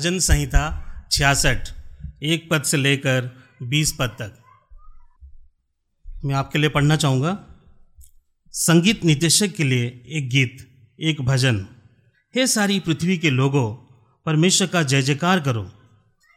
भजन 0.00 0.18
संहिता 0.18 0.92
छियासठ, 1.12 1.68
एक 2.22 2.48
पद 2.50 2.62
से 2.62 2.76
लेकर 2.76 3.42
बीस 3.62 3.96
पद 3.98 4.08
तक। 4.08 4.42
मैं 6.24 6.34
आपके 6.34 6.58
लिए 6.58 6.70
पढ़ना 6.70 6.96
चाहूँगा। 6.96 7.38
संगीत 8.52 9.04
निर्देशक 9.04 9.48
के 9.48 9.64
लिए 9.64 9.86
एक 10.06 10.30
गीत, 10.30 10.58
एक 11.00 11.20
भजन। 11.20 11.66
हे 12.36 12.46
सारी 12.46 12.80
पृथ्वी 12.80 13.18
के 13.18 13.30
लोगों, 13.30 13.74
परमेश्वर 14.26 14.68
का 14.68 14.82
जय 14.82 15.02
जयकार 15.02 15.40
करो। 15.40 15.72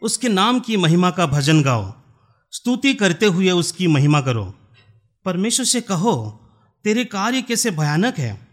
उसके 0.02 0.30
नाम 0.30 0.60
की 0.60 0.78
महिमा 0.78 1.12
का 1.12 1.26
भजन 1.26 1.62
गाओ। 1.62 1.94
स्तुति 2.52 2.94
करते 2.94 3.26
हुए 3.26 3.52
उसकी 3.52 3.88
महिमा 3.88 4.22
करो। 4.22 4.54
परमेश्वर 5.26 5.66
से 5.66 5.82
कहो, 5.82 6.32
तेरे 6.84 7.06
कार्य 7.06 7.42
कैसे 7.42 7.72
भयानक 7.72 8.18
है? 8.18 8.48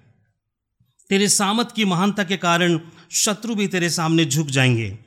तेरे 1.09 1.29
सामत 1.29 1.73
की 1.73 1.85
महानता 1.85 2.25
के 2.25 2.37
कारण 2.37 2.81
शत्रु 3.13 3.55
भी 3.55 3.67
तेरे 3.67 3.91
सामने 3.91 4.25
झुक 4.25 4.47
जाएँगे। 4.47 4.99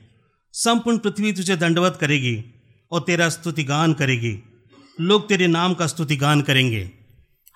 संपूर्ण 0.53 0.97
पृथ्वी 0.97 1.33
तुझे 1.33 1.55
दंडवत 1.55 1.97
करेगी 2.01 2.43
और 2.91 3.01
तेरा 3.01 3.29
स्तुतिगान 3.29 3.93
करेगी। 3.93 4.39
लोग 5.01 5.29
तेरे 5.29 5.47
नाम 5.47 5.73
का 5.73 5.87
स्तुतिगान 5.87 6.41
करेंगे। 6.41 6.91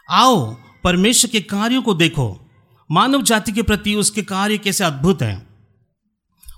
आओ, 0.09 0.57
परमेश्वर 0.83 1.31
के 1.31 1.41
कार्यों 1.41 1.81
को 1.81 1.93
देखो। 1.93 2.51
मानव 2.91 3.21
जाति 3.21 3.51
के 3.51 3.61
प्रति 3.61 3.95
उसके 3.95 4.21
कार्य 4.21 4.57
कैसे 4.57 4.83
अद्भुत 4.83 5.21
हैं। 5.21 5.47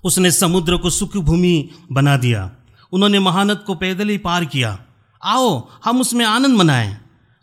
उसने 0.04 0.32
समुद्र 0.32 0.78
को 0.78 0.90
सुख 0.90 1.18
भूमि 1.18 1.70
बना 1.92 2.18
दिया। 2.18 2.52
उन्होंने 2.92 3.20
महानद 3.20 3.58
को 3.58 3.76
पैदल 3.76 4.10
ही 4.10 4.18
पार 4.18 4.46
किया। 4.46 4.86
आओ, 5.24 5.70
हम 5.86 6.02
उसमें 6.02 6.26
आनंद 6.26 6.56
मनाएँ। 6.58 6.98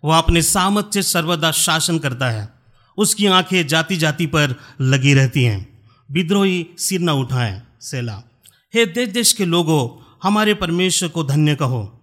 वह 0.05 0.19
अपने 0.19 0.43
सामत 0.43 0.91
से 0.95 1.03
सर्वदा 1.03 1.51
शासन 1.51 1.99
करता 1.99 2.31
है। 2.31 2.49
उसकी 2.97 3.27
आँखें 3.27 3.66
जाति 3.66 3.97
जाति 3.97 4.27
पर 4.27 4.55
लगी 4.81 5.15
रहती 5.15 5.45
हैं। 5.45 5.76
विद्रोही 6.10 6.66
सिर 6.79 7.01
न 7.01 7.10
उठाएँ, 7.10 7.62
सेला। 7.80 8.23
हे 8.74 8.87
देश 8.87 9.09
देश 9.09 9.32
के 9.32 9.45
लोगों, 9.45 10.10
हमारे 10.23 10.54
परमेश्वर 10.54 11.09
को 11.09 11.24
धन्य 11.24 11.54
कहो 11.54 12.01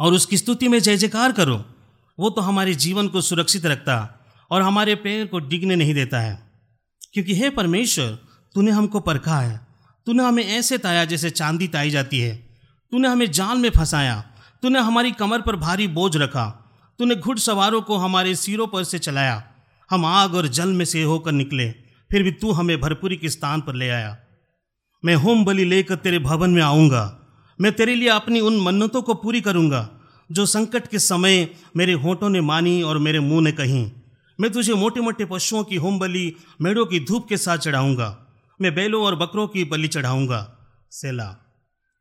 और 0.00 0.12
उसकी 0.12 0.36
स्तुति 0.36 0.68
में 0.68 0.80
जय 0.80 0.96
जयकार 0.96 1.32
करो। 1.32 1.64
वो 2.18 2.30
तो 2.30 2.40
हमारे 2.40 2.74
जीवन 2.74 3.08
को 3.08 3.20
सुरक्षित 3.20 3.66
रखता 3.66 4.26
और 4.50 4.62
हमारे 4.62 4.94
पैर 4.94 5.26
को 5.26 5.38
डिगने 5.38 5.76
नहीं 5.76 5.94
देता 5.94 6.20
है। 6.20 6.50
क्योंकि 7.12 7.34
हे 7.34 7.50
परमेश्वर, 7.50 8.18
तूने 8.54 8.70
हमको 8.70 9.00
परखा 9.00 9.40
है। 9.40 9.66
तूने 10.06 10.24
हमें 10.24 10.44
ऐसे 10.44 10.78
ताया 10.78 11.04
जैसे 11.04 11.30
चांदी 11.30 11.68
ताई 11.68 11.90
जाती 11.90 12.20
है। 12.20 12.36
तूने 12.90 13.08
हमें 13.08 13.30
जाल 13.30 13.58
में 13.58 13.70
फंसाया। 13.70 14.20
तूने 14.62 14.78
हमारी 14.78 15.12
कमर 15.12 15.40
पर 15.40 15.56
भारी 15.56 15.88
बोझ 15.88 16.16
रखा। 16.16 16.46
तूने 16.98 17.14
घुड़सवारों 17.14 17.82
को 17.82 17.96
हमारे 17.96 18.34
सिरों 18.34 18.66
पर 18.66 18.84
से 18.84 18.98
चलाया। 18.98 19.52
हम 19.90 20.04
आग 20.04 20.34
और 20.34 20.46
जल 20.46 20.68
में 20.68 20.84
से 20.84 21.02
होकर 21.02 21.32
निकले। 21.32 21.85
फिर 22.10 22.22
भी 22.22 22.30
तू 22.32 22.52
हमें 22.52 22.80
भरपूरी 22.80 23.16
के 23.16 23.28
स्थान 23.28 23.60
पर 23.60 23.74
ले 23.74 23.88
आया। 23.88 24.16
मैं 25.04 25.14
होम 25.14 25.44
बलि 25.44 25.64
लेकर 25.64 25.96
तेरे 25.96 26.18
भवन 26.18 26.50
में 26.50 26.62
आऊँगा। 26.62 27.04
मैं 27.60 27.72
तेरे 27.72 27.94
लिए 27.94 28.08
अपनी 28.08 28.40
उन 28.40 28.60
मन्नतों 28.60 29.02
को 29.02 29.14
पूरी 29.14 29.40
करूँगा, 29.40 29.88
जो 30.30 30.46
संकट 30.46 30.86
के 30.86 30.98
समय 30.98 31.48
मेरे 31.76 31.92
होठों 31.92 32.28
ने 32.28 32.40
मानी 32.40 32.82
और 32.82 32.98
मेरे 32.98 33.20
मुँह 33.20 33.42
ने 33.42 33.52
कही। 33.52 33.92
मैं 34.38 34.50
तुझे 34.52 34.74
मोटे 34.74 35.00
मोटे 35.00 35.24
पशुओं 35.24 35.64
की 35.64 35.76
होम 35.76 35.98
बलि, 35.98 36.32
मेढ़ों 36.60 36.86
की 36.86 37.00
धूप 37.00 37.28
के 37.28 37.36
साथ 37.36 37.58
चढ़ाऊँगा। 37.58 38.26
मैं 38.60 38.74
बैलों 38.74 39.04
और 39.04 39.14
बकरों 39.14 39.46
की 39.48 39.64
बलि 39.64 39.88
चढ़ाऊँगा। 39.88 40.40
सेला, 40.90 41.36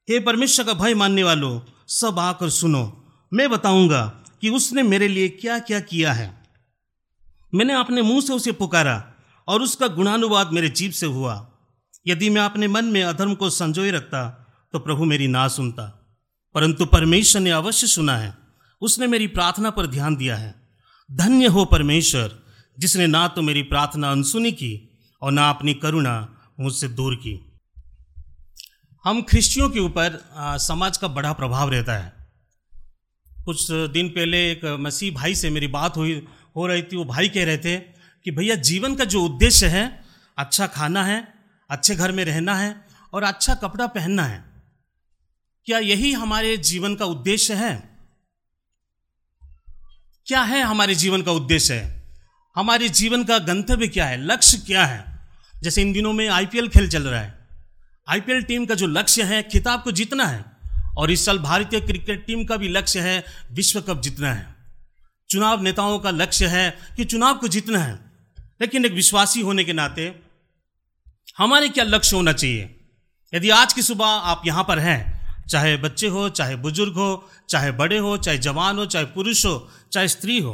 हे 0.08 0.19
परमेश्वर 0.19 0.66
का 0.66 0.73
भय 0.73 0.94
मानने 0.94 1.23
वालों, 1.23 1.59
सब 1.88 2.19
आकर 2.19 2.50
सुनो। 2.50 2.84
मैं 3.31 3.50
बताऊँगा 3.50 4.06
कि 4.42 4.50
उसने 4.50 4.84
मेरे 4.84 5.08
लिए 5.08 5.30
क्या 5.30 5.59
क्या 5.59 5.80
किया 5.80 6.14
है। 6.14 6.34
मैंने 7.53 7.73
अपने 7.73 8.02
मुँह 8.02 8.22
से 8.22 8.34
उसे 8.34 8.52
पुकारा 8.52 9.15
और 9.48 9.62
उसका 9.62 9.88
गुणानुवाद 9.88 10.52
मेरे 10.52 10.70
जीव 10.70 10.92
से 10.92 11.06
हुआ। 11.06 11.52
यदि 12.08 12.30
मैं 12.30 12.42
अपने 12.42 12.68
मन 12.68 12.86
में 12.86 13.03
अधर्म 13.03 13.36
को 13.36 13.50
संजोए 13.50 13.92
रखता 13.92 14.24
तो 14.74 14.80
प्रभु 14.80 15.06
मेरी 15.06 15.28
ना 15.28 15.47
सुनता। 15.47 15.84
परंतु 16.56 16.86
परमेश्वर 16.86 17.42
ने 17.42 17.52
अवश्य 17.52 17.88
सुना 17.88 18.18
है। 18.18 18.34
उसने 18.81 19.08
मेरी 19.08 19.28
प्रार्थना 19.28 19.69
पर 19.69 19.88
ध्यान 19.88 20.16
दिया 20.16 20.36
है। 20.36 20.56
धन्य 21.12 21.46
हो 21.46 21.66
परमेश्वर, 21.66 22.40
जिसने 22.80 23.08
ना 23.08 23.28
तो 23.28 23.42
मेरी 23.42 23.64
प्रार्थना 23.64 24.12
अनसुनी 24.12 24.52
की 24.52 25.00
और 25.22 25.31
ना 25.31 25.50
अपनी 25.50 25.74
करुणा 25.74 26.16
मुझसे 26.59 26.88
दूर 26.88 27.16
की। 27.16 27.40
हम 29.03 29.22
ख्रिस्तियों 29.22 29.69
के 29.69 29.80
ऊपर 29.80 30.19
समाज 30.59 30.98
का 30.98 31.08
बड़ा 31.08 31.34
प्रभाव 31.34 31.69
रहता 31.69 31.94
है। 31.94 32.14
कुछ 33.46 33.72
दिन 33.72 34.09
पहले 34.09 34.52
एक 34.52 34.66
मसीह 34.80 35.14
भाई 35.14 35.36
से 35.36 35.50
मेरी 35.50 35.68
बात 35.68 35.98
हुई, 35.98 36.25
हो 36.56 36.68
रही 36.68 36.81
थी, 36.81 36.96
वो 36.96 37.06
भाई 37.06 37.30
कह 37.30 37.46
रहे 37.46 37.58
थे 37.58 37.94
कि 38.25 38.31
भैया 38.31 38.56
जीवन 38.56 38.96
का 38.96 39.06
जो 39.06 39.24
उद्देश्य 39.24 39.68
है 39.68 40.03
अच्छा 40.38 40.68
खाना 40.68 41.03
है, 41.03 41.34
अच्छे 41.69 41.96
घर 41.96 42.12
में 42.12 42.25
रहना 42.25 42.56
है 42.56 42.86
और 43.13 43.24
अच्छा 43.24 43.56
कपड़ा 43.56 43.88
पहनना 43.88 44.24
है, 44.24 44.44
क्या 45.66 45.80
यही 45.80 46.12
हमारे 46.12 46.58
जीवन 46.58 46.96
का 46.96 47.06
उद्देश्य 47.06 47.53
है? 47.53 47.97
क्या 50.28 50.41
है 50.41 50.62
हमारे 50.62 50.96
जीवन 50.96 51.22
का 51.22 51.31
उद्देश्य? 51.31 51.74
है 51.74 52.03
हमारे 52.56 52.90
जीवन 52.90 53.24
का 53.24 53.38
गंतव्य 53.38 53.88
क्या 53.88 54.06
है? 54.06 54.18
लक्ष्य 54.25 54.57
क्या 54.57 54.86
है? 54.86 55.19
जैसे 55.63 55.81
इन 55.81 55.94
दिनों 55.94 56.13
में 56.13 56.28
आईपीएल 56.30 56.69
खेल 56.69 56.90
चल 56.90 57.03
रहा 57.03 57.22
है। 57.22 57.47
आईपीएल 58.09 58.42
टीम 58.42 58.66
का 58.66 58.75
जो 58.75 58.88
लक्ष्य 58.88 59.24
है, 59.24 59.44
खिताब 59.44 59.84
को 59.84 59.92
जीतना 59.92 60.25
है 60.25 60.46
और 60.97 61.12
इस 61.12 61.25
साल 61.25 61.40
भारतीय 61.40 61.81
क्रिकेट 61.81 62.25
टीम 62.25 62.46
का 62.46 62.57
भी 62.57 62.68
लक्ष्य 62.68 63.00
है, 63.00 63.25
विश्व 63.52 63.81
कप 63.81 64.02
जीतना 64.02 64.34
है। 64.34 64.56
चुनाव 65.30 65.62
नेताओं 65.62 66.00
का 66.00 66.12
लक्ष्य 66.12 66.47
है 66.47 66.78
कि 66.97 67.06
चुनाव 67.06 67.38
को 67.38 67.47
जीतना 67.47 67.80
है। 67.80 68.05
लेकिन 68.62 68.86
एक 68.86 68.92
विश्वासी 68.92 69.42
होने 69.42 69.64
के 69.64 69.74
नाते 69.74 70.16
हमारे 71.38 71.70
क्या 71.70 71.84
लक्ष्य 71.84 72.16
होना 72.16 72.34
चाहिए? 72.34 72.76
यदि 73.34 73.50
आज 73.50 73.74
की 73.74 73.82
सुबह 73.82 74.06
आप 74.06 74.42
यहाँ 74.46 74.64
पर 74.64 74.80
हैं, 74.80 75.46
चाहे 75.48 75.76
बच्चे 75.78 76.08
हो, 76.08 76.30
चाहे 76.30 76.56
बुज़ुर्ग 76.56 76.94
हो, 76.94 77.30
चाहे 77.50 77.72
बड़े 77.72 77.98
हो, 77.98 78.18
चाहे 78.18 78.38
जवान 78.38 78.78
हो, 78.78 78.86
चाहे 78.86 79.06
पुरुष 79.06 79.46
हो, 79.46 79.70
चाहे 79.92 80.08
स्त्री 80.08 80.40
हो 80.40 80.54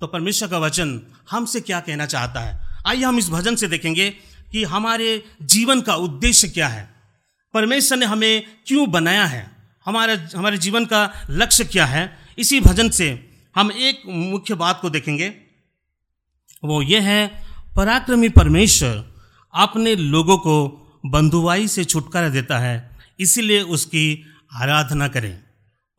तो 0.00 0.06
परमेश्वर 0.06 0.48
का 0.48 0.58
वचन 0.58 1.00
हमसे 1.30 1.60
क्या 1.60 1.80
कहना 1.80 2.06
चाहता 2.06 2.40
है? 2.40 2.60
आइए 2.86 3.02
हम 3.02 3.18
इस 3.18 3.28
भजन 3.28 3.56
से 3.56 3.68
देखेंगे 3.68 4.10
कि 4.52 4.64
हमारे 4.64 5.22
जीवन 5.42 5.80
का 5.80 5.94
उद्देश्य 5.94 6.48
क्या 6.48 6.68
है। 6.68 6.88
परमेश्वर 7.54 7.98
ने 7.98 8.06
हमें 8.06 8.46
क्यों 8.66 8.90
बनाया 8.90 9.24
है? 9.24 9.50
हमारे 9.86 10.14
हमारे 10.36 10.58
जीवन 10.58 10.84
का 10.84 11.26
लक्ष्य 11.30 11.64
क्या 11.64 11.86
है? 11.86 12.18
इसी 12.38 12.60
भजन 12.60 12.90
से 12.90 13.08
हम 13.56 13.72
एक 13.72 14.02
मुख्य 14.06 14.54
बात 14.54 14.80
को 14.80 14.90
देखेंगे। 14.90 15.47
वो 16.62 16.80
ये 16.82 17.00
है, 17.00 17.26
पराक्रमी 17.76 18.28
परमेश्वर 18.28 19.04
अपने 19.54 19.94
लोगों 19.96 20.36
को 20.38 20.56
बंधुआई 21.06 21.68
से 21.68 21.84
छुटकारा 21.84 22.28
देता 22.28 22.58
है, 22.58 22.76
इसीलिए 23.20 23.60
उसकी 23.62 24.04
आराधना 24.54 25.08
करें। 25.08 25.34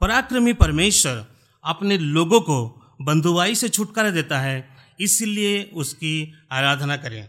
पराक्रमी 0.02 0.53
परमेश्वर 0.53 1.25
अपने 1.64 1.97
लोगों 1.97 2.40
को 2.42 2.58
बंधुआई 3.02 3.56
से 3.56 3.70
छुटकारा 3.70 4.09
देता 4.09 4.40
है, 4.40 4.58
इसलिए 5.00 5.64
उसकी 5.74 6.14
आराधना 6.52 6.97
करें। 6.97 7.28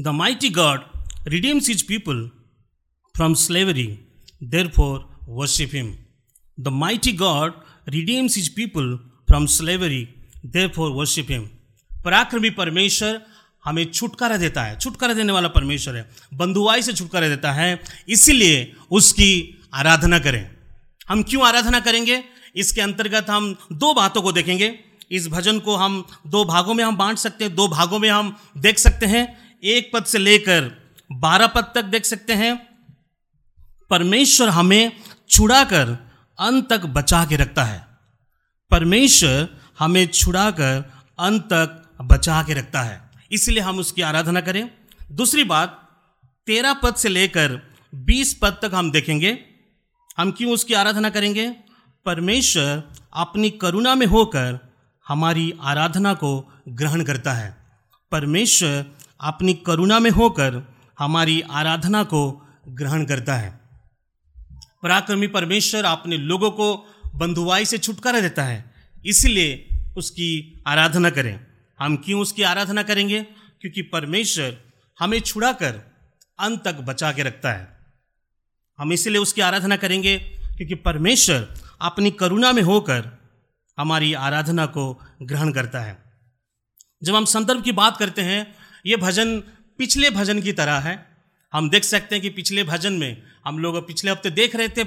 The 0.00 0.08
mighty 0.08 0.50
God 0.50 0.80
redeems 1.28 1.70
his 1.70 1.84
people 1.84 2.28
from 3.14 3.34
slavery 3.34 3.86
therefore 4.68 4.98
worship 5.28 5.70
him 5.74 5.94
the 6.58 6.68
mighty 6.74 7.12
God 7.12 7.52
redeems 7.88 8.38
his 8.38 8.50
people 8.56 8.96
from 9.28 9.46
slavery 9.46 10.02
therefore 10.68 10.90
worship 10.90 11.26
him 11.30 11.48
पराक्रमी 12.04 12.50
परमेश्वर 12.50 13.22
हमें 13.64 13.92
छुटकारा 13.92 14.36
देता 14.36 14.62
है। 14.62 14.78
छुटकारा 14.78 15.14
देने 15.14 15.32
वाला 15.32 15.48
परमेश्वर 15.48 15.96
है। 15.96 16.10
बंधुआई 16.34 16.82
से 16.82 16.92
छुटकारा 16.92 17.28
देता 17.28 17.52
है। 17.52 17.82
इसीलिए 18.08 18.76
उसकी 18.90 19.60
आराधना 19.74 20.18
करें। 20.18 20.50
हम 21.08 21.22
क्यों 21.22 21.46
आराधना 21.46 21.80
करेंगे? 21.80 22.24
इसके 22.56 22.80
अंतर्गत 22.80 23.30
हम 23.30 23.56
दो 23.72 23.94
बातों 23.94 24.22
को 24.22 24.32
देखेंगे। 24.32 24.80
इस 25.10 25.28
भजन 25.28 25.58
को 25.58 25.76
हम 25.76 26.06
दो 26.26 26.44
भागों 26.44 26.74
में 26.74 26.84
हम 26.84 26.96
बांट 26.96 27.18
सकते 27.18 27.44
हैं। 27.44 27.54
दो 27.54 27.68
भागों 27.68 27.98
में 27.98 28.10
हम 28.10 28.36
देख 28.58 28.78
सकते 28.78 29.06
हैं। 29.06 29.56
एक 29.64 29.90
पद 29.94 30.04
से 30.04 30.18
लेकर 30.18 30.92
बारह 31.12 31.46
पद 31.46 31.72
तक 31.74 31.84
देख 31.84 32.04
सकते 32.04 32.32
हैं। 32.32 32.68
परमेश्वर 33.90 34.48
हमें 34.48 34.92
छुड़ाकर 35.30 36.14
अंत 36.38 36.70
तक 36.70 36.80
बचा 36.80 37.24
के 37.24 37.36
रखता 37.36 37.64
है। 37.64 37.86
परमेश्वर 38.70 39.59
हमें 39.80 40.06
छुड़ाकर 40.06 40.92
अंत 41.18 41.42
तक 41.42 41.88
बचा 42.00 42.42
के 42.42 42.54
रखता 42.54 42.82
है। 42.82 43.10
इसलिए 43.32 43.60
हम 43.60 43.78
उसकी 43.78 44.02
आराधना 44.02 44.40
करें। 44.40 44.70
दूसरी 45.12 45.44
बात, 45.44 45.88
तेरह 46.46 46.72
पद 46.72 46.94
से 46.94 47.08
लेकर 47.08 47.74
बीस 47.94 48.38
पद 48.42 48.50
तक 48.50 48.70
हम 48.74 48.90
देखेंगे। 48.90 49.38
हम 50.18 50.30
क्यों 50.30 50.52
उसकी 50.52 50.74
आराधना 50.74 51.10
करेंगे? 51.10 51.50
परमेश्वर 52.06 52.82
अपनी 53.14 53.50
करुणा 53.50 53.94
में 53.94 54.06
होकर 54.06 54.74
हमारी 55.08 55.54
आराधना 55.62 56.14
को 56.14 56.52
ग्रहण 56.68 57.04
करता 57.04 57.32
है। 57.32 57.56
परमेश्वर 58.12 58.84
अपनी 59.20 59.54
करुणा 59.54 59.98
में 59.98 60.10
होकर 60.10 60.74
हमारी 60.98 61.40
आराधना 61.40 62.02
को 62.02 62.46
ग्रहण 62.68 63.04
करता 63.04 63.34
है। 63.34 63.60
पराक्रमी 64.82 65.26
परमेश्वर 65.26 65.84
अपने 65.84 66.16
लोगों 66.16 66.50
को 66.50 66.86
बंधुआई 67.14 67.64
से 67.64 67.78
छुटकारा 67.78 68.20
देता 68.20 68.42
है। 68.42 68.74
इसलिए 69.06 69.66
उसकी 69.96 70.62
आराधना 70.66 71.10
करें। 71.10 71.46
हम 71.80 71.96
क्यों 71.96 72.20
उसकी 72.20 72.42
आराधना 72.42 72.82
करेंगे? 72.82 73.22
क्योंकि 73.60 73.82
परमेश्वर 73.82 74.60
हमें 74.98 75.20
छुड़ाकर 75.20 75.80
अंत 76.38 76.64
तक 76.64 76.74
बचा 76.74 77.12
के 77.12 77.22
रखता 77.22 77.52
है। 77.52 77.78
हम 78.78 78.92
इसीलिए 78.92 79.18
उसकी 79.18 79.40
आराधना 79.40 79.76
करेंगे 79.76 80.18
क्योंकि 80.56 80.74
परमेश्वर 80.74 81.54
अपनी 81.80 82.10
करुणा 82.10 82.52
में 82.52 82.62
होकर 82.62 83.08
हमारी 83.78 84.14
आराधना 84.14 84.66
को 84.66 85.02
ग्रहण 85.22 85.52
करता 85.52 85.80
है। 85.80 86.02
जब 87.02 87.14
हम 87.14 87.24
संदर्भ 87.24 87.62
की 87.62 87.72
बात 87.72 87.96
करते 87.96 88.22
हैं, 88.22 88.54
ये 88.86 88.96
भजन 88.96 89.40
पिछले 89.78 90.10
भजन 90.10 90.42
की 90.42 90.52
तरह 90.52 90.78
है। 90.78 91.16
हम 91.52 91.70
देख 91.70 91.84
सकते 91.84 92.14
हैं 92.14 92.22
कि 92.22 92.30
पिछले 92.30 92.64
भजन 92.64 92.92
में 92.92 93.22
हम 93.44 93.58
लोग 93.58 93.86
पिछले 93.86 94.10
हफ़्ते 94.10 94.30
देख 94.30 94.56
रहे 94.56 94.68
थे 94.68 94.84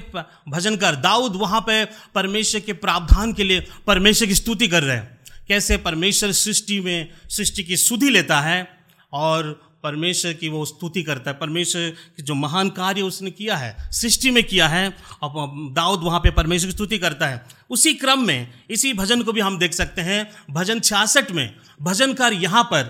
भजनकार 0.48 0.96
दाऊद 0.96 1.36
वहाँ 1.36 1.60
पे 1.60 1.84
परमेश्वर 2.14 2.60
के 2.60 2.72
प्रावधान 2.72 3.32
के 3.32 3.44
लिए 3.44 3.66
परमेश्वर 3.86 4.28
की 4.28 4.34
स्तुति 4.34 4.68
कर 4.68 4.82
रहे 4.82 4.96
हैं। 4.96 5.20
कैसे 5.48 5.76
परमेश्वर 5.76 6.32
सृष्टि 6.32 6.80
में, 6.80 7.10
सृष्टि 7.28 7.64
की 7.64 7.76
सुधि 7.76 8.10
लेता 8.10 8.40
है 8.40 8.66
और 9.12 9.52
परमेश्वर 9.82 10.32
की 10.32 10.48
वो 10.48 10.64
स्तुति 10.64 11.02
करता 11.02 11.30
है। 11.30 11.36
परमेश्वर 11.38 11.90
की 12.16 12.22
जो 12.22 12.34
महान 12.34 12.68
कार्य 12.70 13.02
उसने 13.02 13.30
किया 13.30 13.56
है, 13.56 13.76
सृष्टि 13.92 14.30
में 14.30 14.42
किया 14.44 14.68
है 14.68 14.88
और 15.22 15.48
दाऊद 15.72 16.02
वहाँ 16.02 16.20
पे 16.20 16.30
परमेश्वर 16.30 16.68
की 16.68 16.72
स्तुति 16.72 16.98
करता 16.98 17.26
है। 17.26 17.44
उसी 17.70 17.92
क्रम 17.94 18.26
में, 18.26 18.48
इसी 18.70 18.92
भजन 18.92 19.22
को 19.22 19.32
भी 19.32 19.40
हम 19.40 19.58
देख 19.58 19.72
सकते 19.72 20.02
हैं। 20.02 20.30
भजन 20.50 20.80
छियासठ 20.80 21.30
में, 21.32 21.54
भजनकार 21.82 22.32
यहाँ 22.32 22.62
पर 22.64 22.82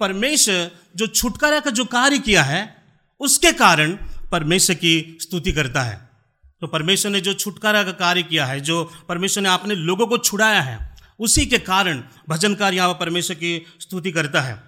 परमेश्वर 0.00 0.70
जो 0.96 1.06
छुटकारा 1.06 1.60
का 1.60 1.70
जो 1.70 1.84
कार्य 1.84 2.18
किया 2.18 2.42
है, 2.42 2.76
उसके 3.20 3.52
कारण 3.52 3.98
परमेश्वर 4.32 4.76
की 4.76 5.18
स्तुति 5.20 5.52
करता 5.52 5.82
है। 5.82 6.08
तो 6.60 6.66
परमेश्वर 6.66 7.12
ने 7.12 7.20
जो 7.20 7.34
छुटकारा 7.34 7.82
का 7.82 7.92
कार्य 7.92 8.22
किया 8.22 8.46
है, 8.46 8.60
जो 8.60 8.92
परमेश्वर 9.08 9.42
ने 9.42 9.48
अपने 9.48 9.74
लोगों 9.74 10.06
को 10.06 10.18
छुड़ाया 10.18 10.60
है, 10.60 10.96
उसी 11.18 11.46
के 11.46 11.58
कारण 11.58 12.02
भजनकार 12.28 12.74
यहाँ 12.74 12.88
पर 12.88 13.00
परमेश्वर 13.00 13.36
की 13.36 13.66
स्तुति 13.80 14.12
करता 14.12 14.40
है। 14.40 14.62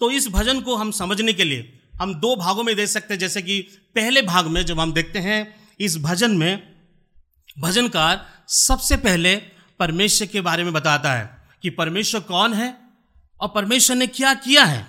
तो 0.00 0.10
इस 0.10 0.28
भजन 0.28 0.60
को 0.60 0.76
हम 0.76 0.90
समझने 0.90 1.32
के 1.32 1.44
लिए 1.44 1.78
हम 2.00 2.14
दो 2.14 2.36
भागों 2.36 2.62
में 2.62 2.76
देख 2.76 2.88
सकते 2.88 3.14
हैं। 3.14 3.18
जैसे 3.18 3.42
कि 3.42 3.60
पहले 3.94 4.22
भाग 4.22 4.46
में 4.46 4.66
जब 4.66 4.80
हम 4.80 4.92
देखते 4.92 5.18
हैं, 5.18 5.70
इस 5.80 5.98
भजन 5.98 6.30
में 6.30 6.74
भजनकार 7.58 8.44
सबसे 8.48 8.96
पहले 8.96 9.36
परमेश्वर 9.78 10.26
के 10.26 10.40
बारे 10.40 10.64
में 10.64 10.72
बताता 10.72 11.12
है 11.12 11.38
कि 11.62 11.70
परमेश्वर 11.70 12.20
कौन 12.20 12.54
है 12.54 12.76
और 13.40 13.48
परमेश्वर 13.48 13.96
ने 13.96 14.06
क्या 14.06 14.34
किया 14.34 14.64
है। 14.64 14.86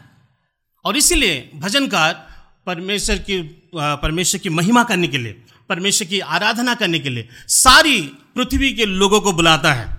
और 0.86 0.98
इसीलिए 0.98 1.52
भजनकार 1.56 2.28
परमेश्वर 2.66 3.18
की 3.18 3.67
परमेश्वर 3.78 4.40
की 4.40 4.50
महिमा 4.50 4.84
करने 4.84 5.08
के 5.08 5.18
लिए, 5.18 5.44
परमेश्वर 5.70 6.08
की 6.08 6.20
आराधना 6.20 6.76
करने 6.76 7.00
के 7.00 7.10
लिए 7.10 7.30
सारी 7.48 8.02
पृथ्वी 8.36 8.74
के 8.74 8.86
लोगों 8.86 9.22
को 9.22 9.34
बुलाता 9.34 9.74
है। 9.74 9.98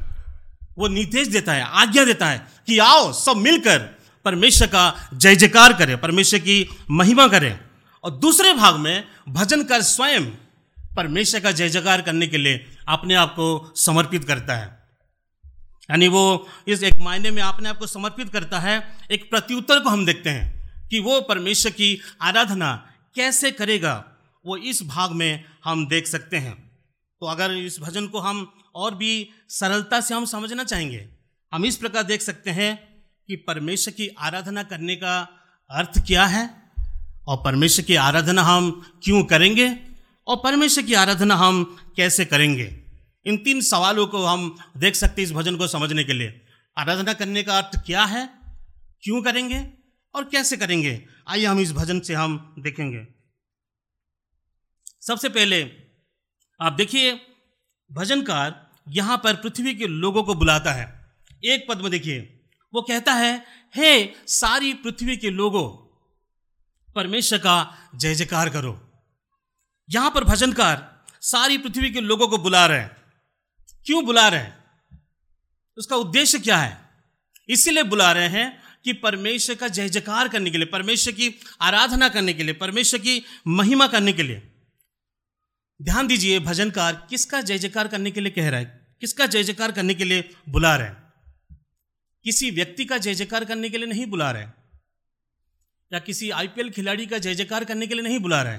वो 0.79 0.89
निर्देश 0.89 1.29
देता 1.29 1.53
है, 1.53 1.63
आज्ञा 1.63 2.05
देता 2.05 2.27
है 2.27 2.47
कि 2.67 2.79
आओ, 2.79 3.13
सब 3.13 3.37
मिलकर 3.37 3.79
परमेश्वर 4.25 4.67
का 4.67 5.11
जय 5.15 5.37
जयकार 5.37 5.73
करें, 5.73 6.01
परमेश्वर 6.01 6.41
की 6.41 6.69
महिमा 6.91 7.29
करें। 7.29 7.61
और 8.05 8.11
दूसरे 8.11 8.53
भाग 8.53 8.77
में 8.77 9.05
भजन 9.29 9.65
कर 9.65 9.83
स्वयं 9.83 10.25
परमेश्वर 10.97 11.41
का 11.41 11.53
जय 11.53 11.69
जयकार 11.69 12.03
करने 12.03 12.27
के 12.27 12.39
लिए 12.39 12.67
अपने 12.89 13.15
आप 13.15 13.33
को 13.33 13.73
समर्पित 13.77 14.25
करता 14.25 14.55
है। 14.55 14.79
यानी 15.91 16.09
वो 16.09 16.49
इस 16.69 16.83
एक 16.83 17.01
मायने 17.01 17.31
में 17.31 17.43
अपने 17.43 17.69
आप 17.69 17.79
को 17.79 17.87
समर्पित 17.87 18.29
करता 18.33 18.59
है, 18.59 18.97
एक 19.11 19.31
प्रत्युत्तर 19.31 19.81
को 19.81 19.91
हम 19.91 20.07
देखते 20.07 20.31
हैं 20.31 20.71
कि 20.91 20.99
वो 20.99 21.21
परमेश्वर 21.21 21.73
की 21.73 22.01
आराधना 22.23 22.88
कैसे 23.19 23.51
करेगा, 23.51 24.05
वो 24.45 24.57
इस 24.57 24.83
भाग 24.83 25.13
में 25.13 25.45
हम 25.65 25.87
देख 25.89 26.07
सकते 26.07 26.37
हैं। 26.37 26.55
तो 27.23 27.27
अगर 27.27 27.53
इस 27.53 27.79
भजन 27.81 28.07
को 28.07 28.19
हम 28.19 28.53
और 28.75 28.95
भी 28.95 29.31
सरलता 29.51 30.01
से 30.01 30.15
हम 30.15 30.25
समझना 30.25 30.65
चाहेंगे, 30.65 31.09
हम 31.53 31.65
इस 31.65 31.77
प्रकार 31.77 32.03
देख 32.03 32.23
सकते 32.23 32.51
हैं 32.51 32.77
कि 33.29 33.37
परमेश्वर 33.37 33.95
की 33.95 34.09
आराधना 34.09 34.63
करने 34.63 34.97
का 34.97 35.19
अर्थ 35.71 35.99
क्या 36.07 36.27
है, 36.27 36.45
और 37.29 37.37
परमेश्वर 37.37 37.85
की 37.85 37.95
आराधना 37.95 38.43
हम 38.43 38.71
क्यों 39.03 39.23
करेंगे, 39.25 39.69
और 40.27 40.37
परमेश्वर 40.37 40.85
की 40.85 40.95
आराधना 40.95 41.35
हम 41.35 41.65
कैसे 41.97 42.25
करेंगे। 42.25 42.65
इन 43.27 43.37
तीन 43.37 43.61
सवालों 43.61 44.07
को 44.07 44.25
हम 44.25 44.55
देख 44.77 44.95
सकते 44.95 45.23
हैं 45.23 45.29
इस 45.29 45.35
भजन 45.35 45.57
को 45.57 45.67
समझने 45.69 46.05
के 46.05 46.13
लिए। 46.13 46.41
आराधना 46.77 47.13
करने 47.13 47.43
का 47.43 47.59
अर्थ 47.59 47.79
क्या 47.87 48.05
है, 48.05 48.29
क्यों 49.03 49.23
करेंगे 49.23 49.59
और 50.15 50.25
कैसे 50.25 50.57
करेंगे? 50.57 51.07
आइए 51.29 51.47
हम 51.47 51.61
इस 51.61 51.73
भजन 51.73 52.01
से 52.01 52.15
हम 52.15 52.55
देखेंगे। 52.59 53.07
सबसे 55.01 55.29
पहले 55.29 55.73
आप 56.61 56.73
देखिए, 56.73 57.21
भजनकार 57.93 58.71
यहाँ 58.89 59.21
पर 59.25 59.35
पृथ्वी 59.35 59.75
के 59.75 59.87
लोगों 59.87 60.25
को 60.25 60.35
बुलाता 60.35 60.73
है। 60.73 61.17
एक 61.45 61.67
पद 61.69 61.81
में 61.81 61.91
देखिए, 61.91 62.45
वो 62.75 62.83
कहता 62.83 63.13
है, 63.13 63.47
हे 63.77 64.15
सारी 64.27 64.75
पृथ्वी 64.75 65.17
के 65.17 65.31
लोगों, 65.31 65.69
परमेश्वर 66.95 67.39
का 67.39 67.79
जय 67.95 68.15
जयकार 68.15 68.49
करो। 68.49 69.03
यहाँ 69.91 70.11
पर 70.11 70.25
भजनकार 70.25 71.05
सारी 71.21 71.59
पृथ्वी 71.59 71.91
के 71.91 72.01
लोगों 72.01 72.29
को 72.29 72.39
बुला 72.39 72.67
रहे 72.67 72.81
हैं। 72.81 72.97
क्यों 73.87 74.05
बुला 74.05 74.29
रहे 74.29 74.41
हैं? 74.41 74.65
उसका 75.77 75.97
उद्देश्य 75.97 76.39
क्या 76.39 76.59
है? 76.59 76.89
इसीलिए 77.49 77.83
बुला 77.83 78.13
रहे 78.13 78.29
हैं 78.29 78.68
कि 78.85 78.93
परमेश्वर 78.93 79.57
का 79.57 79.69
जय 79.69 79.89
जयकार 79.89 80.29
करने 80.29 80.51
के 80.51 80.59
लिए, 80.59 80.67
परमेश्वर 80.67 81.13
की 81.13 81.35
आराधना 81.61 82.09
करने 82.09 82.33
के 82.33 82.43
लिए, 82.43 82.55
परमेश्वर 82.55 83.01
की 83.01 83.25
महिमा 83.47 83.87
करने 83.87 84.13
के 84.13 84.23
लिए। 84.23 84.43
ध्यान 85.83 86.07
दीजिए, 86.07 86.41
भजनकार 86.41 87.07
किसका 87.11 87.41
जय 87.41 87.59
जयकार 87.59 87.89
करने 87.89 88.11
के 88.11 88.21
लिए 88.21 88.31
कह 88.31 88.49
रहा 88.49 88.61
है? 88.61 88.97
किसका 89.01 89.27
जय 89.27 89.43
जयकार 89.43 89.73
करने 89.73 89.95
के 89.95 90.05
लिए 90.05 90.31
बुला 90.49 90.77
रहे 90.77 90.89
हैं? 90.89 91.13
किसी 92.25 92.51
व्यक्ति 92.51 92.85
का 92.85 92.99
जय 92.99 93.15
जयकार 93.15 93.45
करने 93.45 93.71
के 93.71 93.79
लिए 93.79 93.87
नहीं 93.87 94.07
बुला 94.07 94.31
रहे 94.31 94.47
या 95.93 95.99
किसी 95.99 96.31
आईपीएल 96.31 96.71
खिलाड़ी 96.71 97.07
का 97.07 97.19
जय 97.19 97.35
जयकार 97.35 97.65
करने 97.65 97.87
के 97.87 97.95
लिए 97.95 98.03
नहीं 98.03 98.19
बुला 98.19 98.43
रहे 98.43 98.59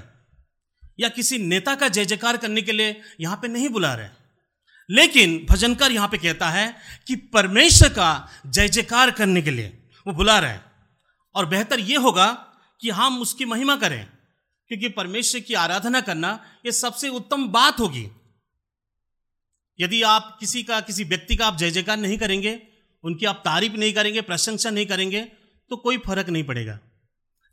या 1.00 1.08
किसी 1.08 1.38
नेता 1.38 1.74
का 1.74 1.88
जय 1.88 2.04
जयकार 2.04 2.36
करने 2.36 2.62
के 2.62 2.72
लिए 2.72 3.00
यहाँ 3.20 3.36
पे 3.36 3.48
नहीं 3.48 3.68
बुला 3.68 3.94
रहे 3.94 4.08
लेकिन 4.90 5.46
भजनकार 5.50 5.92
यहाँ 5.92 6.08
पे 6.08 6.18
कहता 6.18 6.50
है 6.50 6.76
कि 7.06 7.16
परमेश्वर 7.16 7.88
का 7.88 8.28
जय 8.46 8.68
जयकार 8.68 9.10
करने 9.10 9.42
के 9.42 9.50
लिए 9.50 9.79
वो 10.06 10.12
बुला 10.12 10.38
रहे 10.38 10.50
हैं। 10.50 10.64
और 11.34 11.46
बेहतर 11.46 11.80
ये 11.80 11.96
होगा 11.96 12.32
कि 12.80 12.90
हम 12.90 13.20
उसकी 13.20 13.44
महिमा 13.44 13.76
करें, 13.76 14.06
क्योंकि 14.68 14.88
परमेश्वर 14.88 15.40
की 15.40 15.54
आराधना 15.54 16.00
करना 16.00 16.44
ये 16.66 16.72
सबसे 16.72 17.08
उत्तम 17.08 17.48
बात 17.48 17.80
होगी। 17.80 18.08
यदि 19.80 20.02
आप 20.02 20.36
किसी 20.40 20.62
का, 20.62 20.80
किसी 20.80 21.04
व्यक्ति 21.04 21.36
का 21.36 21.46
आप 21.46 21.56
जय 21.56 21.70
जयकार 21.70 21.96
नहीं 21.96 22.18
करेंगे, 22.18 22.62
उनकी 23.04 23.26
आप 23.26 23.42
तारीफ़ 23.44 23.72
नहीं 23.72 23.92
करेंगे, 23.92 24.20
प्रशंसा 24.20 24.70
नहीं 24.70 24.86
करेंगे 24.86 25.22
तो 25.70 25.76
कोई 25.76 25.98
फ़र्क 25.98 26.28
नहीं 26.28 26.44
पड़ेगा। 26.44 26.78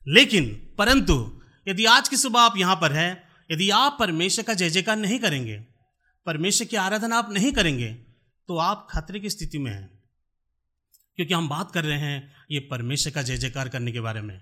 लेकिन, 0.08 0.76
परंतु, 0.78 1.42
यदि 1.68 1.86
आज 1.86 2.10
की 2.10 2.18
सुबह 2.18 2.40
आप 2.40 2.58
यहाँ 2.58 2.76
पर 2.76 2.92
हैं, 2.92 3.24
यदि 3.52 3.70
आप 3.70 3.98
परमेश्वर 4.00 4.44
का 4.44 4.54
जय 4.54 4.70
जयकार 4.70 4.96
नहीं 4.96 5.20
करेंगे, 5.20 5.60
परमेश्वर 6.26 6.68
की 6.68 6.76
आराधना 6.76 7.18
आप 7.18 7.32
नहीं 7.32 7.52
करेंगे 7.52 7.94
तो 8.48 8.58
आप 8.58 8.88
खतरे 8.92 9.20
की 9.20 9.30
स्थिति 9.30 9.58
में 9.58 9.72
हैं। 9.72 9.97
क्योंकि 11.18 11.34
हम 11.34 11.50
बात 11.50 11.72
कर 11.72 11.86
रहे 11.86 12.00
हैं 12.00 12.36
ये 12.52 12.60
परमेश्वर 12.60 13.14
का 13.14 13.22
जय 13.22 13.38
जयकार 13.38 13.70
करने 13.70 13.92
के 13.92 14.00
बारे 14.00 14.22
में। 14.22 14.42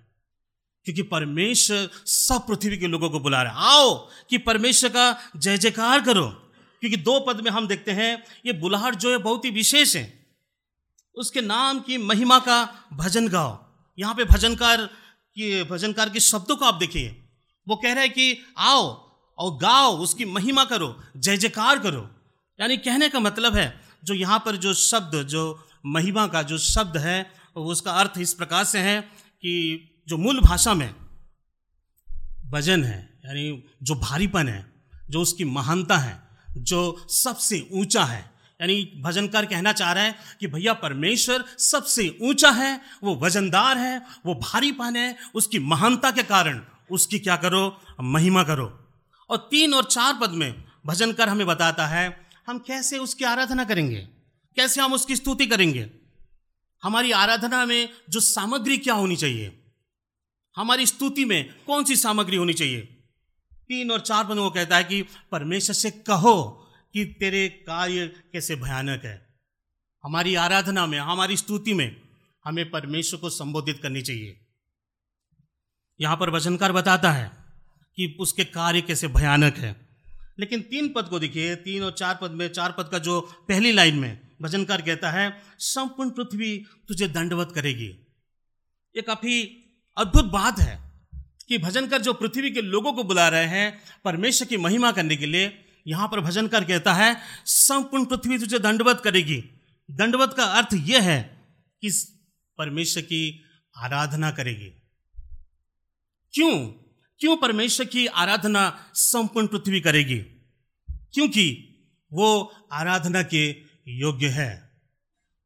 क्योंकि 0.84 1.01
परमेश्वर 1.01 1.89
सब 2.05 2.48
पृथ्वी 2.48 2.77
के 2.77 2.88
लोगों 2.88 3.10
को 3.10 3.20
बुला 3.20 3.44
रहे 3.44 3.51
हैं। 3.51 3.60
आओ 3.60 4.10
कि 4.29 4.38
परमेश्वर 4.38 4.89
का 4.89 5.32
जय 5.36 5.58
जयकार 5.58 6.01
करो। 6.01 6.27
क्योंकि 6.79 6.98
दो 6.98 7.20
पद 7.20 7.41
में 7.41 7.51
हम 7.51 7.67
देखते 7.67 7.91
हैं, 7.91 8.24
ये 8.46 8.53
बुलाहट 8.53 8.96
जो 8.96 9.12
है 9.12 9.17
बहुत 9.17 9.46
ही 9.46 9.50
विशेष 9.50 9.96
है। 9.96 10.25
उसके 11.15 11.41
नाम 11.41 11.79
की 11.79 11.98
महिमा 11.98 12.39
का 12.39 12.86
भजन 12.94 13.27
गाओ। 13.27 13.65
यहाँ 14.00 14.15
पे 14.15 14.24
भजनकार 14.24 14.86
की, 15.36 15.63
भजनकार 15.63 16.10
के 16.10 16.20
शब्दों 16.20 16.55
को 16.55 16.65
आप 16.65 16.74
देखिए। 16.74 17.29
वो 17.67 17.75
कह 17.75 17.94
रहे 17.94 18.03
हैं 18.03 18.13
कि 18.13 18.38
आओ 18.58 19.10
और 19.38 19.58
गाओ, 19.58 19.98
उसकी 19.98 20.25
महिमा 20.25 20.65
करो, 20.65 21.03
जय 21.17 21.38
जयकार 21.38 21.79
करो। 21.79 22.10
यानी 22.62 22.77
कहने 22.77 23.10
का 23.10 23.20
मतलब 23.20 23.55
है, 23.55 23.82
जो 24.03 24.13
यहाँ 24.13 24.39
पर 24.39 24.55
जो 24.55 24.74
शब्द, 24.74 25.24
जो 25.24 25.67
महिमा 25.85 26.27
का 26.27 26.41
जो 26.41 26.57
शब्द 26.57 26.97
है, 26.97 27.31
उसका 27.55 27.91
अर्थ 27.91 28.11
इस 28.19 28.33
प्रकार 28.33 28.63
से 28.63 28.79
है 28.79 29.01
कि 29.41 29.53
जो 30.07 30.17
मूल 30.17 30.41
भाषा 30.41 30.73
में 30.73 30.95
वज़न 32.49 32.83
है, 32.83 33.19
यानी 33.25 33.63
जो 33.83 33.95
भारीपन 33.95 34.47
है, 34.47 34.73
जो 35.09 35.21
उसकी 35.21 35.43
महानता 35.43 35.97
है, 35.97 36.21
जो 36.57 37.05
सबसे 37.09 37.69
ऊँचा 37.71 38.03
है, 38.03 38.31
यानी 38.61 39.01
भजनकार 39.01 39.45
कहना 39.45 39.73
चाह 39.73 39.91
रहा 39.91 40.03
है 40.03 40.15
कि 40.39 40.47
भैया 40.47 40.73
परमेश्वर 40.73 41.45
सबसे 41.57 42.17
ऊँचा 42.21 42.49
है, 42.49 42.81
वो 43.03 43.15
वजनदार 43.15 43.77
है, 43.77 44.01
वो 44.25 44.35
भारीपन 44.35 44.95
है, 44.95 45.17
उसकी 45.35 45.59
महानता 45.59 46.11
के 46.11 46.23
कारण 46.23 46.61
उसकी 46.91 47.19
क्या 47.19 47.35
करो? 47.35 47.81
महिमा 48.01 48.43
करो। 48.43 48.87
और 49.29 49.47
तीन 49.51 49.73
और 49.73 49.83
चार 49.83 50.13
पद 50.21 50.29
में 50.29 50.63
भजनकार 50.85 51.29
हमें 51.29 51.47
बताता 51.47 51.87
है, 51.87 52.27
हम 52.47 52.59
कैसे 52.59 52.97
उसकी 52.97 53.25
आराधना 53.25 53.63
करेंगे? 53.63 54.14
कैसे 54.55 54.81
हम 54.81 54.93
उसकी 54.93 55.15
स्तुति 55.15 55.47
करेंगे? 55.47 55.89
हमारी 56.83 57.12
आराधना 57.12 57.65
में 57.65 57.89
जो 58.09 58.19
सामग्री 58.19 58.77
क्या 58.77 58.93
होनी 58.93 59.15
चाहिए? 59.15 59.63
हमारी 60.55 60.85
स्तुति 60.85 61.25
में 61.25 61.55
कौन 61.65 61.83
सी 61.83 61.95
सामग्री 61.95 62.35
होनी 62.35 62.53
चाहिए? 62.53 62.81
तीन 63.53 63.91
और 63.91 64.00
चार 64.00 64.24
पद 64.24 64.31
वो 64.31 64.50
कहता 64.50 64.77
है 64.77 64.83
कि 64.83 65.01
परमेश्वर 65.31 65.75
से 65.75 65.91
कहो 65.91 66.67
कि 66.93 67.05
तेरे 67.05 67.50
कार्य 67.50 68.07
कैसे 68.07 68.55
भयानक 68.55 69.01
है। 69.05 69.39
हमारी 70.03 70.35
आराधना 70.35 70.85
में, 70.85 71.00
हमारी 71.00 71.38
स्तुति 71.38 71.74
में 71.74 72.01
हमें 72.45 72.71
परमेश्वर 72.71 73.19
को 73.19 73.29
संबोधित 73.29 73.79
करनी 73.83 74.01
चाहिए। 74.01 74.45
यहाँ 76.01 76.17
पर 76.17 76.29
वचनकार 76.29 76.71
बताता 76.71 77.12
है 77.12 77.31
कि 77.95 78.17
उसके 78.19 78.45
कार्य 78.45 78.81
कैसे 78.81 79.07
भयानक 79.07 79.57
है। 79.57 79.89
लेकिन 80.39 80.62
तीन 80.62 80.93
पद 80.93 81.05
को 81.05 81.19
देखिए, 81.19 81.55
तीन 81.55 81.83
और 81.83 81.91
चार 81.91 82.19
पद 82.21 82.31
में, 82.31 82.47
चार 82.47 82.71
पद 82.71 82.89
का 82.91 83.00
जो 83.00 83.21
पहली 83.21 83.71
लाइन 83.71 83.95
में 84.00 84.25
भजनकार 84.41 84.81
कहता 84.81 85.11
है, 85.11 85.41
संपूर्ण 85.59 86.09
पृथ्वी 86.09 86.65
तुझे 86.87 87.07
दंडवत 87.07 87.51
करेगी। 87.55 87.87
ये 88.95 89.01
काफ़ी 89.01 89.61
अद्भुत 89.97 90.25
बात 90.25 90.59
है 90.59 90.91
कि 91.47 91.57
भजनकर 91.57 92.01
जो 92.01 92.13
पृथ्वी 92.13 92.51
के 92.51 92.61
लोगों 92.61 92.93
को 92.93 93.03
बुला 93.03 93.27
रहे 93.27 93.45
हैं, 93.45 93.81
परमेश्वर 94.05 94.47
की 94.47 94.57
महिमा 94.57 94.91
करने 94.91 95.15
के 95.15 95.25
लिए, 95.25 95.65
यहाँ 95.87 96.07
पर 96.07 96.19
भजनकर 96.19 96.63
कहता 96.63 96.93
है, 96.93 97.17
संपूर्ण 97.45 98.05
पृथ्वी 98.05 98.39
तुझे 98.39 98.59
दंडवत 98.59 99.01
करेगी। 99.03 99.43
दंडवत 99.91 100.33
का 100.37 100.43
अर्थ 100.43 100.67
यह 100.73 101.01
है 101.01 101.47
कि 101.81 102.17
परमेश्वर 102.57 103.03
की 103.03 103.43
आराधना 103.77 104.31
करेगी। 104.31 104.69
क्यों? 106.33 106.67
क्यों 107.19 107.37
परमेश्वर 107.37 107.85
की 107.85 108.07
आराधना 108.07 108.89
संपूर्ण 108.93 109.47
पृथ्वी 109.47 109.81
करेगी? 109.81 110.17
क्योंकि 110.91 111.71
वो 112.13 112.55
आराधना 112.71 113.23
के 113.23 113.64
योग्य 113.87 114.27
है। 114.27 114.81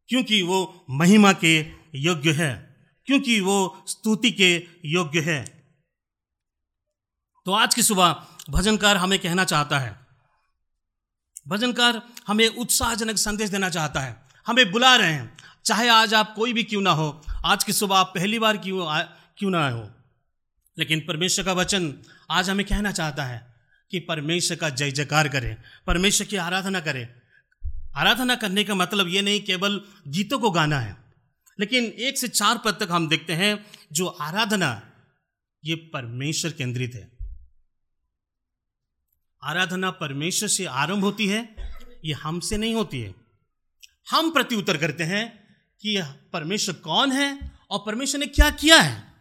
क्योंकि 0.08 0.42
वो 0.42 0.86
महिमा 0.90 1.34
के 1.34 1.72
योग्य 1.96 2.32
है। 2.32 2.70
क्योंकि 3.06 3.40
वो 3.40 3.86
स्तुति 3.88 4.32
के 4.32 4.68
योग्य 4.86 5.20
है। 5.20 5.46
तो 7.46 7.52
आज 7.52 7.76
की 7.76 7.84
सुबह 7.84 8.28
भजनकार 8.50 8.98
हमें 8.98 9.20
कहना 9.20 9.46
चाहता 9.46 9.80
है। 9.80 10.00
भजनकार 11.48 12.02
हमें 12.28 12.48
उत्साहजनक 12.48 13.16
संदेश 13.16 13.50
देना 13.50 13.70
चाहता 13.70 14.00
है। 14.00 14.28
हमें 14.48 14.72
बुला 14.72 14.96
रहे 14.96 15.14
हैं। 15.14 15.38
चाहे 15.66 15.90
आज 15.90 16.14
आप 16.14 16.34
कोई 16.36 16.54
भी 16.54 16.64
क्यों 16.64 16.82
ना 16.82 16.92
हो, 16.92 17.22
आज 17.46 17.64
की 17.64 17.74
सुबह 17.74 17.98
आप 17.98 18.12
पहली 18.16 18.40
बार 18.40 18.58
क्यों 18.58 19.04
क्यों 19.38 19.50
ना 19.50 19.70
हो। 19.70 19.92
लेकिन 20.78 21.00
परमेश्वर 21.00 21.46
का 21.46 21.54
वचन 21.54 21.94
आज 22.32 22.50
हमें 22.50 22.66
कहना 22.66 22.92
चाहता 22.92 23.24
है 23.24 23.54
कि 23.92 24.00
परमेश्वर 24.00 24.58
का 24.58 24.70
जय 24.70 24.92
जयकार 24.92 25.28
करें। 25.28 25.58
परमेश्वर 25.88 26.28
की 26.28 26.36
आराधना 26.36 26.80
करें। 26.80 27.19
आराधना 27.96 28.36
करने 28.36 28.64
का 28.64 28.76
मतलब 28.76 29.08
ये 29.08 29.22
नहीं, 29.22 29.42
केवल 29.42 29.82
गीतों 30.08 30.40
को 30.40 30.52
गाना 30.52 30.80
है। 30.80 30.98
लेकिन 31.60 31.84
एक 31.84 32.18
से 32.18 32.28
चार 32.28 32.58
पद 32.58 32.72
तक 32.72 32.88
हम 32.92 33.10
देखते 33.10 33.34
हैं 33.34 33.66
जो 33.92 34.06
आराधना, 34.06 34.92
ये 35.66 35.76
परमेश्वर 35.76 36.52
केंद्रित 36.52 36.96
है। 36.96 37.12
आराधना 39.44 39.92
परमेश्वर 39.92 40.50
से 40.50 40.66
आरंभ 40.66 41.04
होती 41.04 41.28
है, 41.28 41.56
ये 42.06 42.14
हमसे 42.14 42.58
नहीं 42.58 42.76
होती 42.76 43.02
है। 43.02 43.16
हम 44.12 44.32
प्रति 44.32 44.56
उत्तर 44.56 44.78
करते 44.78 45.04
हैं 45.04 45.48
कि 45.82 46.02
परमेश्वर 46.34 46.76
कौन 46.76 47.12
है 47.12 47.52
और 47.72 47.84
परमेश्वर 47.86 48.20
ने 48.20 48.28
क्या 48.28 48.50
किया 48.50 48.82
है। 48.82 49.14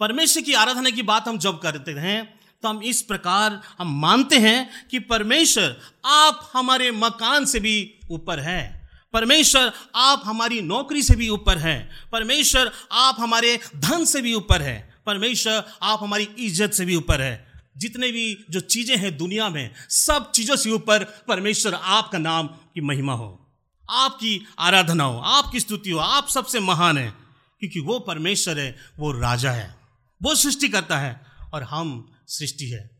परमेश्वर 0.00 0.42
की 0.42 0.52
आराधना 0.52 0.90
की 0.90 1.02
बात 1.02 1.28
हम 1.28 1.38
जब 1.38 1.60
करते 1.60 1.92
हैं 1.92 2.41
तो 2.62 2.68
हम 2.68 2.82
इस 2.82 3.02
प्रकार 3.02 3.60
हम 3.78 4.00
मानते 4.00 4.36
हैं 4.36 4.88
कि 4.90 4.98
परमेश्वर 4.98 5.80
आप 6.06 6.50
हमारे 6.52 6.90
मकान 6.90 7.44
से 7.44 7.60
भी 7.60 7.94
ऊपर 8.10 8.40
है। 8.40 8.88
परमेश्वर 9.12 9.72
आप 9.96 10.22
हमारी 10.24 10.60
नौकरी 10.60 11.02
से 11.02 11.16
भी 11.16 11.28
ऊपर 11.28 11.58
है। 11.58 11.90
परमेश्वर 12.12 12.72
आप 12.92 13.16
हमारे 13.20 13.60
धन 13.76 14.04
से 14.04 14.22
भी 14.22 14.34
ऊपर 14.34 14.62
है। 14.62 14.94
परमेश्वर 15.06 15.64
आप 15.82 15.98
हमारी 16.02 16.28
इज़्ज़त 16.38 16.72
से 16.72 16.84
भी 16.84 16.96
ऊपर 16.96 17.20
है। 17.20 17.52
जितने 17.76 18.12
भी 18.12 18.44
जो 18.50 18.60
चीज़ें 18.60 18.96
हैं 18.96 19.16
दुनिया 19.16 19.48
में, 19.48 19.70
सब 19.90 20.30
चीज़ों 20.30 20.56
से 20.56 20.70
ऊपर 20.70 21.04
परमेश्वर 21.04 21.74
आपका 21.74 22.18
नाम 22.18 22.46
की 22.46 22.80
महिमा 22.80 23.12
हो। 23.12 23.54
आपकी 23.90 24.46
आराधना 24.58 25.04
हो, 25.04 25.18
आपकी 25.18 25.60
स्तुति 25.60 25.90
हो, 25.90 25.98
आप 25.98 26.28
सबसे 26.28 26.60
महान 26.60 26.98
है। 26.98 27.14
क्योंकि 27.60 27.80
वो 27.80 27.98
परमेश्वर 27.98 28.58
है, 28.58 28.76
वो 28.98 29.12
राजा 29.12 29.50
है, 29.50 29.76
वो 30.22 30.34
सृष्टि 30.34 30.68
करता 30.68 30.98
है। 30.98 31.26
और 31.54 31.62
हम 31.62 32.12
सृष्टि 32.38 32.70
है। 32.70 32.90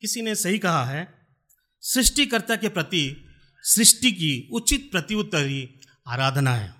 किसी 0.00 0.22
ने 0.22 0.34
सही 0.34 0.58
कहा 0.58 0.84
है, 0.84 1.28
सृष्टिकर्ता 1.80 2.56
के 2.56 2.68
प्रति, 2.68 3.26
सृष्टि 3.62 4.12
की 4.12 4.48
उचित 4.52 4.88
प्रत्युत्तरी 4.92 5.80
आराधना 6.06 6.54
है। 6.54 6.74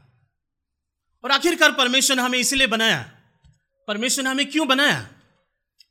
और 1.24 1.30
आखिरकार 1.30 1.72
परमेश्वर 1.72 2.16
ने 2.16 2.22
हमें 2.22 2.38
इसलिए 2.38 2.66
बनाया। 2.66 3.02
परमेश्वर 3.88 4.24
ने 4.24 4.30
हमें 4.30 4.50
क्यों 4.50 4.68
बनाया? 4.68 5.10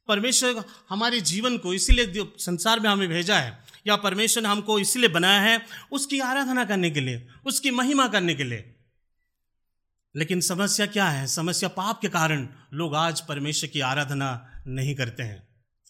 परमेश्वर 0.08 0.64
हमारे 0.90 1.22
जीवन 1.22 1.58
को 1.58 1.74
इसीलिए 1.74 2.14
संसार 2.18 2.80
में 2.80 2.90
हमें 2.90 3.10
भेजा 3.10 3.40
है, 3.40 3.64
या 3.88 3.96
परमेश्वर 3.96 4.44
ने 4.44 4.50
हमको 4.50 4.80
इसलिए 4.80 5.10
बनाया 5.10 5.42
है, 5.42 5.66
उसकी 5.92 6.20
आराधना 6.20 6.66
करने 6.66 6.90
के 6.90 7.00
लिए, 7.00 7.28
उसकी 7.46 7.72
महिमा 7.72 8.08
करने 8.08 8.36
के 8.36 8.44
लिए। 8.44 8.74
लेकिन 10.16 10.42
समस्या 10.42 10.86
क्या 10.86 11.10
है? 11.10 11.28
समस्या 11.28 11.70
पाप 11.70 12.02
के 12.02 12.10
कारण 12.10 12.50
लोग 12.74 12.96
आज 12.96 13.22
परमेश्वर 13.22 13.70
की 13.70 13.80
आराधना 13.80 14.52
नहीं 14.68 14.96
करते 14.96 15.24
हैं। 15.24 15.47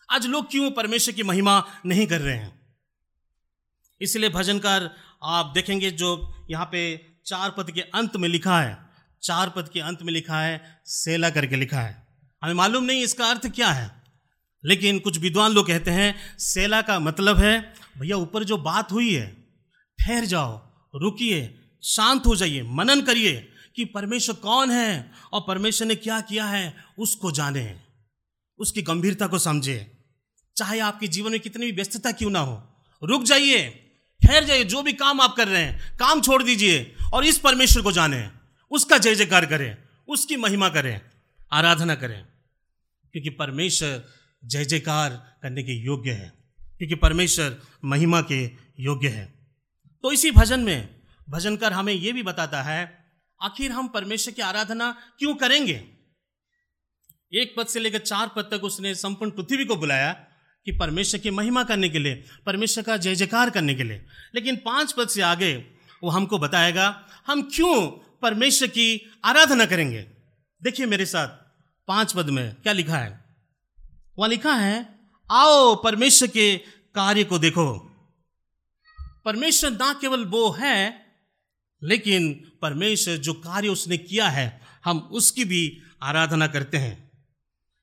आज 0.10 0.26
लोग 0.26 0.50
क्यों 0.52 0.72
परमेश्वर 0.72 1.14
की 1.16 1.24
महिमा 1.24 1.64
नहीं 1.86 2.06
कर 2.08 2.22
रहे 2.22 2.36
हैं? 2.36 2.52
इसलिए 4.02 4.30
भजनकार, 4.30 4.90
आप 5.24 5.52
देखेंगे 5.56 5.92
जो 5.92 6.34
यहाँ 6.50 6.66
पे 6.66 6.82
चार 7.26 7.50
पद 7.50 7.72
के 7.72 7.82
अंत 7.82 8.16
में 8.16 8.28
लिखा 8.30 8.60
है, 8.62 8.78
चार 9.24 9.50
पद 9.50 9.70
के 9.70 9.80
अंत 9.80 10.04
में 10.04 10.14
लिखा 10.14 10.42
है, 10.42 10.82
सेला 10.86 11.30
करके 11.30 11.56
लिखा 11.56 11.82
है। 11.82 12.08
हमें 12.42 12.54
मालूम 12.54 12.84
नहीं 12.84 13.04
इसका 13.04 13.30
अर्थ 13.30 13.48
क्या 13.48 13.68
है, 13.68 13.92
लेकिन 14.64 15.00
कुछ 15.00 15.18
विद्वान 15.18 15.52
लोग 15.52 15.68
कहते 15.68 15.92
हैं, 15.92 16.38
सेला 16.40 16.82
का 16.82 17.00
मतलब 17.00 17.38
है, 17.38 17.60
भैया, 17.98 18.18
ऊपर 18.18 18.44
जो 18.44 18.58
बात 18.58 18.92
हुई 18.92 19.14
है, 19.14 19.28
ठहर 20.00 20.26
जाओ, 20.26 20.56
रुकिए, 20.94 21.60
शांत 21.84 22.26
हो 22.26 22.36
जाइए, 22.36 22.64
मनन 22.64 23.02
करिए 23.02 23.36
कि 23.76 23.86
परमेश्वर 23.86 24.36
कौन 24.36 24.72
है 24.72 25.12
और 25.34 25.44
परमेश्वर 25.48 25.88
ने 25.88 25.96
क्या 25.96 26.22
किया 26.22 26.46
है, 26.46 26.74
उसको 27.00 27.32
जाने, 27.32 27.80
उसकी 28.60 28.82
गंभीरता 28.82 29.28
को 29.28 29.40
समझे। 29.40 29.97
चाहे 30.58 30.80
आपके 30.80 31.08
जीवन 31.08 31.32
में 31.32 31.40
कितनी 31.40 31.66
भी 31.66 31.72
व्यस्तता 31.72 32.12
क्यों 32.12 32.30
ना 32.30 32.40
हो। 32.40 32.82
रुक 33.04 33.24
जाइए। 33.24 33.70
ठहर 34.24 34.44
जाइए। 34.44 34.64
जो 34.64 34.82
भी 34.82 34.94
काम 34.94 35.22
आप 35.22 35.36
कर 35.36 35.48
रहे 35.48 35.64
हैं, 35.64 35.98
काम 35.98 36.22
छोड़ 36.22 36.44
दीजिए 36.44 36.96
और 37.14 37.26
इस 37.26 37.40
परमेश्वर 37.40 37.84
को 37.84 37.92
जाने। 37.92 38.30
उसका 38.72 38.98
जय 38.98 39.16
जयकार 39.16 39.46
करें। 39.46 39.78
उसकी 40.08 40.36
महिमा 40.36 40.70
करें। 40.70 41.02
आराधना 41.52 41.96
करें। 41.96 42.26
क्योंकि 43.12 43.30
परमेश्वर 43.30 44.04
जय 44.46 44.66
जयकार 44.66 45.38
करने 45.42 45.64
के 45.64 45.72
योग्य 45.72 46.12
है। 46.12 46.34
क्योंकि 46.62 46.96
परमेश्वर 46.96 47.62
महिमा 47.86 48.22
के 48.22 48.52
योग्य 48.80 49.08
है। 49.08 49.34
तो 50.04 50.12
इसी 50.12 50.32
भजन 50.32 50.60
में 50.60 50.96
भजनकर 51.30 51.74
हमें 51.74 51.94
यह 51.94 52.14
भी 52.14 52.24
बताता 52.24 52.62
है, 52.62 53.12
आखिर 53.42 53.72
हम 53.72 53.88
परमेश्वर 53.88 54.34
की 54.34 54.42
आराधना 54.42 54.98
क्यों 55.20 55.36
करेंगे? 55.36 55.88
एक 57.34 57.54
पद 57.58 57.68
से 57.68 57.80
लेकर 57.80 58.00
चार 58.00 58.28
पद 58.28 58.42
तक 58.42 58.64
उसने 58.64 58.96
संपूर्ण 58.96 59.32
पृथ्वी 59.32 59.66
को 59.66 59.76
बुलाया। 59.76 60.27
कि 60.68 60.74
परमेश्वर 60.74 61.20
की 61.20 61.30
महिमा 61.30 61.64
करने 61.64 61.90
के 61.90 62.00
लिए, 62.00 62.26
परमेश्वर 62.46 62.84
का 62.84 62.98
जय 62.98 63.16
जयकार 63.16 63.50
करने 63.50 63.76
के 63.76 63.84
लिए। 63.84 64.06
लेकिन 64.36 64.56
पाँच 64.56 64.92
पद 64.92 65.08
से 65.08 65.22
आगे 65.22 65.56
वो 66.04 66.10
हमको 66.10 66.38
बताएगा, 66.38 67.08
हम 67.28 67.42
क्यों 67.42 67.88
परमेश्वर 68.22 68.68
की 68.68 69.12
आराधना 69.26 69.66
करेंगे? 69.66 70.02
देखिए 70.64 70.86
मेरे 70.86 71.06
साथ, 71.06 71.28
पाँच 71.88 72.14
पद 72.14 72.26
में 72.26 72.56
क्या 72.56 72.74
लिखा 72.74 72.98
है? 72.98 73.26
वहाँ 74.20 74.30
लिखा 74.30 74.54
है, 74.54 75.00
आओ 75.32 75.76
परमेश्वर 75.76 76.28
के 76.28 76.58
कार्य 76.96 77.24
को 77.24 77.40
देखो। 77.40 77.80
परमेश्वर 79.26 79.72
ना 79.72 79.94
केवल 79.94 80.26
वो 80.26 80.52
है, 80.52 81.06
लेकिन 81.84 82.52
परमेश्वर 82.62 83.18
जो 83.18 83.34
कार्य 83.34 83.68
उसने 83.68 83.98
किया 83.98 84.30
है, 84.30 84.62
हम 84.86 84.98
उसकी 85.00 85.46
भी 85.46 85.82
आराधना 86.04 86.48
करते 86.48 86.78
हैं। 86.78 87.12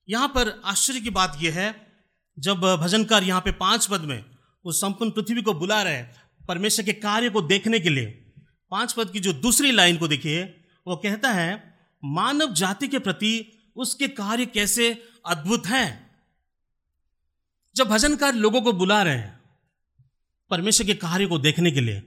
यहाँ 0.09 0.29
पर 0.29 0.63
आश्चर्य 0.65 1.01
की 1.01 1.11
बात 1.11 1.39
यह 1.41 1.55
है 1.55 1.84
जब 2.39 2.61
भजनकार 2.83 3.25
यहाँ 3.25 3.41
पे 3.41 3.51
पाँच 3.53 3.87
पद 3.87 4.01
में 4.01 4.25
वो 4.65 4.73
संपूर्ण 4.73 5.11
पृथ्वी 5.11 5.43
को 5.43 5.55
बुला 5.55 5.83
रहे 5.83 5.95
हैं 5.95 6.15
परमेश्वर 6.49 6.85
के 6.85 6.93
कार्य 6.93 7.31
को 7.31 7.41
देखने 7.43 7.81
के 7.81 7.89
लिए, 7.89 8.07
पाँच 8.71 8.93
पद 8.93 9.11
की 9.11 9.21
जो 9.21 9.33
दूसरी 9.33 9.71
लाइन 9.73 9.97
को 9.97 10.09
देखिए, 10.09 10.43
वो 10.87 10.97
कहता 10.97 11.31
है, 11.31 11.75
मानव 12.03 12.53
जाति 12.53 12.89
के 12.89 12.99
प्रति 12.99 13.51
उसके 13.77 14.09
कार्य 14.09 14.47
कैसे 14.47 14.91
अद्भुत 15.27 15.67
हैं। 15.67 16.11
जब 17.77 17.89
भजनकार 17.89 18.35
लोगों 18.35 18.63
को 18.63 18.73
बुला 18.73 19.03
रहे 19.03 19.17
हैं 19.17 19.41
परमेश्वर 20.51 20.87
के 20.87 20.95
कार्य 20.95 21.27
को 21.27 21.39
देखने 21.39 21.71
के 21.71 21.81
लिए, 21.81 22.03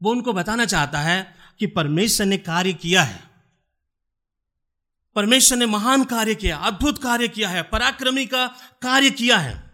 वो 0.00 0.10
उनको 0.10 0.32
बताना 0.32 0.64
चाहता 0.64 1.00
है 1.00 1.34
कि 1.58 1.66
परमेश्वर 1.66 2.26
ने 2.26 2.38
कार्य 2.38 2.72
किया 2.72 3.02
है। 3.02 3.29
परमेश्वर 5.16 5.58
ने 5.58 5.66
महान 5.66 6.04
कार्य 6.04 6.34
किया, 6.34 6.56
अद्भुत 6.56 7.02
कार्य 7.02 7.28
किया 7.28 7.48
है, 7.48 7.62
पराक्रमी 7.62 8.26
का 8.26 8.46
कार्य 8.82 9.10
किया 9.10 9.38
है। 9.38 9.70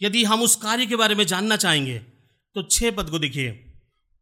यदि 0.00 0.24
हम 0.24 0.42
उस 0.42 0.56
कार्य 0.56 0.86
के 0.86 0.96
बारे 0.96 1.14
में 1.14 1.26
जानना 1.26 1.56
चाहेंगे 1.56 1.98
तो 1.98 2.62
छह 2.62 2.90
पद 2.90 3.10
को 3.10 3.18
देखिए। 3.18 3.50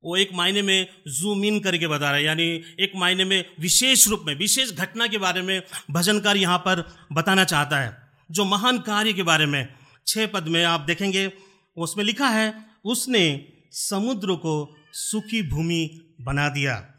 वो 0.04 0.16
एक 0.16 0.28
मायने 0.34 0.62
में 0.62 0.86
जूम 1.08 1.44
इन 1.44 1.60
करके 1.60 1.86
बता 1.86 2.10
रहा 2.10 2.14
है, 2.14 2.24
यानी 2.24 2.44
एक 2.80 2.92
मायने 2.96 3.24
में 3.24 3.44
विशेष 3.60 4.08
रूप 4.08 4.22
में, 4.26 4.34
विशेष 4.34 4.72
घटना 4.72 5.06
के 5.06 5.18
बारे 5.18 5.42
में 5.42 5.62
भजनकार 5.90 6.36
यहाँ 6.36 6.58
पर 6.58 6.84
बताना 7.12 7.44
चाहता 7.44 7.78
है। 7.78 7.96
जो 8.30 8.44
महान 8.44 8.78
कार्य 8.78 9.12
के 9.12 9.22
बारे 9.22 9.46
में, 9.46 9.68
छह 10.06 10.26
पद 10.26 10.48
में 10.48 10.64
आप 10.64 10.80
देखेंगे, 10.80 11.32
उसमें 11.76 12.04
लिखा 12.04 12.28
है, 12.28 12.54
उसने 12.84 13.48
समुद्र 13.72 14.34
को 14.34 14.76
सुखी 14.92 15.42
भूमि 15.42 16.00
बना 16.20 16.48
दिया। 16.48 16.91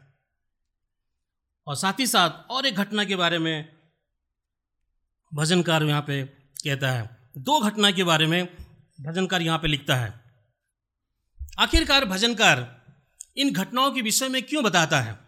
और 1.66 1.76
साथ 1.76 2.00
ही 2.00 2.06
साथ 2.06 2.30
और 2.50 2.66
एक 2.66 2.74
घटना 2.74 3.04
के 3.04 3.16
बारे 3.16 3.38
में 3.38 3.76
भजनकार 5.34 5.82
यहाँ 5.82 6.02
पे 6.02 6.24
कहता 6.64 6.90
है। 6.90 7.30
दो 7.38 7.60
घटना 7.60 7.90
के 7.90 8.04
बारे 8.04 8.26
में 8.26 8.56
भजनकार 9.00 9.42
यहाँ 9.42 9.58
पे 9.58 9.68
लिखता 9.68 9.96
है। 9.96 10.24
आखिरकार 11.58 12.04
भजनकार 12.04 12.84
इन 13.36 13.52
घटनाओं 13.52 13.92
के 13.92 14.00
विषय 14.00 14.28
में 14.28 14.42
क्यों 14.42 14.64
बताता 14.64 15.00
है? 15.00 15.18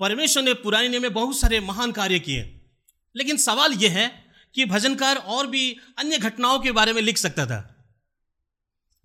परमेश्वर 0.00 0.42
ने 0.42 0.54
पुराने 0.54 0.98
में 0.98 1.12
बहुत 1.12 1.38
सारे 1.38 1.60
महान 1.60 1.92
कार्य 1.92 2.18
किए। 2.18 2.66
लेकिन 3.16 3.36
सवाल 3.36 3.72
यह 3.72 3.92
है 3.92 4.24
कि 4.54 4.64
भजनकार 4.64 5.16
और 5.16 5.46
भी 5.46 5.76
अन्य 5.98 6.18
घटनाओं 6.18 6.58
के 6.58 6.72
बारे 6.72 6.92
में 6.92 7.02
लिख 7.02 7.18
सकता 7.18 7.46
था। 7.46 7.86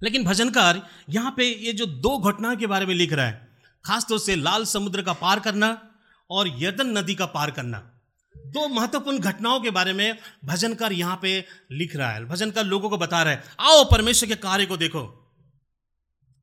लेकिन 0.03 0.23
भजनकार 0.23 0.89
यहाँ 1.09 1.33
पे 1.37 1.55
ये 1.55 1.73
जो 1.73 1.85
दो 1.85 2.17
घटनाओं 2.17 2.55
के 2.55 2.67
बारे 2.67 2.85
में 2.85 2.95
लिख 2.95 3.13
रहा 3.13 3.25
है 3.25 3.48
खासतौर 3.85 4.19
से 4.19 4.35
लाल 4.35 4.65
समुद्र 4.65 5.01
का 5.01 5.13
पार 5.13 5.39
करना 5.39 5.89
और 6.29 6.47
यदन 6.57 6.97
नदी 6.97 7.15
का 7.15 7.25
पार 7.25 7.51
करना। 7.51 7.77
दो 8.37 8.67
महत्वपूर्ण 8.67 9.19
घटनाओं 9.19 9.59
के 9.59 9.69
बारे 9.69 9.93
में 9.93 10.17
भजनकार 10.45 10.93
यहाँ 10.93 11.19
पे 11.21 11.45
लिख 11.71 11.95
रहा 11.95 12.11
है। 12.11 12.25
भजनकार 12.25 12.65
लोगों 12.65 12.89
को 12.89 12.97
बता 12.97 13.23
रहा 13.23 13.33
है, 13.33 13.43
आओ 13.59 13.83
परमेश्वर 13.91 14.29
के 14.29 14.35
कार्य 14.35 14.65
को 14.65 14.77
देखो। 14.77 15.03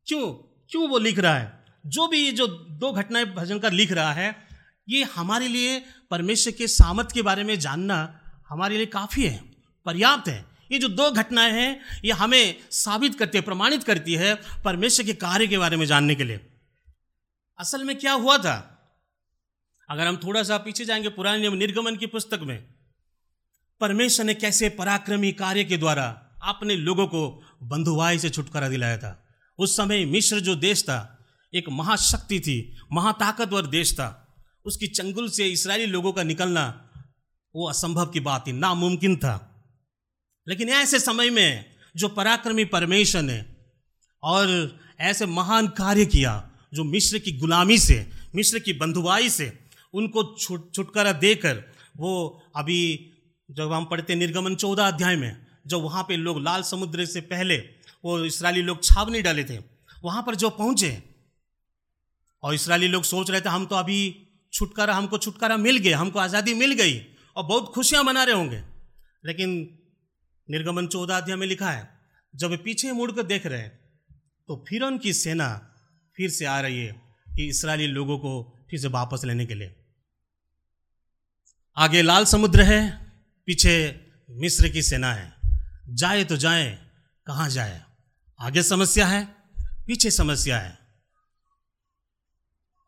क्यों? 0.06 0.32
क्यों 0.70 0.88
वो 0.88 0.98
लिख 0.98 1.18
रहा 1.18 1.34
है? 1.34 1.64
जो 1.86 2.08
भी 2.08 2.18
ये 2.18 2.32
जो 2.32 2.46
दो 2.46 2.92
घटनाएँ 2.92 3.24
भजनकार 3.24 3.72
लिख 3.72 3.92
रहा 3.92 4.12
है, 4.12 4.46
ये 4.88 5.02
हमारे 5.04 5.48
लिए 5.48 5.82
परमेश्वर 6.10 6.52
के 6.52 6.66
सामर्थ 6.66 7.12
के 7.12 7.22
बारे 7.22 7.44
में 7.44 7.58
जानना 7.58 8.20
हमारे 8.48 8.76
लिए 8.76 8.86
काफ़ी 8.86 9.24
है, 9.24 9.44
पर्याप्त 9.86 10.28
है। 10.28 10.44
ये 10.72 10.78
जो 10.78 10.88
दो 10.88 11.10
घटनाएँ 11.10 11.52
हैं, 11.52 11.80
ये 12.04 12.12
हमें 12.12 12.56
साबित 12.70 13.18
करती 13.18 13.38
है, 13.38 13.42
प्रमाणित 13.42 13.84
करती 13.84 14.14
है 14.14 14.34
परमेश्वर 14.64 15.06
के 15.06 15.12
कार्य 15.14 15.46
के 15.46 15.58
बारे 15.58 15.76
में 15.76 15.86
जानने 15.86 16.14
के 16.14 16.24
लिए। 16.24 16.40
असल 17.58 17.84
में 17.84 17.98
क्या 17.98 18.12
हुआ 18.12 18.38
था? 18.38 18.72
अगर 19.90 20.06
हम 20.06 20.16
थोड़ा 20.16 20.42
सा 20.42 20.58
पीछे 20.58 20.84
जाएँगे 20.84 21.08
पुराने 21.08 21.50
निर्गमन 21.50 21.96
की 21.96 22.06
पुस्तक 22.06 22.40
में, 22.42 22.74
परमेश्वर 23.80 24.26
ने 24.26 24.34
कैसे 24.34 24.68
पराक्रमी 24.68 25.32
कार्य 25.32 25.64
के 25.64 25.76
द्वारा 25.76 26.22
अपने 26.42 26.76
लोगों 26.76 27.06
को 27.06 27.42
बंधुआई 27.62 28.18
से 28.18 28.30
छुटकारा 28.30 28.68
दिलाया 28.68 28.98
था। 28.98 29.26
उस 29.58 29.76
समय 29.76 30.04
मिश्र 30.04 30.40
जो 30.40 30.56
देश 30.56 30.82
था, 30.82 31.26
एक 31.54 31.64
महाशक्ति 31.68 32.40
थी, 32.40 32.76
महाताकतवर 32.92 33.66
देश 33.66 33.92
था। 33.92 34.36
उसकी 34.64 34.86
चंगुल 34.86 35.30
से 35.30 35.48
इसराइली 35.48 35.86
लोगों 35.86 36.12
का 36.12 36.22
निकलना 36.22 36.90
वो 37.54 37.68
असंभव 37.68 38.06
की 38.06 38.20
बात 38.20 38.46
थी 38.46 38.52
नामुमकिन 38.52 39.16
था। 39.16 39.64
लेकिन 40.48 40.68
ऐसे 40.68 40.98
समय 40.98 41.30
में 41.30 41.76
जो 41.96 42.08
पराक्रमी 42.08 42.64
परमेश्वर 42.64 43.22
ने 43.22 43.44
और 44.22 44.78
ऐसे 45.00 45.26
महान 45.26 45.68
कार्य 45.68 46.06
किया 46.06 46.50
जो 46.76 46.84
मिश्र 46.86 47.18
की 47.18 47.32
गुलामी 47.34 47.78
से 47.78 48.04
मिश्र 48.34 48.58
की 48.58 48.72
बंधुआई 48.74 49.28
से, 49.30 49.52
उनको 49.94 50.22
छुट, 50.34 50.72
छुटकारा 50.74 51.12
देकर 51.14 51.62
वो 51.96 52.12
अभी 52.56 52.80
जब 53.48 53.72
हम 53.72 53.84
पढ़ते 53.84 54.14
निर्गमन 54.14 54.54
चौदह 54.56 54.86
अध्याय 54.86 55.16
में, 55.16 55.36
जब 55.66 55.82
वहाँ 55.82 56.02
पे 56.04 56.16
लोग 56.18 56.40
लाल 56.42 56.62
समुद्र 56.64 57.04
से 57.06 57.20
पहले 57.22 57.56
वो 58.04 58.18
इसराइली 58.24 58.62
लोग 58.62 58.82
छावनी 58.82 59.22
डाले 59.22 59.44
थे, 59.44 59.58
वहाँ 60.04 60.22
पर 60.22 60.34
जो 60.34 60.50
पहुँचे, 60.52 60.90
और 62.42 62.54
इसराइली 62.54 62.88
लोग 62.88 63.04
सोच 63.04 63.30
रहे 63.30 63.40
थे, 63.40 63.48
हम 63.48 63.64
तो 63.66 63.76
अभी 63.76 63.98
छुटकारा, 64.52 64.94
हमको 64.94 65.18
छुटकारा 65.18 65.56
मिल 65.58 65.76
गया, 65.78 65.98
हमको 65.98 66.18
आज़ादी 66.18 66.54
मिल 66.54 66.72
गई, 66.74 66.98
और 67.36 67.44
बहुत 67.44 67.72
खुशियाँ 67.74 68.02
मना 68.04 68.24
रहे 68.24 68.34
होंगे। 68.34 68.62
लेकिन 69.24 69.56
निर्गमन 70.48 70.86
चौदह 70.86 71.16
अध्याय 71.16 71.36
में 71.36 71.46
लिखा 71.46 71.70
है, 71.70 71.88
जब 72.34 72.56
पीछे 72.64 72.92
मुड़कर 72.92 73.22
देख 73.24 73.46
रहे 73.46 73.60
हैं 73.60 73.72
तो 74.48 74.64
फिर 74.68 74.82
उनकी 74.82 75.12
सेना 75.14 75.48
फिर 76.16 76.30
से 76.30 76.44
आ 76.44 76.60
रही 76.60 76.86
है 76.86 76.92
कि 77.36 77.48
इसराइली 77.48 77.86
लोगों 77.86 78.18
को 78.18 78.58
फिर 78.70 78.80
से 78.80 78.88
वापस 78.88 79.24
लेने 79.24 79.46
के 79.46 79.54
लिए। 79.54 79.76
आगे 81.76 82.02
लाल 82.02 82.24
समुद्र 82.24 82.62
है, 82.62 83.12
पीछे 83.46 84.06
मिस्र 84.30 84.68
की 84.68 84.82
सेना 84.82 85.14
है। 85.14 85.32
जाए 85.88 86.24
तो 86.24 86.36
जाए, 86.36 86.78
कहाँ 87.26 87.48
जाए? 87.48 87.82
आगे 88.40 88.62
समस्या 88.62 89.06
है, 89.06 89.36
पीछे 89.60 90.10
समस्या 90.10 90.58
है। 90.58 90.78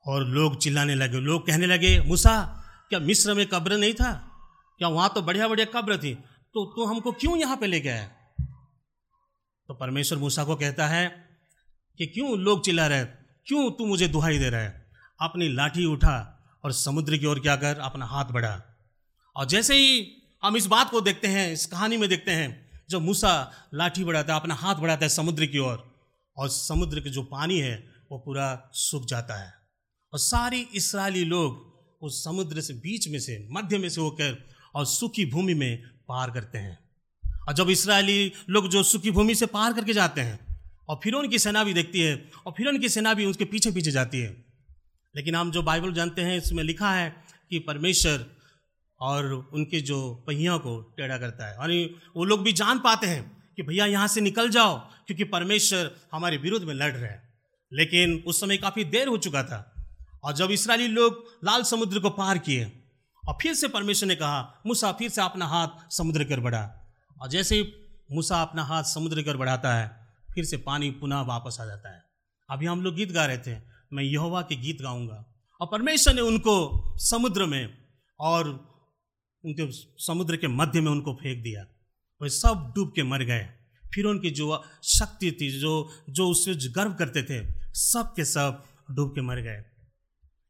और 0.06 0.24
लोग 0.24 0.58
चिल्लाने 0.58 0.94
लगे, 0.94 1.18
लोग 1.18 1.46
कहने 1.46 1.66
लगे, 1.66 2.00
मूसा, 2.00 2.64
क्या 2.88 2.98
मिस्र 2.98 3.34
में 3.34 3.46
कब्र 3.46 3.76
नहीं 3.76 3.94
था? 3.94 4.12
क्या 4.78 4.88
वहाँ 4.88 5.12
तो 5.14 5.22
बढ़िया 5.22 5.48
बढ़िया 5.48 5.80
कब्र 5.80 5.98
थी? 5.98 6.14
तो 6.14 6.64
तू 6.64 6.72
तो 6.72 6.86
हमको 6.86 7.12
क्यों 7.12 7.36
यहाँ 7.36 7.56
पे 7.56 7.66
लेके 7.66 7.88
आया 7.88 8.06
तो 9.68 9.74
परमेश्वर 9.74 10.18
मूसा 10.18 10.44
को 10.44 10.56
कहता 10.56 10.86
है 10.86 11.28
कि 11.98 12.06
क्यों 12.06 12.38
लोग 12.38 12.64
चिल्ला 12.64 12.86
रहे 12.86 13.04
क्यों 13.48 13.70
तू 13.70 13.86
मुझे 13.86 14.08
दुहाई 14.08 14.38
दे 14.38 14.50
रहा 14.50 14.60
है? 14.60 14.90
अपनी 15.20 15.48
लाठी 15.48 15.84
उठा 15.84 16.44
और 16.64 16.72
समुद्र 16.72 17.16
की 17.16 17.26
ओर 17.26 17.40
क्या 17.40 17.56
कर 17.56 17.78
अपना 17.78 18.06
हाथ 18.06 18.24
बढ़ा। 18.24 18.62
और 19.36 19.46
जैसे 19.46 19.74
ही 19.74 20.12
हम 20.42 20.56
इस 20.56 20.66
बात 20.66 20.90
को 20.90 21.00
देखते 21.00 21.28
हैं, 21.28 21.52
इस 21.52 21.66
कहानी 21.66 21.96
में 21.96 22.08
देखते 22.08 22.30
हैं, 22.30 22.80
जब 22.90 23.02
मूसा 23.02 23.52
लाठी 23.74 24.04
बढ़ाता 24.04 24.34
है 24.34 24.40
अपना 24.40 24.54
हाथ 24.54 24.74
बढ़ाता 24.74 25.04
है 25.04 25.08
समुद्र 25.08 25.46
की 25.46 25.58
ओर, 25.58 25.94
और 26.36 26.48
समुद्र 26.48 27.00
के 27.00 27.10
जो 27.10 27.22
पानी 27.22 27.58
है, 27.58 27.92
वो 28.10 28.18
पूरा 28.18 28.70
सूख 28.72 29.04
जाता 29.04 29.34
है। 29.34 29.54
और 30.12 30.18
सारी 30.18 30.68
इसराइली 30.74 31.24
लोग 31.24 31.78
उस 32.02 32.24
समुद्र 32.24 32.60
से 32.60 32.74
बीच 32.74 33.08
में 33.08 33.20
से, 33.20 33.48
मध्य 33.50 33.78
में 33.78 33.88
से 33.88 34.00
होकर 34.00 34.48
और 34.74 34.86
सूखी 34.86 35.26
भूमि 35.26 35.54
में 35.54 35.82
पार 36.08 36.30
करते 36.30 36.58
हैं। 36.58 36.78
और 37.48 37.54
जब 37.54 37.70
इसराइली 37.70 38.32
लोग 38.50 38.68
जो 38.68 38.82
सूखी 38.82 39.10
भूमि 39.10 39.34
से 39.34 39.46
पार 39.46 39.72
करके 39.72 39.92
जाते 39.92 40.20
हैं 40.20 40.47
और 40.88 41.00
फिर 41.02 41.14
उनकी 41.14 41.38
सेना 41.38 41.64
भी 41.64 41.74
देखती 41.74 42.00
है, 42.00 42.30
और 42.46 42.54
फिर 42.56 42.68
उनकी 42.68 42.88
सेना 42.88 43.14
भी 43.14 43.26
उसके 43.26 43.44
पीछे 43.44 43.70
पीछे 43.70 43.90
जाती 43.90 44.20
है। 44.20 44.44
लेकिन 45.16 45.34
हम 45.34 45.50
जो 45.50 45.62
बाइबल 45.62 45.92
जानते 45.92 46.22
हैं, 46.22 46.38
इसमें 46.38 46.64
लिखा 46.64 46.92
है 46.92 47.24
कि 47.50 47.58
परमेश्वर 47.58 48.26
और 49.00 49.50
उनके 49.52 49.80
जो 49.80 50.24
पहिया 50.26 50.56
को 50.56 50.94
टेढ़ा 50.96 51.18
करता 51.18 51.46
है। 51.46 51.56
और 51.56 51.96
वो 52.16 52.24
लोग 52.24 52.42
भी 52.42 52.52
जान 52.52 52.78
पाते 52.78 53.06
हैं 53.06 53.52
कि 53.56 53.62
भैया 53.62 53.86
यहाँ 53.86 54.08
से 54.08 54.20
निकल 54.20 54.50
जाओ, 54.50 54.78
क्योंकि 54.78 55.24
परमेश्वर 55.24 55.96
हमारे 56.12 56.36
विरुद्ध 56.36 56.66
में 56.66 56.74
लड़ 56.74 56.92
रहे 56.92 57.10
हैं। 57.10 57.28
लेकिन 57.72 58.24
उस 58.26 58.40
समय 58.40 58.56
काफ़ी 58.56 58.84
देर 58.84 59.08
हो 59.08 59.18
चुका 59.18 59.42
था, 59.42 59.86
और 60.24 60.32
जब 60.32 60.50
इसराइली 60.50 60.86
लोग 60.86 61.24
लाल 61.44 61.62
समुद्र 61.62 61.98
को 61.98 62.10
पार 62.10 62.38
किए, 62.38 62.72
और 63.28 63.38
फिर 63.42 63.54
से 63.54 63.68
परमेश्वर 63.68 64.08
ने 64.08 64.14
कहा, 64.14 64.62
मूसा, 64.66 64.92
फिर 64.92 65.10
से 65.10 65.22
अपना 65.22 65.46
हाथ 65.46 65.68
समुद्र 65.90 66.24
कर 66.24 66.40
बढ़ा। 66.40 66.90
और 67.22 67.28
जैसे 67.28 67.56
ही 67.56 67.72
मूसा 68.12 68.42
अपना 68.42 68.64
हाथ 68.64 68.82
समुद्र 68.82 69.22
कर 69.22 69.36
बढ़ाता 69.36 69.74
है 69.74 69.97
फिर 70.38 70.44
से 70.44 70.56
पानी 70.56 70.90
पुनः 70.90 71.20
वापस 71.20 71.56
आ 71.60 71.64
जाता 71.64 71.94
है। 71.94 72.02
अभी 72.50 72.66
हम 72.66 72.82
लोग 72.82 72.94
गीत 72.94 73.12
गा 73.12 73.26
रहे 73.26 73.38
थे, 73.38 73.58
मैं 73.92 74.02
यहोवा 74.02 74.42
के 74.42 74.56
गीत 74.56 74.82
गाऊँगा। 74.82 75.42
और 75.60 75.68
परमेश्वर 75.72 76.14
ने 76.14 76.20
उनको 76.20 76.82
समुद्र 76.98 77.46
में 77.46 77.78
और 78.20 78.48
उनके 79.44 79.72
समुद्र 80.04 80.36
के 80.36 80.48
मध्य 80.48 80.80
में 80.80 80.90
उनको 80.90 81.14
फेंक 81.14 81.42
दिया। 81.42 81.66
वे 82.22 82.28
सब 82.28 82.72
डूब 82.74 82.92
के 82.96 83.02
मर 83.02 83.22
गए। 83.22 83.48
फिर 83.94 84.04
उनकी 84.04 84.30
जो 84.30 84.64
शक्ति 84.82 85.32
थी, 85.40 85.60
जो 85.60 85.92
जो 86.10 86.28
उससे 86.28 86.54
गर्व 86.54 86.92
करते 86.92 87.22
थे, 87.22 87.54
सब 87.74 88.12
के 88.16 88.24
सब 88.24 88.64
डूब 88.90 89.10
के 89.10 89.20
मर 89.20 89.36
गए। 89.36 89.64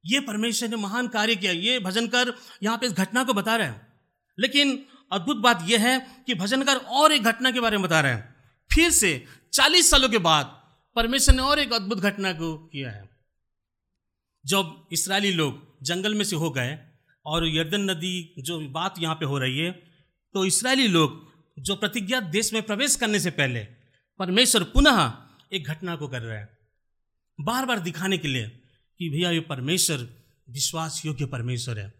ये 0.07 0.21
परमेश्वर 0.21 0.69
ने 0.69 0.77
महान 0.77 1.09
कार्य 1.09 1.37
किया। 1.37 1.53
ये 1.53 1.79
भजनकर 1.79 2.33
यहाँ 2.63 2.79
पे 2.79 2.87
इस 2.87 2.93
घटना 2.93 3.25
को 3.25 3.35
बता 3.35 3.57
रहे 3.57 3.67
हैं। 3.67 3.93
लेकिन 4.39 4.87
अद्भुत 5.13 5.37
बात 5.37 5.65
यह 5.69 5.89
है 5.89 6.25
कि 6.27 6.35
भजनकर 6.35 6.77
और 6.77 7.13
एक 7.13 7.23
घटना 7.23 7.51
के 7.51 7.61
बारे 7.61 7.77
में 7.77 7.87
बता 7.87 8.01
रहे 8.01 8.13
हैं। 8.13 8.39
फिर 8.75 8.91
से 8.91 9.25
चालीस 9.53 9.91
सालों 9.91 10.09
के 10.09 10.19
बाद 10.19 10.47
परमेश्वर 10.97 11.35
ने 11.35 11.43
और 11.43 11.59
एक 11.59 11.73
अद्भुत 11.73 11.99
घटना 11.99 12.33
को 12.33 12.57
किया 12.59 12.91
है। 12.91 13.09
जब 14.47 14.89
इसराइली 14.93 15.33
लोग 15.33 15.77
जंगल 15.83 16.15
में 16.15 16.25
से 16.25 16.37
हो 16.37 16.51
गए 16.51 16.79
और 17.27 17.49
यर्दन 17.49 17.81
नदी 17.81 18.35
जो 18.39 18.61
बात 18.61 18.95
यहाँ 18.99 19.15
पे 19.15 19.25
हो 19.25 19.39
रही 19.39 19.59
है 19.59 19.71
तो 20.35 20.45
इसराइली 20.45 20.89
लोग 20.89 21.33
जो 21.59 21.77
प्रतिज्ञा 21.77 22.21
देश 22.21 22.53
में 22.53 22.63
प्रवेश 22.63 22.97
करने 22.97 23.21
से 23.21 23.31
पहले 23.31 23.65
परमेश्वर 24.19 24.63
पुनः 24.65 25.13
एक 25.53 25.65
घटना 25.65 25.97
को 25.97 26.09
कर 26.09 26.23
रहे 26.23 26.39
हैं। 26.39 26.59
बार 27.41 27.67
बार 27.67 27.81
दिखाने 27.81 28.19
के 28.19 28.29
लिए 28.29 28.49
कि 28.99 29.11
भैया, 29.11 29.31
ये 29.31 29.41
परमेश्वर 29.41 30.09
विश्वास 30.51 31.03
योग्य 31.07 31.27
परमेश्वर 31.27 31.79
है। 31.79 31.95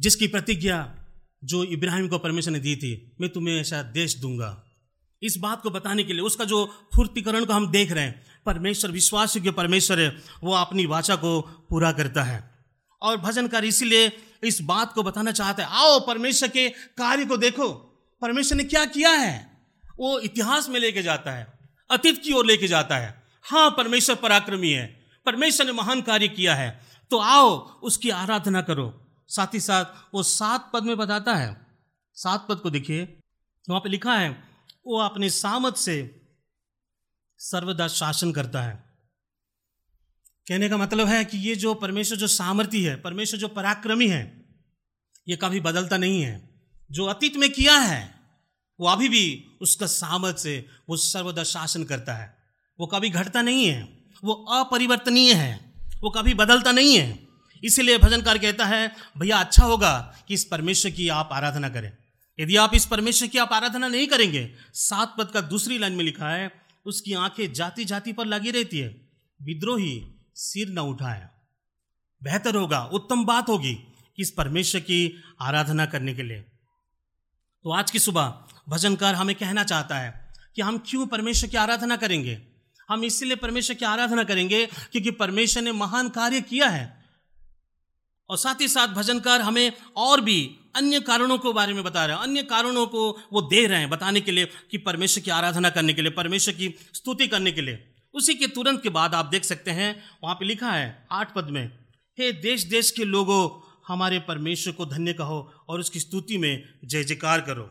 जिसकी 0.00 0.26
प्रतिज्ञा 0.26 1.06
जो 1.44 1.64
इब्राहिम 1.64 2.08
को 2.08 2.18
परमेश्वर 2.18 2.52
ने 2.52 2.60
दी 2.60 2.76
थी, 2.76 3.16
मैं 3.20 3.30
तुम्हें 3.30 3.60
ऐसा 3.60 3.82
देश 3.82 4.16
दूँगा। 4.16 4.65
इस 5.22 5.36
बात 5.36 5.62
को 5.62 5.70
बताने 5.70 6.04
के 6.04 6.12
लिए, 6.12 6.22
उसका 6.22 6.44
जो 6.44 6.88
फूर्तिकरण 6.94 7.44
को 7.44 7.52
हम 7.52 7.70
देख 7.70 7.92
रहे 7.92 8.04
हैं, 8.04 8.26
परमेश्वर, 8.46 8.90
विश्वास 8.90 9.36
योग्य 9.36 9.50
परमेश्वर 9.50 10.00
है, 10.00 10.22
वो 10.44 10.54
अपनी 10.54 10.86
वाचा 10.86 11.16
को 11.16 11.40
पूरा 11.40 11.92
करता 11.92 12.22
है। 12.22 12.50
और 13.02 13.16
भजनकार, 13.16 13.64
इसीलिए 13.64 14.12
इस 14.42 14.60
बात 14.60 14.92
को 14.92 15.02
बताना 15.02 15.32
चाहते 15.32 15.62
हैं, 15.62 15.68
आओ 15.68 16.06
परमेश्वर 16.06 16.48
के 16.48 16.68
कार्य 16.68 17.24
को 17.24 17.36
देखो। 17.36 17.68
परमेश्वर 18.22 18.58
ने 18.58 18.64
क्या 18.64 18.84
किया 18.84 19.10
है? 19.10 19.58
वो 19.98 20.18
इतिहास 20.18 20.68
में 20.68 20.80
लेके 20.80 21.02
जाता 21.02 21.30
है, 21.30 21.58
अतीत 21.90 22.22
की 22.22 22.32
ओर 22.32 22.46
लेके 22.46 22.68
जाता 22.68 22.96
है। 22.96 23.22
हाँ 23.44 23.70
परमेश्वर 23.70 24.16
पराक्रमी 24.16 24.70
है, 24.70 25.06
परमेश्वर 25.26 25.66
ने 25.66 25.72
महान 25.72 26.02
कार्य 26.02 26.28
किया 26.28 26.54
है। 26.54 26.80
तो 27.10 27.18
आओ, 27.18 27.80
उसकी 27.80 28.10
आराधना 28.10 28.62
करो। 28.62 29.06
साथ 29.28 29.54
ही 29.54 29.60
साथ, 29.60 29.84
वो 30.14 30.22
सात 30.22 30.70
पद 30.74 30.82
में 30.82 30.96
बताता 30.96 31.34
है। 31.34 31.66
सात 32.14 32.46
पद 32.48 32.56
को 32.56 32.70
देखिए, 32.70 33.18
वहाँ 33.68 33.80
पे 33.80 33.88
लिखा 33.88 34.14
है 34.14 34.45
वो 34.86 34.98
अपने 34.98 35.30
सामत 35.30 35.76
से 35.76 36.26
सर्वदा 37.38 37.88
शासन 37.88 38.32
करता 38.32 38.62
है। 38.62 38.84
कहने 40.48 40.68
का 40.68 40.76
मतलब 40.76 41.06
है 41.06 41.24
कि 41.24 41.38
ये 41.38 41.56
जो 41.56 41.74
परमेश्वर 41.74 42.18
जो 42.18 42.26
सामर्थ्य 42.26 42.90
है, 42.90 42.96
परमेश्वर 42.96 43.40
जो 43.40 43.48
पराक्रमी 43.48 44.08
है, 44.08 44.44
ये 45.28 45.36
कभी 45.36 45.60
बदलता 45.60 45.96
नहीं 45.96 46.22
है। 46.22 46.50
जो 46.90 47.04
अतीत 47.04 47.36
में 47.36 47.52
किया 47.52 47.78
है, 47.78 48.20
वो 48.80 48.88
अभी 48.88 49.08
भी 49.08 49.46
उसका 49.60 49.86
सामर्थ 49.86 50.36
से, 50.36 50.66
वो 50.88 50.96
सर्वदा 50.96 51.44
शासन 51.44 51.84
करता 51.84 52.14
है। 52.14 52.38
वो 52.80 52.86
कभी 52.86 53.10
घटता 53.10 53.42
नहीं 53.42 53.66
है, 53.66 54.04
वो 54.24 54.32
अपरिवर्तनीय 54.32 55.34
है, 55.34 55.74
वो 56.00 56.10
कभी 56.10 56.34
बदलता 56.34 56.72
नहीं 56.72 56.98
है। 56.98 57.28
इसीलिए 57.64 57.98
भजनकार 57.98 58.38
कहता 58.38 58.64
है, 58.64 58.96
भैया 59.18 59.38
अच्छा 59.38 59.64
होगा 59.64 60.16
कि 60.28 60.34
इस 60.34 60.44
परमेश्वर 60.44 60.90
की 60.90 61.08
आप 61.08 61.28
आराधना 61.32 61.68
करें। 61.68 62.05
यदि 62.40 62.56
आप 62.56 62.74
इस 62.74 62.86
परमेश्वर 62.86 63.28
की 63.28 63.38
आप 63.38 63.52
आराधना 63.52 63.88
नहीं 63.88 64.06
करेंगे, 64.06 64.54
सात 64.72 65.14
पद 65.18 65.28
का 65.28 65.40
दूसरी 65.40 65.78
लाइन 65.78 65.92
में 65.92 66.04
लिखा 66.04 66.28
है, 66.28 66.62
उसकी 66.86 67.12
आँखें 67.12 67.52
जाति 67.52 67.84
जाति 67.84 68.12
पर 68.12 68.26
लगी 68.26 68.50
रहती 68.50 68.78
है, 68.78 69.08
विद्रोही 69.42 70.06
सिर 70.34 70.68
न 70.68 70.78
उठाए। 70.78 71.28
बेहतर 72.22 72.54
होगा, 72.54 72.84
उत्तम 72.84 73.24
बात 73.24 73.48
होगी 73.48 73.78
इस 74.18 74.30
परमेश्वर 74.30 74.80
की 74.80 75.22
आराधना 75.40 75.86
करने 75.86 76.14
के 76.14 76.22
लिए। 76.22 76.40
तो 77.62 77.72
आज 77.72 77.90
की 77.90 77.98
सुबह 77.98 78.44
भजनकार 78.68 79.14
हमें 79.14 79.36
कहना 79.36 79.64
चाहता 79.64 79.98
है 79.98 80.32
कि 80.56 80.62
हम 80.62 80.78
क्यों 80.78 81.06
परमेश्वर 81.06 81.48
की 81.48 81.56
आराधना 81.56 81.96
करेंगे? 81.96 82.42
हम 82.88 83.04
इसीलिए 83.04 83.36
परमेश्वर 83.36 83.76
की 83.76 83.84
आराधना 83.84 84.24
करेंगे 84.24 84.66
क्योंकि 84.66 85.10
परमेश्वर 85.10 85.62
ने 85.62 85.72
महान 85.72 86.08
कार्य 86.08 86.40
किया 86.40 86.68
है। 86.68 87.04
और 88.28 88.38
साथ 88.38 88.60
ही 88.60 88.68
साथ 88.68 88.88
भजनकार 88.88 89.40
हमें 89.40 89.72
और 89.96 90.20
भी 90.20 90.56
अन्य 90.76 91.00
कारणों 91.00 91.38
को 91.38 91.52
बारे 91.52 91.72
में 91.72 91.82
बता 91.84 92.04
रहे 92.06 92.16
हैं। 92.16 92.22
अन्य 92.22 92.42
कारणों 92.42 92.86
को 92.86 93.10
वो 93.32 93.42
दे 93.42 93.66
रहे 93.66 93.78
हैं 93.78 93.90
बताने 93.90 94.20
के 94.20 94.32
लिए 94.32 94.46
कि 94.70 94.78
परमेश्वर 94.78 95.22
की 95.22 95.30
आराधना 95.30 95.70
करने 95.70 95.92
के 95.92 96.02
लिए, 96.02 96.10
परमेश्वर 96.10 96.54
की 96.54 96.74
स्तुति 96.94 97.28
करने 97.28 97.52
के 97.52 97.60
लिए। 97.60 97.92
उसी 98.14 98.34
के 98.34 98.46
तुरंत 98.46 98.82
के 98.82 98.88
बाद 98.88 99.14
आप 99.14 99.26
देख 99.26 99.44
सकते 99.44 99.70
हैं, 99.70 100.04
वहाँ 100.22 100.34
पे 100.34 100.44
लिखा 100.44 100.70
है 100.70 101.06
आठ 101.12 101.34
पद 101.34 101.50
में, 101.50 101.66
हे 102.18 102.32
देश 102.32 102.62
देश 102.64 102.90
के 102.90 103.04
लोगों, 103.04 103.48
हमारे 103.86 104.18
परमेश्वर 104.18 104.72
को 104.72 104.86
धन्य 104.86 105.12
कहो 105.12 105.52
और 105.68 105.80
उसकी 105.80 106.00
स्तुति 106.00 106.38
में 106.38 106.78
जय 106.84 107.04
जयकार 107.04 107.40
करो। 107.40 107.70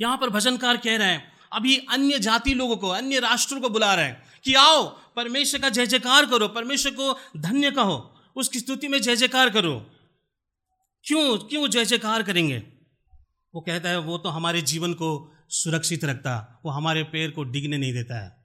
यहाँ 0.00 0.16
पर 0.16 0.30
भजनकार 0.30 0.76
कह 0.76 0.96
रहे 0.96 1.08
हैं, 1.08 1.32
अभी 1.52 1.76
अन्य 1.90 2.18
जाति 2.18 2.54
लोगों 2.54 2.76
को, 2.76 2.88
अन्य 2.88 3.18
राष्ट्रों 3.18 3.60
को 3.60 3.68
बुला 3.68 3.94
रहे 3.94 4.04
हैं 4.04 4.22
कि 4.44 4.54
आओ, 4.54 4.82
परमेश्वर 5.16 5.60
का 5.60 5.68
जय 5.68 5.86
जयकार 5.86 6.26
करो, 6.26 6.48
परमेश्वर 6.48 6.92
को 6.92 7.16
धन्य 7.36 7.70
कहो, 7.70 8.14
उसकी 8.36 8.58
स्तुति 8.58 8.88
में 8.88 9.00
जय 9.02 9.16
जयकार 9.16 9.50
करो। 9.50 9.86
क्यों 11.04 11.38
क्यों 11.38 11.68
जय 11.68 11.84
जयकार 11.84 12.22
करेंगे? 12.22 12.58
वो 13.54 13.60
कहता 13.60 13.88
है, 13.88 13.98
वो 13.98 14.18
तो 14.18 14.28
हमारे 14.28 14.62
जीवन 14.62 14.92
को 14.92 15.32
सुरक्षित 15.48 16.04
रखता, 16.04 16.60
वो 16.64 16.70
हमारे 16.70 17.02
पैर 17.02 17.30
को 17.30 17.44
डिगने 17.44 17.78
नहीं 17.78 17.92
देता 17.92 18.24
है। 18.24 18.44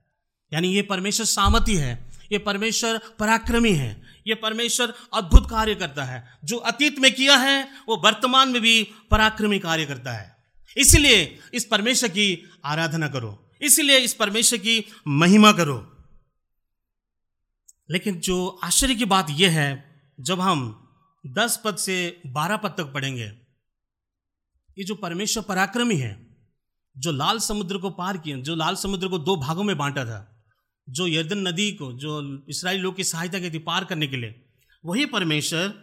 यानी 0.53 0.73
ये 0.75 0.81
परमेश्वर 0.81 1.25
सामति 1.25 1.75
है, 1.75 2.07
ये 2.31 2.37
परमेश्वर 2.37 3.01
पराक्रमी 3.19 3.71
है, 3.71 4.01
ये 4.27 4.35
परमेश्वर 4.35 4.93
अद्भुत 5.13 5.49
कार्य 5.49 5.75
करता 5.75 6.03
है। 6.03 6.37
जो 6.43 6.57
अतीत 6.57 6.99
में 6.99 7.13
किया 7.15 7.37
है, 7.37 7.69
वो 7.87 7.97
वर्तमान 7.97 8.49
में 8.49 8.61
भी 8.61 8.83
पराक्रमी 9.11 9.59
कार्य 9.59 9.85
करता 9.85 10.13
है। 10.13 10.35
इसलिए 10.77 11.39
इस 11.53 11.65
परमेश्वर 11.65 12.09
की 12.09 12.43
आराधना 12.65 13.07
करो, 13.07 13.51
इसलिए 13.61 13.97
इस 13.97 14.13
परमेश्वर 14.13 14.59
की 14.59 14.85
महिमा 15.07 15.51
करो। 15.51 15.97
लेकिन 17.91 18.19
जो 18.19 18.59
आश्चर्य 18.63 18.95
की 18.95 19.05
बात 19.05 19.27
यह 19.29 19.51
है, 19.51 20.01
जब 20.19 20.41
हम 20.41 20.83
दस 21.33 21.61
पद 21.65 21.75
से 21.75 22.21
बारह 22.27 22.57
पद 22.57 22.69
तक 22.69 22.83
पढ़ेंगे। 22.83 23.25
ये 24.77 24.83
जो 24.83 24.95
परमेश्वर 24.95 25.43
पराक्रमी 25.43 25.95
है, 25.95 26.27
जो 26.97 27.11
लाल 27.11 27.39
समुद्र 27.39 27.77
को 27.77 27.89
पार 27.89 28.17
किया 28.17 28.37
जो 28.37 28.55
लाल 28.55 28.75
समुद्र 28.75 29.07
को 29.07 29.19
दो 29.19 29.35
भागों 29.35 29.63
में 29.63 29.77
बांटा 29.77 30.05
था, 30.05 30.43
जो 30.89 31.07
यर्दन 31.07 31.47
नदी 31.47 31.71
को, 31.71 31.93
जो 31.93 32.45
इसराइली 32.49 32.81
लोग 32.81 32.95
की 32.95 33.03
सहायता 33.03 33.39
की 33.39 33.51
थी 33.51 33.59
पार 33.59 33.85
करने 33.85 34.07
के 34.07 34.17
लिए, 34.17 34.45
वही 34.85 35.05
परमेश्वर 35.05 35.73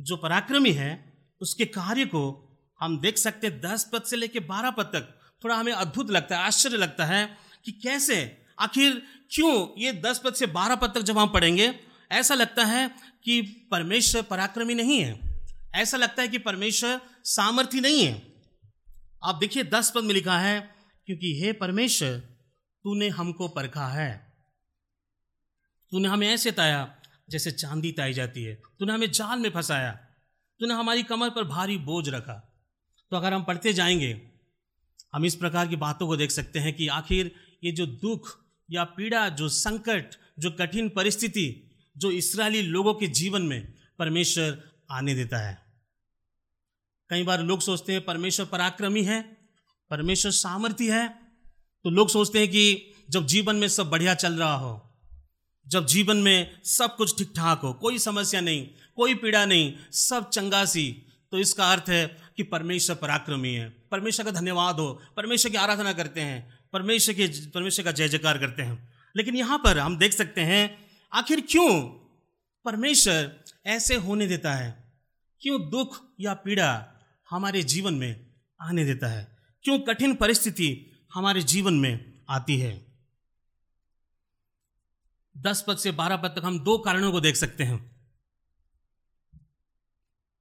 जो 0.00 0.16
पराक्रमी 0.16 0.72
है, 0.72 1.12
उसके 1.40 1.64
कार्य 1.64 2.04
को 2.04 2.44
हम 2.80 2.98
देख 3.00 3.18
सकते 3.18 3.46
हैं 3.46 3.60
दस 3.60 3.90
पद 3.92 4.02
से 4.02 4.16
लेकर 4.16 4.40
बारह 4.40 4.70
पद 4.70 4.84
तक। 4.84 5.14
थोड़ा 5.44 5.56
हमें 5.56 5.72
अद्भुत 5.72 6.10
लगता 6.10 6.38
है, 6.38 6.46
आश्चर्य 6.46 6.76
लगता 6.76 7.04
है 7.04 7.36
कि 7.64 7.72
कैसे, 7.72 8.42
आखिर 8.58 9.02
क्यों 9.30 9.68
ये 9.78 9.92
दस 9.92 10.22
पद 10.24 10.34
से 10.34 10.46
बारह 10.46 10.74
पद 10.74 10.92
तक 10.94 11.00
जब 11.00 11.18
हम 11.18 11.28
पढ़ेंगे 11.28 11.87
ऐसा 12.12 12.34
लगता 12.34 12.64
है 12.64 12.90
कि 13.24 13.42
परमेश्वर 13.70 14.22
पराक्रमी 14.22 14.74
नहीं 14.74 15.00
है। 15.00 15.42
ऐसा 15.74 15.96
लगता 15.96 16.22
है 16.22 16.28
कि 16.28 16.38
परमेश्वर 16.38 17.00
सामर्थ्य 17.24 17.80
नहीं 17.80 18.04
है। 18.04 18.34
आप 19.24 19.34
देखिए, 19.34 19.64
दस 19.64 19.92
पद 19.94 20.04
में 20.04 20.14
लिखा 20.14 20.38
है, 20.38 20.74
क्योंकि 21.06 21.40
हे 21.40 21.52
परमेश्वर, 21.52 22.18
तूने 22.84 23.08
हमको 23.08 23.48
परखा 23.48 23.88
है। 23.88 24.36
तूने 25.90 26.08
हमें 26.08 26.28
ऐसे 26.28 26.52
ताया 26.52 26.96
जैसे 27.30 27.50
चांदी 27.50 27.92
ताई 27.92 28.12
जाती 28.12 28.42
है। 28.42 28.54
तूने 28.54 28.92
हमें 28.92 29.10
जाल 29.10 29.38
में 29.38 29.50
फंसाया। 29.50 29.92
तूने 30.60 30.74
हमारी 30.74 31.02
कमर 31.02 31.30
पर 31.30 31.44
भारी 31.44 31.76
बोझ 31.76 32.08
रखा। 32.08 32.64
तो 33.10 33.16
अगर 33.16 33.32
हम 33.32 33.44
पढ़ते 33.44 33.72
जाएँगे, 33.72 34.30
हम 35.14 35.24
इस 35.24 35.36
प्रकार 35.36 35.68
की 35.68 35.76
बातों 35.76 36.06
को 36.06 36.16
देख 36.16 36.30
सकते 36.30 36.58
हैं 36.58 36.76
कि 36.76 36.88
आखिर 36.88 37.32
ये 37.64 37.72
जो 37.72 37.86
दुख 37.86 38.38
या 38.70 38.84
पीड़ा, 38.84 39.28
जो 39.28 39.48
संकट, 39.48 40.10
जो 40.38 40.50
कठिन 40.50 40.88
परिस्थिति 40.88 41.67
जो 41.98 42.10
इसराइली 42.10 42.62
लोगों 42.62 42.94
के 42.94 43.06
जीवन 43.12 43.42
में 43.42 43.72
परमेश्वर 43.98 44.62
आने 44.90 45.14
देता 45.14 45.38
है। 45.38 45.56
कई 47.10 47.22
बार 47.22 47.42
लोग 47.42 47.60
सोचते 47.60 47.92
हैं 47.92 48.04
परमेश्वर 48.04 48.46
पराक्रमी 48.46 49.02
है, 49.02 49.20
परमेश्वर 49.90 50.32
सामर्थ्य 50.32 50.92
है 50.92 51.08
तो 51.84 51.90
लोग 51.90 52.08
सोचते 52.08 52.38
हैं 52.38 52.48
कि 52.48 52.92
जब 53.10 53.26
जीवन 53.26 53.56
में 53.56 53.68
सब 53.68 53.90
बढ़िया 53.90 54.14
चल 54.14 54.32
रहा 54.32 54.54
हो, 54.54 54.72
जब 55.66 55.86
जीवन 55.86 56.16
में 56.16 56.60
सब 56.64 56.96
कुछ 56.96 57.16
ठीक 57.18 57.32
ठाक 57.36 57.60
हो, 57.60 57.72
कोई 57.72 57.98
समस्या 57.98 58.40
नहीं, 58.40 58.66
कोई 58.96 59.14
पीड़ा 59.14 59.44
नहीं, 59.46 59.72
सब 59.92 60.28
चंगासी 60.30 60.90
तो 61.32 61.38
इसका 61.38 61.70
अर्थ 61.72 61.88
है 61.88 62.06
कि 62.36 62.42
परमेश्वर 62.42 62.96
पराक्रमी 62.96 63.52
है। 63.54 63.68
परमेश्वर 63.90 64.24
का 64.24 64.30
धन्यवाद 64.30 64.76
हो, 64.76 65.00
परमेश्वर 65.16 65.50
की 65.50 65.56
आराधना 65.56 65.92
करते 65.92 66.20
हैं, 66.20 66.58
परमेश्वर 66.72 67.14
के, 67.14 67.26
परमेश्वर 67.50 67.84
का 67.84 67.92
जय 67.92 68.08
जयकार 68.08 68.38
करते 68.38 68.62
हैं। 68.62 68.92
लेकिन 69.16 69.36
यहाँ 69.36 69.58
पर 69.58 69.78
हम 69.78 69.98
देख 69.98 70.12
सकते 70.12 70.40
हैं 70.40 70.87
आखिर 71.12 71.40
क्यों? 71.40 71.88
परमेश्वर 72.64 73.44
ऐसे 73.66 73.94
होने 73.94 74.26
देता 74.26 74.54
है 74.54 74.92
क्यों 75.40 75.70
दुख 75.70 76.04
या 76.20 76.34
पीड़ा 76.34 76.88
हमारे 77.30 77.62
जीवन 77.62 77.94
में 77.94 78.26
आने 78.60 78.84
देता 78.84 79.06
है। 79.06 79.38
क्यों 79.62 79.78
कठिन 79.78 80.14
परिस्थिति 80.14 80.90
हमारे 81.14 81.42
जीवन 81.42 81.74
में 81.74 82.20
आती 82.28 82.58
है? 82.58 82.86
दस 85.38 85.64
पद 85.66 85.78
से 85.78 85.90
बारह 85.90 86.16
पद 86.16 86.28
तक 86.28 86.42
हम 86.44 86.60
दो 86.60 86.78
कारणों 86.78 87.12
को 87.12 87.20
देख 87.20 87.36
सकते 87.36 87.64
हैं। 87.64 87.78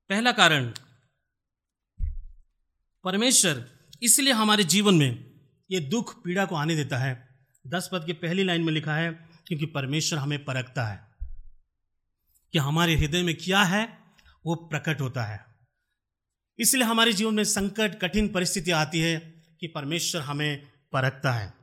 पहला 0.10 0.32
कारण, 0.32 0.74
परमेश्वर 3.04 3.72
इसलिए 4.04 4.34
हमारे 4.34 4.64
जीवन 4.64 4.96
में 4.96 5.40
ये 5.72 5.80
दुख, 5.80 6.24
पीड़ा 6.24 6.46
को 6.46 6.56
आने 6.56 6.76
देता 6.76 6.98
है। 6.98 7.40
दस 7.68 7.90
पद 7.92 8.06
की 8.06 8.14
पहली 8.14 8.44
लाइन 8.44 8.62
में 8.62 8.74
लिखा 8.74 8.96
है 8.96 9.27
क्योंकि 9.48 9.66
परमेश्वर 9.66 10.20
हमें 10.20 10.46
परखता 10.46 10.88
है 10.88 11.08
कि 12.54 12.58
हमारे 12.58 12.96
हृदय 12.96 13.24
में 13.24 13.36
क्या 13.36 13.64
है, 13.64 14.00
वो 14.46 14.56
प्रकट 14.56 15.02
होता 15.02 15.24
है। 15.24 15.46
इसलिए 16.60 16.84
हमारे 16.84 17.14
जीवन 17.14 17.34
में 17.34 17.44
संकट, 17.44 18.00
कठिन 18.00 18.30
परिस्थिति 18.30 18.72
आती 18.72 19.00
है 19.00 19.44
कि 19.60 19.68
परमेश्वर 19.68 20.22
हमें 20.22 20.66
परखता 20.66 21.32
है। 21.32 21.54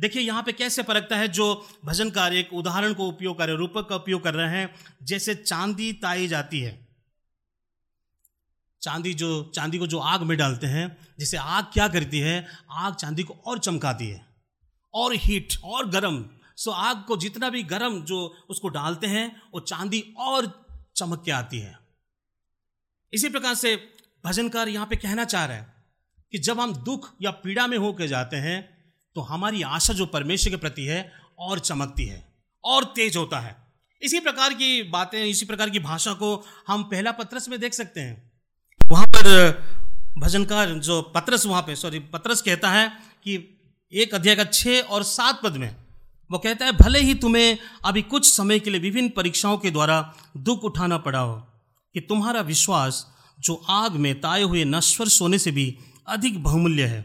देखिए, 0.00 0.22
यहाँ 0.22 0.42
पे 0.42 0.52
कैसे 0.52 0.82
परखता 0.82 1.16
है? 1.16 1.28
जो 1.28 1.68
भजनकार 1.84 2.34
एक 2.34 2.52
उदाहरण 2.52 2.94
को 2.94 3.08
उपयोग 3.08 3.38
कर 3.38 3.46
रहे 3.46 3.56
रूपक 3.56 3.88
का 3.88 3.96
उपयोग 3.96 4.24
कर 4.24 4.34
रहे 4.34 4.58
हैं, 4.58 4.74
जैसे 5.02 5.34
चांदी 5.34 5.92
ताई 5.92 6.28
जाती 6.28 6.60
है। 6.60 6.88
चांदी 8.82 9.14
जो, 9.14 9.52
चांदी 9.54 9.78
को 9.78 9.86
जो 9.86 9.98
आग 9.98 10.22
में 10.22 10.38
डालते 10.38 10.66
हैं, 10.66 10.98
जैसे 11.18 11.36
आग 11.36 11.64
क्या 11.64 11.88
करती 11.88 12.20
है? 12.20 12.46
आग 12.70 12.94
चांदी 12.94 13.22
को 13.22 13.34
और 13.34 13.58
चमकाती 13.58 14.08
है। 14.08 14.26
और 14.94 15.14
हीट, 15.14 15.54
और 15.64 15.90
गर्म 15.90 16.30
सो 16.60 16.70
आग 16.70 17.04
को 17.04 17.16
जितना 17.16 17.48
भी 17.50 17.62
गर्म 17.62 18.00
जो 18.02 18.16
उसको 18.50 18.68
डालते 18.68 19.06
हैं, 19.06 19.42
वो 19.54 19.60
चांदी 19.60 20.02
और 20.18 20.46
चमक 20.96 21.22
के 21.24 21.30
आती 21.30 21.58
है। 21.58 21.78
इसी 23.12 23.28
प्रकार 23.28 23.54
से 23.54 23.74
भजनकार 24.24 24.68
यहाँ 24.68 24.86
पे 24.86 24.96
कहना 24.96 25.24
चाह 25.24 25.44
रहे 25.44 25.56
हैं 25.56 25.72
कि 26.32 26.38
जब 26.38 26.60
हम 26.60 26.74
दुख 26.74 27.08
या 27.22 27.30
पीड़ा 27.30 27.66
में 27.66 27.76
होकर 27.78 28.06
जाते 28.06 28.36
हैं 28.36 28.58
तो 29.16 29.20
हमारी 29.20 29.62
आशा 29.62 29.92
जो 29.92 30.06
परमेश्वर 30.06 30.50
के 30.50 30.56
प्रति 30.56 30.84
है, 30.84 31.00
और 31.38 31.58
चमकती 31.58 32.04
है, 32.06 32.22
और 32.64 32.84
तेज 32.96 33.16
होता 33.16 33.38
है। 33.40 33.56
इसी 34.02 34.20
प्रकार 34.20 34.54
की 34.54 34.82
बातें, 34.82 35.24
इसी 35.24 35.46
प्रकार 35.46 35.70
की 35.70 35.78
भाषा 35.78 36.12
को 36.12 36.34
हम 36.68 36.82
पहला 36.82 37.12
पत्रस 37.12 37.48
में 37.48 37.58
देख 37.60 37.74
सकते 37.74 38.00
हैं। 38.00 38.30
वहाँ 38.80 39.06
पर 39.06 39.28
भजनकार 40.18 40.70
जो 40.70 41.00
पत्रस 41.14 41.46
वहाँ 41.46 41.62
पे, 41.62 41.76
सॉरी, 41.76 41.98
पत्रस 41.98 42.42
कहता 42.42 42.70
है 42.70 42.88
कि 43.24 43.34
एक 43.92 44.14
अध्याय 44.14 44.36
का 44.36 44.44
छः 44.44 44.80
और 44.80 45.02
सात 45.02 45.40
पद 45.42 45.56
में 45.56 45.74
वो 46.30 46.38
कहता 46.38 46.64
है, 46.64 46.72
भले 46.72 47.00
ही 47.00 47.14
तुम्हें 47.14 47.58
अभी 47.84 48.02
कुछ 48.02 48.32
समय 48.32 48.58
के 48.60 48.70
लिए 48.70 48.80
विभिन्न 48.80 49.08
परीक्षाओं 49.08 49.56
के 49.58 49.70
द्वारा 49.70 50.14
दुख 50.38 50.64
उठाना 50.64 50.98
पड़ा 50.98 51.18
हो 51.18 51.34
कि 51.94 52.00
तुम्हारा 52.00 52.40
विश्वास 52.40 53.06
जो 53.38 53.54
आग 53.70 53.92
में 53.92 54.20
ताए 54.20 54.42
हुए 54.42 54.64
नश्वर 54.64 55.08
सोने 55.08 55.38
से 55.38 55.50
भी 55.50 55.76
अधिक 56.08 56.42
बहुमूल्य 56.42 56.84
है, 56.84 57.00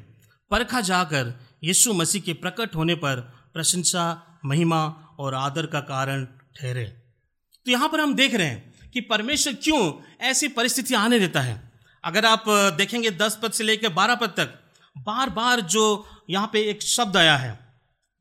परखा 0.52 0.82
जाकर 0.82 1.34
यीशु 1.64 1.94
मसीह 1.94 2.22
के 2.22 2.34
प्रकट 2.36 2.76
होने 2.76 2.96
पर 2.96 3.20
प्रशंसा, 3.54 4.40
महिमा 4.46 4.84
और 5.20 5.34
आदर 5.36 5.66
का 5.66 5.80
कारण 5.82 6.26
ठहरे। 6.56 6.86
तो 7.66 7.72
यहाँ 7.72 7.90
पर 7.90 8.00
हम 8.00 8.16
देख 8.16 8.36
रहे 8.36 8.48
हैं 8.48 8.92
कि 8.94 9.02
परमेश्वर 9.02 9.54
क्यों 9.54 9.94
ऐसी 10.22 10.48
परिस्थिति 10.48 10.94
आने 10.96 11.20
देता 11.20 11.42
है। 11.42 11.62
अगर 12.04 12.26
आप 12.26 12.44
देखेंगे 12.78 13.12
दस 13.12 13.40
पद 13.44 13.52
से 13.52 13.64
लेकर 13.64 13.90
बारह 13.94 14.16
पद 14.16 14.34
तक 14.38 14.60
बार 14.96 15.30
बार 15.32 15.62
जो 15.62 15.84
यहाँ 16.30 16.50
पे 16.54 16.62
एक 16.70 16.82
शब्द 16.84 17.18
आया 17.18 17.38
है 17.38 17.60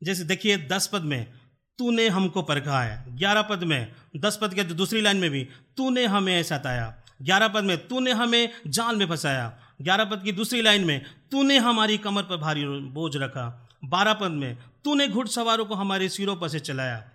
जैसे 0.05 0.23
देखिए 0.23 0.57
दस 0.57 0.89
पद 0.93 1.01
में, 1.01 1.33
तूने 1.77 2.09
हमको 2.09 2.41
परखा 2.41 2.81
है। 2.81 3.17
ग्यारह 3.17 3.41
पद 3.41 3.63
में, 3.63 3.91
दस 4.15 4.39
पद 4.41 4.53
के 4.53 4.63
दूसरी 4.63 5.01
लाइन 5.01 5.17
में 5.17 5.29
भी, 5.29 5.49
तूने 5.77 6.05
हमें 6.05 6.43
सताया। 6.43 7.01
ग्यारह 7.21 7.47
पद 7.47 7.63
में, 7.63 7.87
तूने 7.87 8.11
हमें 8.11 8.49
जाल 8.67 8.95
में 8.95 9.07
फंसाया। 9.07 9.59
ग्यारह 9.81 10.05
पद 10.05 10.23
की 10.23 10.31
दूसरी 10.31 10.61
लाइन 10.61 10.85
में, 10.85 11.05
तूने 11.31 11.57
हमारी 11.57 11.97
कमर 11.97 12.23
पर 12.23 12.37
भारी 12.37 12.65
बोझ 12.65 13.15
रखा। 13.15 13.69
बारह 13.85 14.13
पद 14.13 14.31
में, 14.31 14.57
तूने 14.83 15.07
घुड़सवारों 15.07 15.65
को 15.65 15.75
हमारे 15.75 16.09
सिरों 16.09 16.35
पर 16.35 16.49
से 16.49 16.59
चलाया। 16.59 17.09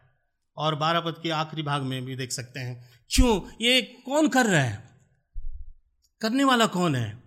और 0.57 0.75
बारह 0.75 1.01
पद 1.01 1.15
के 1.23 1.31
आखिरी 1.31 1.63
भाग 1.63 1.83
में 1.83 2.05
भी 2.05 2.17
देख 2.17 2.33
सकते 2.33 2.61
हैं। 2.61 2.91
क्यों? 3.15 3.41
ये 3.61 3.83
कौन 3.83 4.29
कर 4.29 4.47
रहा 4.47 4.63
है? 4.63 4.91
करने 6.21 6.45
वाला 6.45 6.67
कौन 6.67 6.97
है? 6.97 7.23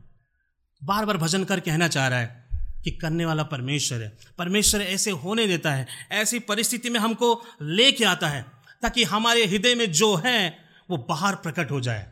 बार 0.84 1.06
बार 1.06 1.18
भजन 1.18 1.44
कर 1.44 1.60
कहना 1.60 1.88
चाह 1.88 2.08
रहा 2.08 2.20
है। 2.20 2.43
कि 2.84 2.92
करने 2.92 3.26
वाला 3.26 3.44
परमेश्वर 3.44 4.02
है। 4.02 4.18
परमेश्वर 4.38 4.82
ऐसे 4.82 5.12
होने 5.12 5.48
देता 5.48 5.74
है, 5.74 5.88
ऐसी 6.12 6.40
परिस्थिति 6.40 6.90
में 6.90 7.00
हमको 7.00 7.42
लेके 7.62 8.06
आता 8.06 8.28
है, 8.28 8.46
ताकि 8.82 9.04
हमारे 9.04 9.46
हृदय 9.46 9.76
में 9.76 9.92
जो 9.92 10.16
है, 10.16 10.58
वो 10.90 10.98
बाहर 11.10 11.36
प्रकट 11.36 11.72
हो 11.72 11.82
जाए। 11.82 12.12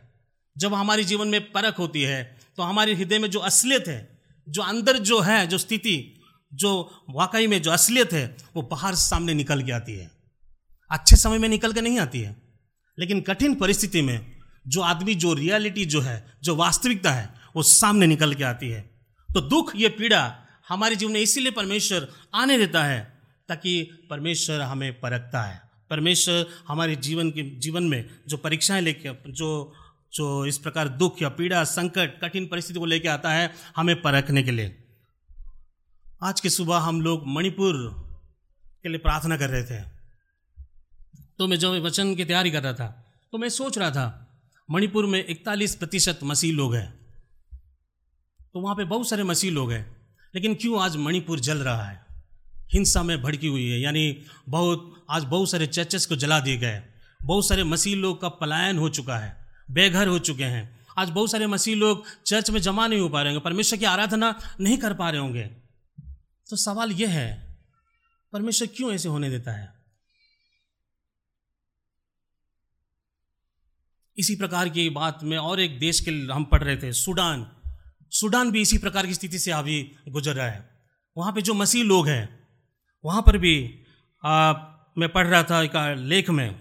जब 0.57 0.73
हमारे 0.73 1.03
जीवन 1.03 1.27
में 1.27 1.51
परख 1.51 1.79
होती 1.79 2.01
है 2.01 2.23
तो 2.57 2.63
हमारे 2.63 2.93
हृदय 2.93 3.19
में 3.19 3.29
जो 3.29 3.39
असलियत 3.39 3.87
है, 3.87 4.21
जो 4.49 4.61
अंदर 4.61 4.97
जो 4.97 5.19
है, 5.19 5.47
जो 5.47 5.57
स्थिति, 5.57 6.21
जो 6.53 7.03
वाकई 7.09 7.47
में 7.47 7.61
जो 7.61 7.71
असलियत 7.71 8.13
है, 8.13 8.35
वो 8.55 8.61
बाहर 8.61 8.95
सामने 8.95 9.33
निकल 9.33 9.63
के 9.63 9.71
आती 9.71 9.93
है। 9.93 10.11
अच्छे 10.91 11.15
समय 11.15 11.37
में 11.37 11.47
निकल 11.49 11.73
के 11.73 11.81
नहीं 11.81 11.99
आती 11.99 12.19
है, 12.19 12.35
लेकिन 12.97 13.21
कठिन 13.21 13.55
परिस्थिति 13.55 14.01
में 14.01 14.37
जो 14.67 14.81
आदमी, 14.81 15.15
जो 15.15 15.33
रियलिटी 15.33 15.85
जो 15.85 16.01
है, 16.01 16.33
जो 16.43 16.55
वास्तविकता 16.55 17.11
है, 17.11 17.29
वो 17.55 17.63
सामने 17.63 18.07
निकल 18.07 18.33
के 18.33 18.43
आती 18.43 18.69
है। 18.69 18.81
तो 19.29 19.41
दुख, 19.41 19.71
ये 19.75 19.89
पीड़ा 19.89 20.40
हमारे 20.71 20.95
जीवन 20.95 21.11
में 21.11 21.19
इसीलिए 21.19 21.51
परमेश्वर 21.51 22.07
आने 22.33 22.57
देता 22.57 22.83
है 22.83 23.21
ताकि 23.49 24.07
परमेश्वर 24.09 24.61
हमें 24.61 24.99
परखता 24.99 25.43
है। 25.43 25.61
परमेश्वर 25.89 26.45
हमारे 26.67 26.95
जीवन 26.95 27.31
के, 27.31 27.43
जीवन 27.59 27.83
में 27.83 28.09
जो 28.27 28.37
परीक्षाएँ 28.37 28.81
लेके, 28.81 29.31
जो 29.31 29.73
जो 30.13 30.45
इस 30.45 30.57
प्रकार 30.57 30.87
दुख 30.89 31.21
या 31.21 31.29
पीड़ा, 31.29 31.63
संकट, 31.63 32.19
कठिन 32.21 32.47
परिस्थिति 32.47 32.79
को 32.79 32.85
लेके 32.85 33.07
आता 33.07 33.31
है 33.33 33.53
हमें 33.75 34.01
परखने 34.01 34.43
के 34.43 34.51
लिए। 34.51 34.77
आज 36.23 36.41
की 36.41 36.49
सुबह 36.49 36.77
हम 36.77 37.01
लोग 37.01 37.27
मणिपुर 37.27 37.73
के 38.83 38.89
लिए 38.89 38.97
प्रार्थना 38.97 39.37
कर 39.37 39.49
रहे 39.49 39.63
थे। 39.63 39.81
तो 41.37 41.47
मैं 41.47 41.59
जब 41.59 41.69
वचन 41.69 42.15
की 42.15 42.25
तैयारी 42.25 42.51
कर 42.51 42.63
रहा 42.63 42.73
था 42.73 43.13
तो 43.31 43.37
मैं 43.37 43.49
सोच 43.49 43.77
रहा 43.77 43.91
था, 43.91 44.27
मणिपुर 44.71 45.05
में 45.05 45.25
इकतालीस 45.25 45.75
प्रतिशत 45.75 46.19
मसीह 46.23 46.53
लोग 46.53 46.75
हैं। 46.75 46.91
तो 48.53 48.59
वहाँ 48.59 48.75
पे 48.75 48.83
बहुत 48.83 49.09
सारे 49.09 49.23
मसीह 49.23 49.51
लोग 49.51 49.71
हैं। 49.71 50.00
लेकिन 50.35 50.55
क्यों 50.55 50.81
आज 50.81 50.95
मणिपुर 50.95 51.39
जल 51.39 51.57
रहा 51.57 51.83
है? 51.83 52.05
हिंसा 52.73 53.03
में 53.03 53.21
भड़की 53.21 53.47
हुई 53.47 53.69
है। 53.69 53.79
यानी 53.79 54.25
बहुत, 54.49 55.05
आज 55.09 55.23
बहुत 55.23 55.51
सारे 55.51 55.67
चर्चेस 55.67 56.05
को 56.05 56.15
जला 56.15 56.39
दिए 56.39 56.57
गए 56.57 56.83
बहुत 57.23 57.47
सारे 57.47 57.63
मसीह 57.63 57.95
लोग 57.95 58.21
का 58.21 58.29
पलायन 58.29 58.77
हो 58.77 58.89
चुका 58.89 59.17
है। 59.17 59.51
बेघर 59.71 60.07
हो 60.07 60.19
चुके 60.19 60.43
हैं। 60.43 60.85
आज 60.97 61.09
बहुत 61.09 61.31
सारे 61.31 61.47
मसीह 61.47 61.75
लोग 61.75 62.05
चर्च 62.25 62.49
में 62.49 62.61
जमा 62.61 62.87
नहीं 62.87 62.99
हो 62.99 63.09
पा 63.09 63.21
रहे 63.21 63.33
होंगे। 63.33 63.43
परमेश्वर 63.43 63.79
की 63.79 63.85
आराधना 63.85 64.39
नहीं 64.59 64.77
कर 64.77 64.93
पा 64.93 65.09
रहे 65.09 65.21
होंगे। 65.21 65.43
तो 66.49 66.55
सवाल 66.55 66.91
यह 66.91 67.09
है, 67.09 67.57
परमेश्वर 68.33 68.67
क्यों 68.67 68.93
ऐसे 68.93 69.09
होने 69.09 69.29
देता 69.29 69.51
है? 69.51 69.73
इसी 74.17 74.35
प्रकार 74.35 74.69
की 74.69 74.89
बात 74.89 75.19
में 75.23 75.37
और 75.37 75.59
एक 75.59 75.79
देश 75.79 75.99
के 75.99 76.11
हम 76.11 76.43
पढ़ 76.43 76.63
रहे 76.63 76.77
थे, 76.77 76.93
सूडान। 76.93 77.60
सूडान 78.11 78.51
भी 78.51 78.61
इसी 78.61 78.77
प्रकार 78.77 79.07
की 79.07 79.13
स्थिति 79.13 79.39
से 79.39 79.51
अभी 79.51 79.91
गुजर 80.09 80.33
रहा 80.33 80.47
है। 80.47 80.69
वहाँ 81.17 81.33
पे 81.33 81.41
जो 81.41 81.53
मसीह 81.53 81.83
लोग 81.83 82.07
हैं 82.07 82.39
वहाँ 83.03 83.21
पर 83.21 83.37
भी 83.37 83.85
आ, 84.23 84.53
मैं 84.97 85.09
पढ़ 85.09 85.27
रहा 85.27 85.43
था 85.43 85.61
एक 85.63 85.71
लेख 85.97 86.29
में 86.29 86.53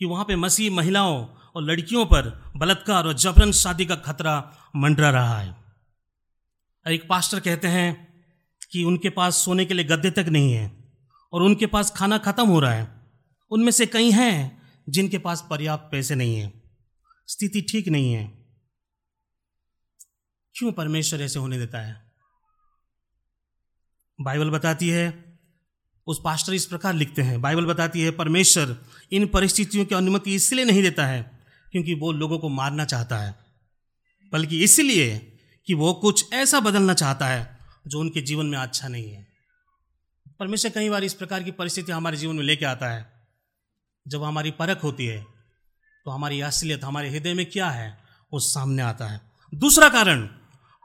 कि 0.00 0.04
वहाँ 0.04 0.24
पे 0.24 0.36
मसीह 0.36 0.70
महिलाओं 0.70 1.26
और 1.54 1.62
लड़कियों 1.62 2.06
पर 2.06 2.52
बलात्कार 2.56 3.06
और 3.06 3.14
जबरन 3.14 3.52
शादी 3.52 3.86
का 3.86 3.96
खतरा 3.96 4.52
मंडरा 4.76 5.10
रहा 5.10 5.38
है। 5.38 5.56
एक 6.86 7.08
पास्टर 7.08 7.40
कहते 7.40 7.68
हैं 7.68 8.22
कि 8.72 8.84
उनके 8.84 9.10
पास 9.10 9.36
सोने 9.36 9.64
के 9.64 9.74
लिए 9.74 9.84
गद्दे 9.84 10.10
तक 10.10 10.28
नहीं 10.28 10.52
है 10.52 10.72
और 11.32 11.42
उनके 11.42 11.66
पास 11.66 11.90
खाना 11.90 12.18
खत्म 12.18 12.46
हो 12.46 12.60
रहा 12.60 12.72
है। 12.72 12.88
उनमें 13.50 13.72
से 13.72 13.86
कई 13.86 14.10
हैं 14.10 14.62
जिनके 14.88 15.18
पास 15.18 15.46
पर्याप्त 15.50 15.88
पैसे 15.92 16.14
नहीं 16.14 16.36
हैं। 16.36 16.62
स्थिति 17.26 17.60
ठीक 17.62 17.88
नहीं 17.88 18.12
है। 18.12 18.41
क्यों 20.54 20.72
परमेश्वर 20.72 21.22
ऐसे 21.22 21.38
होने 21.38 21.58
देता 21.58 21.78
है? 21.78 22.00
बाइबल 24.18 24.50
बताती 24.50 24.88
है, 24.88 25.38
उस 26.06 26.20
पास्टर 26.24 26.54
इस 26.54 26.66
प्रकार 26.66 26.94
लिखते 26.94 27.22
हैं। 27.22 27.40
बाइबल 27.42 27.66
बताती 27.66 28.00
है, 28.00 28.10
परमेश्वर 28.10 28.76
इन 29.12 29.26
परिस्थितियों 29.26 29.84
की 29.84 29.94
अनुमति 29.94 30.34
इसलिए 30.34 30.64
नहीं 30.64 30.82
देता 30.82 31.06
है 31.06 31.22
क्योंकि 31.72 31.94
वो 31.94 32.12
लोगों 32.12 32.38
को 32.38 32.48
मारना 32.48 32.84
चाहता 32.84 33.18
है, 33.18 33.34
बल्कि 34.32 34.62
इसलिए 34.64 35.18
कि 35.68 35.74
वो 35.74 35.92
कुछ 35.94 36.32
ऐसा 36.32 36.60
बदलना 36.60 36.94
चाहता 36.94 37.26
है 37.26 37.58
जो 37.86 38.00
उनके 38.00 38.20
जीवन 38.20 38.46
में 38.46 38.58
अच्छा 38.58 38.88
नहीं 38.88 39.10
है। 39.10 39.26
परमेश्वर 40.38 40.70
कई 40.70 40.90
बार 40.90 41.04
इस 41.04 41.14
प्रकार 41.14 41.42
की 41.42 41.50
परिस्थिति 41.52 41.92
हमारे 41.92 42.16
जीवन 42.16 42.36
में 42.36 42.44
लेके 42.44 42.64
आता 42.64 42.90
है। 42.90 43.10
जब 44.06 44.22
हमारी 44.22 44.50
परख 44.50 44.82
होती 44.84 45.06
है 45.06 45.22
तो 46.06 46.10
हमारी 46.10 46.40
असलियत, 46.40 46.84
हमारे 46.84 47.10
हृदय 47.10 47.34
में 47.34 47.44
क्या 47.46 47.70
है, 47.70 47.98
वो 48.32 48.38
सामने 48.40 48.82
आता 48.82 49.06
है। 49.06 49.20
दूसरा 49.52 49.88
कारण 49.88 50.28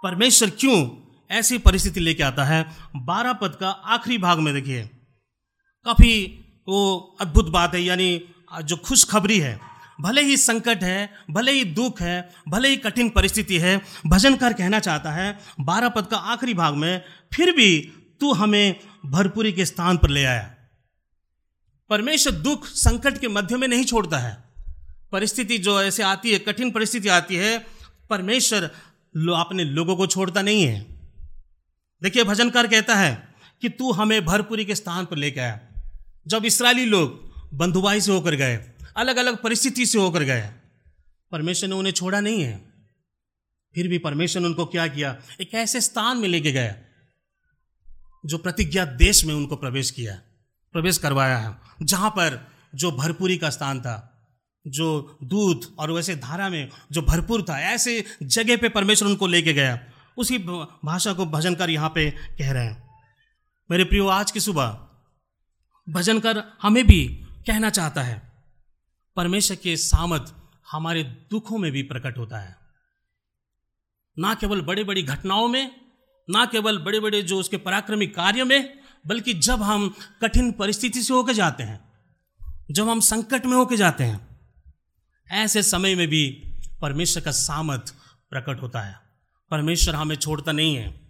परमेश्वर 0.08 0.50
क्यों 0.50 0.89
ऐसी 1.32 1.58
परिस्थिति 1.58 2.00
लेके 2.00 2.24
आता 2.24 2.43
है? 2.43 2.76
बारह 2.96 3.34
पद 3.34 3.56
का 3.56 3.70
आखिरी 3.70 4.17
भाग 4.17 4.39
में 4.39 4.54
देखिए। 4.54 4.84
काफ़ी 5.86 6.39
वो 6.67 7.17
अद्भुत 7.22 7.50
बात 7.50 7.76
है, 7.76 7.82
यानी 7.82 8.24
जो 8.63 8.78
खुशखबरी 8.78 9.39
है, 9.39 9.60
भले 10.02 10.22
ही 10.22 10.38
संकट 10.38 10.84
है, 10.84 11.13
भले 11.32 11.52
ही 11.52 11.63
दुख 11.63 12.02
है, 12.02 12.30
भले 12.48 12.67
ही 12.67 12.78
कठिन 12.78 13.10
परिस्थिति 13.10 13.60
है, 13.60 13.82
भजनकार 14.06 14.54
कहना 14.54 14.80
चाहता 14.80 15.12
है, 15.12 15.39
बारह 15.60 15.89
पद 15.89 16.06
का 16.06 16.17
आखिरी 16.17 16.54
भाग 16.54 16.74
में, 16.74 17.02
फिर 17.34 17.52
भी 17.52 17.93
तू 18.20 18.34
हमें 18.34 18.80
भरपूरी 19.06 19.52
के 19.52 19.65
स्थान 19.65 19.98
पर 19.98 20.10
ले 20.10 20.26
आया। 20.26 20.56
परमेश्वर 21.89 22.34
दुख 22.34 22.65
संकट 22.65 23.17
के 23.17 23.28
मध्य 23.28 23.58
में 23.58 23.67
नहीं 23.67 23.86
छोड़ता 23.86 24.17
है। 24.17 24.43
परिस्थिति 25.12 25.58
जो 25.58 25.82
ऐसे 25.82 26.04
आती 26.04 26.34
है, 26.34 26.39
कठिन 26.39 26.72
परिस्थिति 26.72 27.08
आती 27.08 27.36
है, 27.36 27.78
परमेश्वर 28.10 28.72
लो 29.15 29.34
अपने 29.34 29.63
लोगों 29.63 29.96
को 29.96 30.08
छोड़ता 30.08 30.41
नहीं 30.41 30.63
है। 30.63 30.82
देखिए 32.02 32.24
भजनकार 32.24 32.67
कहता 32.67 32.96
है 32.96 33.28
कि 33.62 33.70
तू 33.70 33.91
हमें 33.91 34.26
भरपुरी 34.26 34.65
के 34.65 34.76
स्थान 34.76 35.06
पर 35.06 35.15
लेकर 35.15 35.41
आया। 35.41 35.60
जब 36.28 36.46
इसराइली 36.46 36.86
लोग 36.86 37.32
बंधुबाई 37.54 38.02
से 38.02 38.12
होकर 38.12 38.36
गए 38.36 38.56
अलग 38.98 39.17
अलग 39.17 39.41
परिस्थिति 39.41 39.86
से 39.86 40.00
होकर 40.00 40.24
गए, 40.24 40.50
परमेश्वर 41.32 41.70
ने 41.70 41.76
उन्हें 41.76 41.93
छोड़ा 41.93 42.20
नहीं 42.20 42.41
है। 42.41 42.58
फिर 43.76 43.88
भी 43.88 43.98
परमेश्वर 43.98 44.41
ने 44.41 44.48
उनको 44.48 44.65
क्या 44.65 44.88
किया? 44.88 45.15
एक 45.41 45.54
ऐसे 45.54 45.82
स्थान 45.82 46.17
में 46.17 46.28
लेके 46.30 46.52
गया 46.52 46.76
जो 48.26 48.38
प्रतिज्ञा 48.38 48.86
देश 48.86 49.26
में 49.26 49.34
उनको 49.34 49.56
प्रवेश 49.56 49.91
किया, 49.91 50.20
प्रवेश 50.74 50.98
करवाया 50.98 51.38
है, 51.38 51.56
जहाँ 51.82 52.10
पर 52.10 52.48
जो 52.76 52.91
भरपूरी 52.91 53.38
का 53.38 53.50
स्थान 53.50 53.82
था 53.82 54.16
जो 54.67 55.17
दूध 55.23 55.65
और 55.80 55.91
वैसे 55.91 56.15
धारा 56.15 56.49
में 56.49 56.69
जो 56.91 57.01
भरपूर 57.01 57.41
था, 57.41 57.60
ऐसे 57.62 58.03
जगह 58.23 58.58
पे 58.58 58.69
परमेश्वर 58.69 59.10
उनको 59.10 59.27
लेके 59.27 59.53
गया। 59.53 59.80
उसी 60.17 60.38
भाषा 60.38 61.13
को 61.13 61.25
भजनकर 61.25 61.69
यहाँ 61.69 61.89
पे 61.89 62.10
कह 62.12 62.51
रहे 62.51 62.65
हैं। 62.65 62.89
मेरे 63.69 63.84
प्रियो, 63.84 64.08
आज 64.08 64.32
की 64.32 64.39
सुबह 64.39 64.77
भजनकर 65.88 66.43
हमें 66.62 66.86
भी 66.88 67.06
कहना 67.47 67.69
चाहता 67.69 68.01
है, 68.01 68.21
परमेश्वर 69.15 69.58
के 69.58 69.75
सामत 69.77 70.34
हमारे 70.71 71.03
दुखों 71.03 71.58
में 71.58 71.71
भी 71.71 71.84
प्रकट 71.84 72.17
होता 72.17 72.38
है। 72.38 72.56
ना 74.17 74.34
केवल 74.34 74.62
बड़े 74.62 74.84
बड़ी 74.84 75.03
घटनाओं 75.03 75.47
में, 75.47 75.75
ना 76.30 76.45
केवल 76.45 76.77
बड़े 76.77 76.99
बड़े 76.99 77.21
जो 77.21 77.39
उसके 77.39 77.58
पराक्रमी 77.58 78.08
कार्य 78.08 78.43
में, 78.43 78.80
बल्कि 79.08 79.34
जब 79.34 79.62
हम 79.62 79.93
कठिन 80.21 80.51
परिस्थिति 80.51 81.03
से 81.03 81.13
होकर 81.13 81.34
जाते 81.34 81.63
हैं, 81.63 81.80
जब 82.71 82.89
हम 82.89 82.99
संकट 82.99 83.45
में 83.45 83.56
होकर 83.58 83.75
जाते 83.75 84.03
हैं 84.03 84.27
ऐसे 85.32 85.63
समय 85.63 85.96
में 85.96 86.08
भी 86.08 86.44
परमेश्वर 86.82 87.24
का 87.24 87.32
सामर्थ 87.32 87.96
प्रकट 88.30 88.62
होता 88.62 88.82
है। 88.82 88.96
परमेश्वर 89.52 89.96
हमें 89.96 90.16
छोड़ता 90.16 90.52
नहीं 90.52 90.76
है। 90.76 91.02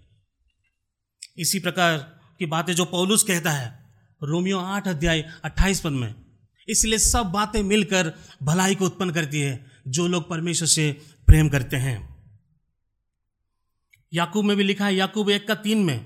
इसी 1.37 1.59
प्रकार 1.59 1.97
की 2.39 2.45
बातें 2.45 2.73
जो 2.73 2.85
पौलुस 2.85 3.23
कहता 3.23 3.51
है, 3.51 3.85
रोमियो 4.23 4.59
आठ 4.59 4.87
अध्याय 4.87 5.21
अट्ठाईस 5.43 5.79
पद 5.79 5.91
में, 5.91 6.15
इसलिए 6.69 6.99
सब 6.99 7.25
बातें 7.25 7.63
मिलकर 7.63 8.13
भलाई 8.43 8.75
को 8.75 8.85
उत्पन्न 8.85 9.11
करती 9.11 9.41
है, 9.41 9.65
जो 9.87 10.07
लोग 10.07 10.29
परमेश्वर 10.29 10.67
से 10.67 11.01
प्रेम 11.27 11.49
करते 11.49 11.77
हैं। 11.77 12.17
याकूब 14.13 14.45
में 14.45 14.57
भी 14.57 14.63
लिखा 14.63 14.85
है, 14.85 14.95
याकूब 14.95 15.29
एक 15.29 15.47
का 15.47 15.55
तीन 15.55 15.77
में 15.77 16.05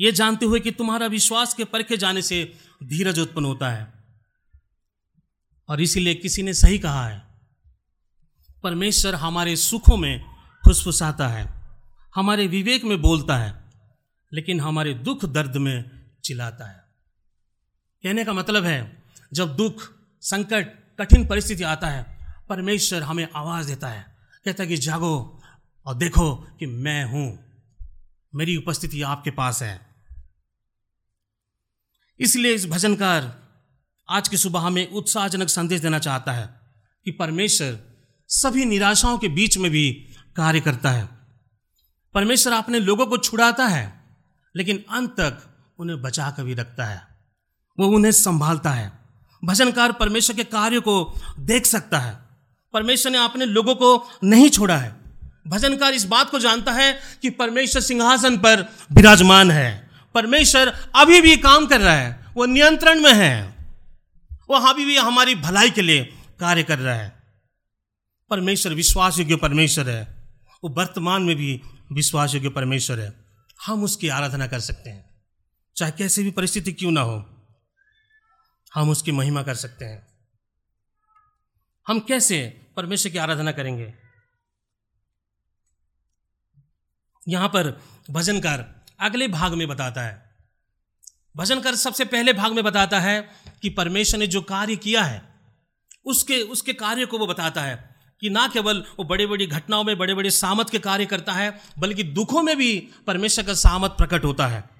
यह 0.00 0.10
जानते 0.10 0.46
हुए 0.46 0.60
कि 0.60 0.70
तुम्हारा 0.70 1.06
विश्वास 1.06 1.54
के 1.54 1.64
परखे 1.64 1.96
जाने 1.96 2.22
से 2.22 2.54
धीरज 2.82 3.18
उत्पन्न 3.18 3.46
होता 3.46 3.70
है। 3.70 3.92
और 5.68 5.80
इसीलिए 5.80 6.14
किसी 6.14 6.42
ने 6.42 6.54
सही 6.54 6.78
कहा 6.78 7.08
है 7.08 7.27
परमेश्वर 8.62 9.14
हमारे 9.14 9.56
सुखों 9.56 9.96
में 9.96 10.24
फुसफुसाता 10.64 11.28
है, 11.28 11.70
हमारे 12.14 12.46
विवेक 12.46 12.84
में 12.84 13.02
बोलता 13.02 13.36
है, 13.36 13.70
लेकिन 14.32 14.60
हमारे 14.60 14.94
दुख 14.94 15.24
दर्द 15.24 15.56
में 15.56 15.90
चिल्लाता 16.24 16.68
है। 16.68 16.84
कहने 18.02 18.24
का 18.24 18.32
मतलब 18.32 18.64
है, 18.64 19.02
जब 19.32 19.56
दुख, 19.56 19.92
संकट, 20.20 20.96
कठिन 21.00 21.26
परिस्थिति 21.26 21.62
आता 21.62 21.86
है, 21.86 22.18
परमेश्वर 22.48 23.02
हमें 23.02 23.28
आवाज़ 23.34 23.66
देता 23.66 23.88
है, 23.88 24.16
कहता 24.44 24.62
है 24.62 24.68
कि 24.68 24.76
जागो 24.76 25.40
और 25.86 25.94
देखो 25.94 26.34
कि 26.34 26.66
मैं 26.66 27.04
हूँ, 27.04 27.38
मेरी 28.34 28.56
उपस्थिति 28.56 29.02
आपके 29.02 29.30
पास 29.30 29.62
है। 29.62 29.88
इसलिए 32.20 32.54
इस 32.54 32.66
भजनकार 32.66 33.42
आज 34.10 34.28
की 34.28 34.36
सुबह 34.36 34.60
हमें 34.60 34.90
उत्साहजनक 34.90 35.48
संदेश 35.48 35.80
देना 35.80 35.98
चाहता 35.98 36.32
है 36.32 36.60
कि 37.04 37.10
परमेश्वर 37.10 37.87
सभी 38.30 38.64
निराशाओं 38.64 39.18
के 39.18 39.28
बीच 39.28 39.58
में 39.58 39.70
भी 39.70 40.08
कार्य 40.36 40.60
करता 40.60 40.90
है। 40.90 41.08
परमेश्वर 42.14 42.52
अपने 42.52 42.78
लोगों 42.78 43.06
को 43.06 43.18
छुड़ाता 43.18 43.66
है, 43.66 44.04
लेकिन 44.56 44.84
अंत 44.90 45.10
तक 45.10 45.38
उन्हें 45.78 46.02
बचा 46.02 46.30
कर 46.30 46.44
भी 46.44 46.54
रखता 46.54 46.84
है। 46.84 47.02
वो 47.78 47.86
उन्हें 47.86 48.12
संभालता 48.12 48.70
है। 48.70 48.92
भजनकार 49.44 49.92
परमेश्वर 49.92 50.36
के 50.36 50.44
कार्य 50.44 50.80
को 50.80 51.20
देख 51.38 51.66
सकता 51.66 51.98
है। 51.98 52.18
परमेश्वर 52.72 53.12
ने 53.12 53.24
अपने 53.24 53.44
लोगों 53.44 53.74
को 53.74 54.08
नहीं 54.24 54.50
छोड़ा 54.50 54.76
है। 54.76 54.96
भजनकार 55.48 55.92
इस 55.92 56.04
बात 56.04 56.30
को 56.30 56.38
जानता 56.38 56.72
है 56.72 57.00
कि 57.22 57.30
परमेश्वर 57.30 57.82
सिंहासन 57.82 58.36
पर 58.36 58.72
विराजमान 58.92 59.50
है। 59.50 59.90
परमेश्वर 60.14 60.88
अभी 60.96 61.20
भी 61.20 61.36
काम 61.36 61.66
कर 61.66 61.80
रहा 61.80 61.94
है। 61.94 62.26
वो 62.34 62.46
नियंत्रण 62.46 63.00
में 63.00 63.14
है। 63.14 63.56
वो 64.32 64.56
अभी 64.56 64.84
भी 64.84 64.96
हमारी 64.96 65.34
भलाई 65.34 65.70
के 65.70 65.82
लिए 65.82 66.04
कार्य 66.40 66.62
कर 66.62 66.78
रहा 66.78 66.94
है। 66.94 67.17
परमेश्वर 68.30 68.74
विश्वास 68.74 69.18
योग्य 69.18 69.36
परमेश्वर 69.36 69.90
है। 69.90 70.28
वो 70.64 70.70
वर्तमान 70.70 71.22
में 71.22 71.36
भी 71.36 71.62
विश्वास 71.92 72.34
योग्य 72.34 72.48
परमेश्वर 72.48 73.00
है। 73.00 73.24
हम 73.66 73.84
उसकी 73.84 74.08
आराधना 74.08 74.46
कर 74.46 74.60
सकते 74.60 74.90
हैं। 74.90 75.22
चाहे 75.76 75.92
कैसी 75.92 76.22
भी 76.22 76.30
परिस्थिति 76.30 76.72
क्यों 76.72 76.90
ना 76.90 77.00
हो, 77.00 77.46
हम 78.74 78.90
उसकी 78.90 79.12
महिमा 79.12 79.42
कर 79.42 79.54
सकते 79.54 79.84
हैं। 79.84 80.08
हम 81.88 82.00
कैसे 82.00 82.66
परमेश्वर 82.76 83.12
की 83.12 83.18
आराधना 83.18 83.52
करेंगे? 83.52 83.94
यहाँ 87.28 87.48
पर 87.48 87.82
भजनकार 88.10 88.84
अगले 89.00 89.28
भाग 89.28 89.54
में 89.54 89.68
बताता 89.68 90.02
है। 90.02 90.36
भजनकार 91.36 91.74
सबसे 91.74 92.04
पहले 92.04 92.32
भाग 92.32 92.52
में 92.52 92.64
बताता 92.64 93.00
है 93.00 93.28
कि 93.62 93.70
परमेश्वर 93.70 94.18
ने 94.18 94.26
जो 94.26 94.42
कार्य 94.42 94.76
किया 94.76 95.02
है, 95.02 95.28
उसके 96.04 96.42
उसके 96.42 96.72
कार्य 96.72 97.06
को 97.06 97.18
वो 97.18 97.26
बताता 97.26 97.62
है। 97.62 97.87
कि 98.20 98.30
ना 98.30 98.48
केवल 98.48 98.84
वो 98.98 99.04
बड़े 99.04 99.26
बड़ी 99.26 99.46
घटनाओं 99.46 99.84
में 99.84 99.98
बड़े 99.98 100.14
बड़े 100.14 100.30
सामत 100.30 100.70
के 100.70 100.78
कार्य 100.78 101.06
करता 101.06 101.32
है, 101.32 101.60
बल्कि 101.78 102.02
दुखों 102.02 102.42
में 102.42 102.56
भी 102.56 102.88
परमेश्वर 103.06 103.44
का 103.44 103.54
सामत 103.54 103.90
प्रकट 103.90 104.24
होता 104.24 104.46
है। 104.46 104.70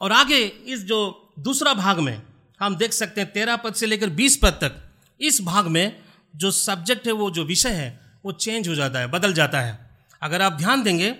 और 0.00 0.12
आगे 0.12 0.38
इस 0.44 0.84
जो 0.84 1.32
दूसरा 1.38 1.74
भाग 1.74 1.98
में 1.98 2.22
हम 2.60 2.76
देख 2.76 2.92
सकते 2.92 3.20
हैं, 3.20 3.32
तेरह 3.32 3.56
पद 3.56 3.74
से 3.74 3.86
लेकर 3.86 4.10
बीस 4.10 4.36
पद 4.36 4.50
तक, 4.50 4.90
इस 5.20 5.42
भाग 5.42 5.66
में 5.66 6.00
जो 6.36 6.50
सब्जेक्ट 6.50 7.06
है, 7.06 7.12
वो 7.12 7.30
जो 7.30 7.44
विषय 7.44 7.70
है, 7.70 8.00
वो 8.24 8.32
चेंज 8.32 8.68
हो 8.68 8.74
जाता 8.74 8.98
है, 8.98 9.06
बदल 9.06 9.32
जाता 9.32 9.60
है। 9.60 9.90
अगर 10.22 10.42
आप 10.42 10.52
ध्यान 10.52 10.82
देंगे, 10.82 11.16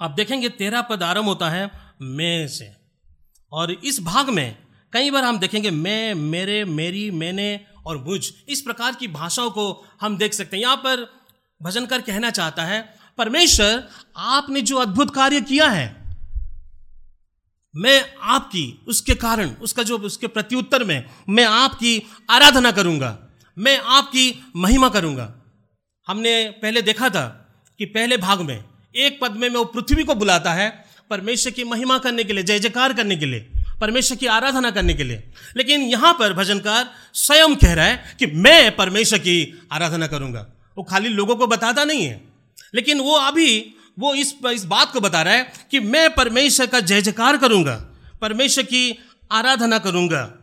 आप 0.00 0.10
देखेंगे 0.10 0.48
तेरह 0.48 0.82
पद 0.82 1.02
आरंभ 1.02 1.24
होता 1.24 1.50
है, 1.50 1.70
मैं 2.02 2.48
से। 2.48 2.72
और 3.52 3.72
इस 3.72 4.00
भाग 4.00 4.28
में 4.30 4.56
कई 4.92 5.10
बार 5.10 5.24
हम 5.24 5.38
देखेंगे, 5.38 5.70
मैं, 5.70 6.14
मेरे, 6.14 6.64
मेरी, 6.64 7.10
मैंने 7.10 7.60
और 7.86 7.98
मुझ 7.98 8.20
इस 8.48 8.60
प्रकार 8.60 8.94
की 8.94 9.08
भाषाओं 9.08 9.50
को 9.50 9.84
हम 10.00 10.16
देख 10.16 10.34
सकते 10.34 10.56
हैं। 10.56 10.62
यहाँ 10.62 10.76
पर 10.76 11.06
भजनकर 11.60 12.00
कहना 12.00 12.30
चाहता 12.30 12.64
है, 12.64 12.80
परमेश्वर, 13.18 13.88
आपने 14.16 14.60
जो 14.60 14.76
अद्भुत 14.76 15.14
कार्य 15.14 15.40
किया 15.40 15.68
है, 15.68 16.02
मैं 17.74 18.14
आपकी, 18.22 18.84
उसके 18.88 19.14
कारण, 19.14 19.50
उसका 19.50 19.82
जो, 19.82 19.98
उसके 19.98 20.26
प्रत्युत्तर 20.26 20.84
में, 20.84 21.04
मैं 21.28 21.44
आपकी 21.44 22.02
आराधना 22.30 22.70
करूँगा, 22.70 23.18
मैं 23.56 23.78
आपकी 23.78 24.52
महिमा 24.56 24.88
करूँगा। 24.88 25.32
हमने 26.06 26.50
पहले 26.62 26.82
देखा 26.82 27.08
था 27.08 27.26
कि 27.78 27.84
पहले 27.84 28.16
भाग 28.16 28.40
में 28.40 28.64
एक 28.96 29.18
पद 29.22 29.32
में 29.32 29.48
मैं 29.48 29.56
वो 29.56 29.64
पृथ्वी 29.64 30.04
को 30.04 30.14
बुलाता 30.14 30.52
है, 30.52 30.84
परमेश्वर 31.10 31.52
की 31.52 31.64
महिमा 31.64 31.98
करने 31.98 32.24
के 32.24 32.32
लिए, 32.32 32.42
जय 32.44 32.58
जयकार 32.58 32.92
करने 32.92 33.16
के 33.16 33.26
लिए। 33.26 33.52
परमेश्वर 33.80 34.16
की 34.16 34.26
आराधना 34.26 34.70
करने 34.70 34.94
के 34.94 35.04
लिए। 35.04 35.30
लेकिन 35.56 35.80
यहाँ 35.80 36.16
पर 36.18 36.32
भजनकार 36.32 36.90
स्वयं 37.14 37.56
कह 37.56 37.72
रहा 37.72 37.86
है 37.86 38.16
कि 38.18 38.26
मैं 38.26 38.76
परमेश्वर 38.76 39.18
की 39.18 39.68
आराधना 39.72 40.06
करूँगा। 40.06 40.52
वो 40.78 40.84
खाली 40.84 41.08
लोगों 41.08 41.36
को 41.36 41.46
बताता 41.46 41.84
नहीं 41.84 42.04
है। 42.04 42.24
लेकिन 42.74 43.00
वो 43.00 43.12
अभी, 43.12 43.74
वो 43.98 44.14
इस 44.14 44.34
इस 44.52 44.64
बात 44.64 44.92
को 44.92 45.00
बता 45.00 45.22
रहा 45.22 45.34
है 45.34 45.52
कि 45.70 45.80
मैं 45.80 46.14
परमेश्वर 46.14 46.66
का 46.66 46.80
जय 46.80 47.02
जयकार 47.02 47.36
करूँगा। 47.36 47.88
परमेश्वर 48.20 48.64
की 48.64 48.98
आराधना 49.32 49.78
करूँगा। 49.78 50.34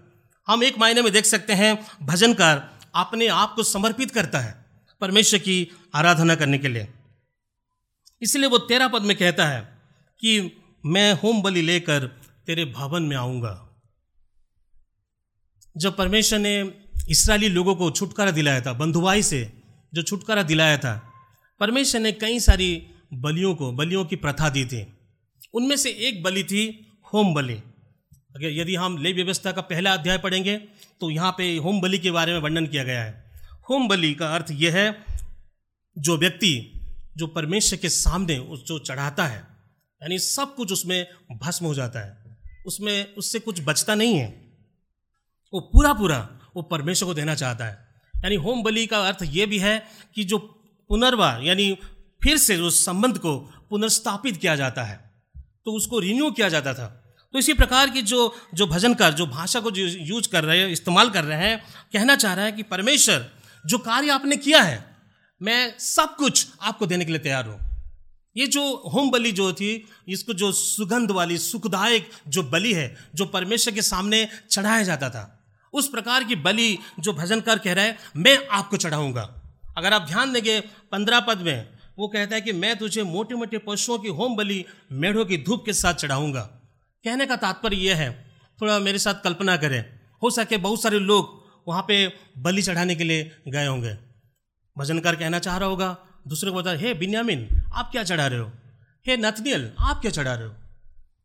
हम 0.47 0.63
एक 0.63 0.79
मायने 0.79 1.01
में 1.01 1.13
देख 1.13 1.25
सकते 1.25 1.53
हैं, 1.53 1.85
भजनकार 2.01 2.79
अपने 2.95 3.27
आप 3.27 3.53
को 3.55 3.63
समर्पित 3.63 4.11
करता 4.11 4.39
है 4.39 4.65
परमेश्वर 5.01 5.39
की 5.39 5.71
आराधना 5.95 6.35
करने 6.35 6.57
के 6.57 6.67
लिए। 6.67 6.87
इसलिए 8.21 8.45
वो 8.45 8.57
तेरह 8.57 8.87
पद 8.87 9.01
में 9.01 9.17
कहता 9.17 9.47
है 9.47 9.61
कि 10.19 10.57
मैं 10.85 11.13
होम 11.13 11.41
बलि 11.41 11.61
लेकर 11.61 12.18
तेरे 12.49 12.63
भवन 12.65 13.03
में 13.03 13.15
आऊँगा। 13.15 13.53
जब 15.75 15.95
परमेश्वर 15.97 16.39
ने 16.39 16.53
इसराइली 17.09 17.47
लोगों 17.47 17.75
को 17.75 17.89
छुटकारा 17.91 18.31
दिलाया 18.31 18.61
था 18.61 18.71
बंधुआई 18.73 19.23
से 19.23 19.41
जो 19.93 20.01
छुटकारा 20.01 20.43
दिलाया 20.43 20.77
था, 20.77 20.93
परमेश्वर 21.61 22.01
ने 22.01 22.11
कई 22.11 22.39
सारी 22.39 22.87
बलियों 23.13 23.53
को, 23.55 23.71
बलियों 23.71 24.05
की 24.05 24.15
प्रथा 24.15 24.49
दी 24.49 24.65
थी। 24.65 24.81
उनमें 25.53 25.75
से 25.77 25.89
एक 26.07 26.23
बलि 26.23 26.43
थी 26.43 26.63
होम 27.13 27.33
बलि। 27.33 27.55
अगर 28.35 28.49
यदि 28.51 28.75
हम 28.75 28.97
ले 28.97 29.11
व्यवस्था 29.13 29.51
का 29.51 29.61
पहला 29.61 29.93
अध्याय 29.93 30.17
पढ़ेंगे 30.17 30.57
तो 31.01 31.09
यहाँ 31.09 31.31
पे 31.31 31.55
होम 31.57 31.81
बलि 31.81 31.99
के 31.99 32.11
बारे 32.11 32.33
में 32.33 32.39
वर्णन 32.39 32.67
किया 32.67 32.83
गया 32.83 33.03
है। 33.03 33.31
होम 33.69 33.87
बलि 33.87 34.13
का 34.13 34.33
अर्थ 34.35 34.51
यह 34.51 34.75
है, 34.75 35.05
जो 35.97 36.17
व्यक्ति, 36.17 36.71
जो 37.17 37.27
परमेश्वर 37.27 37.79
के 37.79 37.89
सामने 37.89 38.37
उस 38.37 38.65
जो 38.65 38.79
चढ़ाता 38.79 39.27
है, 39.27 39.39
यानी 40.01 40.19
सब 40.19 40.55
कुछ 40.55 40.73
उसमें 40.73 41.05
भस्म 41.37 41.65
हो 41.65 41.73
जाता 41.73 41.99
है। 41.99 42.18
उसमें 42.65 43.15
उससे 43.15 43.39
कुछ 43.39 43.61
बचता 43.61 43.95
नहीं 43.95 44.15
है। 44.15 44.27
वो 45.53 45.59
पूरा 45.59 45.93
पूरा 45.93 46.17
वो 46.55 46.61
परमेश्वर 46.61 47.07
को 47.07 47.13
देना 47.13 47.35
चाहता 47.35 47.65
है। 47.65 47.87
यानी 48.13 48.35
होम 48.35 48.63
बलि 48.63 48.85
का 48.85 48.99
अर्थ 49.07 49.23
ये 49.23 49.45
भी 49.45 49.59
है 49.59 49.77
कि 50.15 50.23
जो 50.23 50.37
पुनर्वार 50.89 51.43
यानी 51.43 51.77
फिर 52.21 52.37
से 52.37 52.57
उस 52.57 52.85
संबंध 52.85 53.17
को 53.17 53.37
पुनर्स्थापित 53.69 54.37
किया 54.37 54.55
जाता 54.55 54.83
है 54.83 54.97
तो 55.65 55.71
उसको 55.71 55.99
रिन्यू 55.99 56.31
किया 56.31 56.49
जाता 56.49 56.73
था। 56.73 56.87
तो 57.33 57.39
इसी 57.39 57.53
प्रकार 57.53 57.89
की 57.89 58.01
जो 58.01 58.35
जो 58.53 58.67
भजनकार, 58.67 59.13
जो 59.13 59.25
भाषा 59.27 59.59
को 59.59 59.71
जो 59.71 59.85
यूज़ 59.85 60.29
कर 60.29 60.43
रहे 60.43 60.59
हैं, 60.59 60.67
इस्तेमाल 60.67 61.09
कर 61.09 61.23
रहे 61.23 61.47
हैं, 61.47 61.63
कहना 61.93 62.15
चाह 62.15 62.33
रहा 62.33 62.45
है 62.45 62.51
कि 62.51 62.63
परमेश्वर, 62.63 63.29
जो 63.65 63.77
कार्य 63.77 64.09
आपने 64.09 64.37
किया 64.37 64.61
है, 64.61 64.83
मैं 65.41 65.77
सब 65.79 66.15
कुछ 66.15 66.47
आपको 66.61 66.85
देने 66.85 67.05
के 67.05 67.11
लिए 67.11 67.19
तैयार 67.19 67.45
हूँ। 67.45 67.68
ये 68.37 68.47
जो 68.47 68.75
होम 68.93 69.11
बलि 69.11 69.31
जो 69.31 69.53
थी, 69.53 69.87
इसको 70.07 70.33
जो 70.33 70.51
सुगंध 70.51 71.11
वाली, 71.11 71.37
सुखदायक 71.37 72.09
जो 72.27 72.43
बलि 72.43 72.73
है, 72.73 72.95
जो 73.15 73.25
परमेश्वर 73.25 73.73
के 73.73 73.81
सामने 73.81 74.27
चढ़ाया 74.49 74.83
जाता 74.83 75.09
था, 75.09 75.45
उस 75.73 75.89
प्रकार 75.89 76.23
की 76.23 76.35
बलि 76.35 76.77
जो 76.99 77.13
भजन 77.13 77.39
कर 77.39 77.57
कह 77.57 77.73
रहा 77.73 77.85
है, 77.85 77.97
मैं 78.15 78.47
आपको 78.47 78.77
चढ़ाऊँगा। 78.77 79.35
अगर 79.77 79.93
आप 79.93 80.01
ध्यान 80.01 80.33
देंगे, 80.33 80.59
पंद्रह 80.91 81.19
पद 81.19 81.37
में, 81.37 81.69
वो 81.99 82.07
कहता 82.07 82.35
है 82.35 82.41
कि 82.41 82.51
मैं 82.51 82.77
तुझे 82.77 83.03
मोटे 83.03 83.35
मोटे 83.35 83.57
पशुओं 83.57 83.97
की 83.99 84.07
होम 84.07 84.35
बलि, 84.35 84.65
मेढ़ों 84.91 85.25
की 85.25 85.37
धूप 85.37 85.65
के 85.65 85.73
साथ 85.73 85.93
चढ़ाऊँगा। 85.93 86.41
कहने 87.05 87.25
का 87.25 87.35
तात्पर्य 87.35 87.77
यह 87.77 87.95
है, 87.95 88.25
थोड़ा 88.61 88.79
मेरे 88.79 88.99
साथ 88.99 89.13
कल्पना 89.13 89.57
करें। 89.57 89.85
हो 90.23 90.29
सके 90.29 90.57
बहुत 90.57 90.83
सारे 90.83 90.99
लोग 90.99 91.37
वहाँ 91.67 91.81
पे 91.87 92.13
बलि 92.37 92.61
चढ़ाने 92.61 92.95
के 92.95 93.03
लिए 93.03 93.31
गए 93.47 93.65
होंगे। 93.65 93.97
भजनकार 94.77 95.15
कहना 95.15 95.39
चाह 95.39 95.57
रहा 95.57 95.69
होगा 95.69 95.97
दूसरे 96.27 96.51
को 96.51 96.57
बता 96.57 96.71
हे 96.71 96.93
बिन्यामिन, 96.93 97.47
आप 97.73 97.91
क्या 97.91 98.03
चढ़ा 98.03 98.27
रहे 98.27 98.39
हो? 98.39 98.51
हे 99.07 99.17
नथनियल 99.17 99.71
आप 99.79 100.01
क्या 100.01 100.11
चढ़ा 100.11 100.33
रहे 100.33 100.47
हो? 100.47 100.53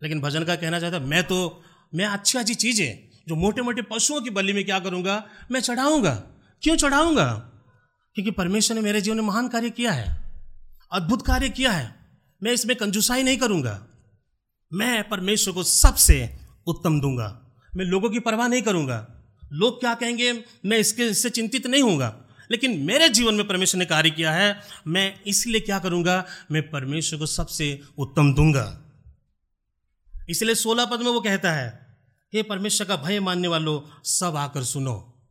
लेकिन 0.02 0.20
भजन 0.20 0.44
का 0.44 0.56
कहना 0.56 0.80
चाहता 0.80 0.98
मैं 0.98 1.22
तो 1.24 1.62
मैं 1.94 2.04
अच्छी 2.04 2.38
अच्छी 2.38 2.54
चीज़ें, 2.54 2.98
जो 3.28 3.34
मोटे 3.34 3.62
मोटे 3.62 3.82
पशुओं 3.82 4.20
की 4.20 4.30
बलि 4.30 4.52
में 4.52 4.64
क्या 4.64 4.78
करूँगा, 4.78 5.24
मैं 5.50 5.60
चढ़ाऊँगा। 5.60 6.14
क्यों 6.62 6.76
चढ़ाऊँगा? 6.76 7.32
क्योंकि 8.16 8.30
परमेश्वर 8.30 8.76
ने 8.76 8.82
मेरे 8.82 9.00
जीवन 9.00 9.16
में 9.16 9.24
महान 9.24 9.48
कार्य 9.48 9.70
किया 9.70 9.92
है, 9.92 10.20
अद्भुत 10.92 11.26
कार्य 11.26 11.48
किया 11.48 11.72
है। 11.72 11.94
मैं 12.42 12.52
इसमें 12.52 12.76
कंजूसाई 12.76 13.22
नहीं 13.22 13.36
करूँगा। 13.36 13.86
मैं 14.72 15.08
परमेश्वर 15.08 15.54
को 15.54 15.62
सबसे 15.62 16.36
उत्तम 16.66 17.00
दूँगा। 17.00 17.28
मैं 17.76 17.84
लोगों 17.84 18.10
की 18.10 18.18
परवाह 18.18 18.48
नहीं 18.48 18.62
करूँगा। 18.62 19.06
लोग 19.52 19.80
क्या 19.80 19.94
कहेंगे, 19.94 20.32
मैं 20.66 20.78
इसके, 20.78 21.06
इससे 21.06 21.30
चिंतित 21.30 21.66
नहीं 21.66 21.82
हूँगा 21.82 22.08
लेकिन 22.50 22.78
मेरे 22.78 23.08
जीवन 23.08 23.34
में 23.34 23.48
परमेश्वर 23.48 23.78
ने 23.78 23.84
कार्य 23.84 24.10
किया 24.10 24.32
है, 24.32 24.60
मैं 24.86 25.20
इसलिए 25.26 25.60
क्या 25.60 25.78
करूँगा? 25.78 26.26
मैं 26.50 26.70
परमेश्वर 26.70 27.18
को 27.18 27.26
सबसे 27.26 27.80
उत्तम 27.98 28.34
दूँगा। 28.34 28.80
इसलिए 30.28 30.54
सोलह 30.54 30.84
पद 30.84 30.98
में 31.00 31.10
वो 31.10 31.20
कहता 31.20 31.52
है, 31.52 31.96
हे 32.34 32.42
परमेश्वर 32.42 32.86
का 32.86 32.96
भय 32.96 33.20
मानने 33.20 33.48
वालों, 33.48 34.02
सब 34.04 34.36
आकर 34.36 34.64
सुनो। 34.64 35.22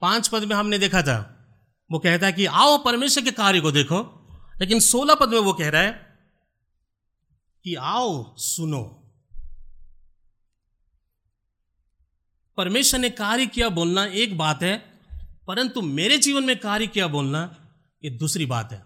पाँच 0.00 0.28
पद 0.28 0.44
में 0.44 0.56
हमने 0.56 0.78
देखा 0.78 1.02
था, 1.02 1.38
वो 1.90 1.98
कहता 1.98 2.26
है 2.26 2.32
कि, 2.32 2.46
आओ 2.46 2.84
परमेश्वर 2.84 3.24
के 3.24 3.30
कार्य 3.30 3.60
को 3.60 3.72
देखो। 3.72 4.18
लेकिन 4.60 4.80
सोलह 4.80 5.14
पद 5.14 5.28
में 5.28 5.38
वो 5.38 5.52
कह 5.52 5.68
रहा 5.68 5.82
है 5.82 6.18
कि, 7.64 7.74
आओ, 7.74 8.36
सुनो। 8.36 8.98
परमेश्वर 12.56 13.00
ने 13.00 13.10
कार्य 13.10 13.46
किया 13.46 13.68
बोलना 13.68 14.04
एक 14.04 14.38
बात 14.38 14.62
है 14.62 14.91
परंतु 15.46 15.82
मेरे 15.82 16.18
जीवन 16.18 16.44
में 16.44 16.58
कार्य 16.58 16.86
किया 16.86 17.06
बोलना, 17.06 17.56
ये 18.04 18.10
दूसरी 18.10 18.46
बात 18.46 18.72
है। 18.72 18.82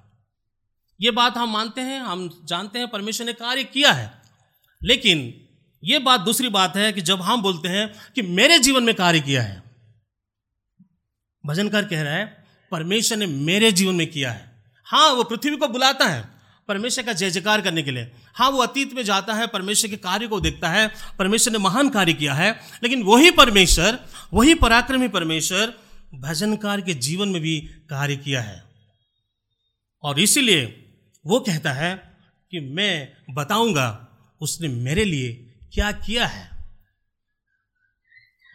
ये 1.00 1.10
बात 1.10 1.36
हम 1.36 1.52
मानते 1.52 1.80
हैं, 1.80 2.00
हम 2.00 2.42
जानते 2.44 2.78
हैं, 2.78 2.88
परमेश्वर 2.88 3.26
ने 3.26 3.32
कार्य 3.32 3.64
किया 3.64 3.92
है। 3.92 4.22
लेकिन 4.82 5.40
ये 5.84 5.98
बात 5.98 6.20
दूसरी 6.20 6.48
बात 6.48 6.76
है 6.76 6.92
कि 6.92 7.00
जब 7.00 7.22
हम 7.22 7.42
बोलते 7.42 7.68
हैं 7.68 7.94
कि 8.14 8.22
मेरे 8.22 8.58
जीवन 8.58 8.82
में 8.82 8.94
कार्य 8.94 9.20
किया 9.20 9.42
है, 9.42 9.62
भजनकार 11.46 11.84
कह 11.84 12.02
रहा 12.02 12.12
है, 12.12 12.46
परमेश्वर 12.72 13.18
ने 13.18 13.26
मेरे 13.26 13.72
जीवन 13.72 13.94
में 13.94 14.10
किया 14.10 14.32
है। 14.32 14.64
हाँ 14.84 15.12
वो 15.12 15.24
पृथ्वी 15.24 15.56
को 15.56 15.68
बुलाता 15.68 16.04
है 16.04 16.28
परमेश्वर 16.68 17.04
का 17.04 17.12
जय 17.12 17.30
जयकार 17.30 17.60
करने 17.60 17.82
के 17.82 17.90
लिए। 17.90 18.12
हाँ 18.34 18.50
वो 18.50 18.62
अतीत 18.62 18.92
में 18.92 19.02
जाता 19.02 19.34
है, 19.34 19.46
परमेश्वर 19.46 19.90
के 19.90 19.96
कार्य 19.96 20.26
को 20.26 20.40
देखता 20.40 20.68
है, 20.68 20.94
परमेश्वर 21.18 21.52
ने 21.52 21.58
महान 21.58 21.88
कार्य 21.88 22.12
किया 22.12 22.34
है। 22.34 22.60
लेकिन 22.82 23.02
वही 23.02 23.30
परमेश्वर, 23.30 23.98
वही 24.32 24.54
पराक्रमी 24.54 25.08
परमेश्वर 25.08 25.78
भजनकार 26.14 26.80
के 26.80 26.94
जीवन 26.94 27.28
में 27.28 27.42
भी 27.42 27.60
कार्य 27.60 28.16
किया 28.16 28.42
है। 28.42 28.64
और 30.02 30.20
इसीलिए 30.20 30.82
वो 31.26 31.40
कहता 31.40 31.72
है 31.72 32.18
कि 32.50 32.60
मैं 32.60 33.12
बताऊँगा 33.34 34.08
उसने 34.40 34.68
मेरे 34.68 35.04
लिए 35.04 35.54
क्या 35.72 35.92
किया 35.92 36.26
है। 36.26 36.50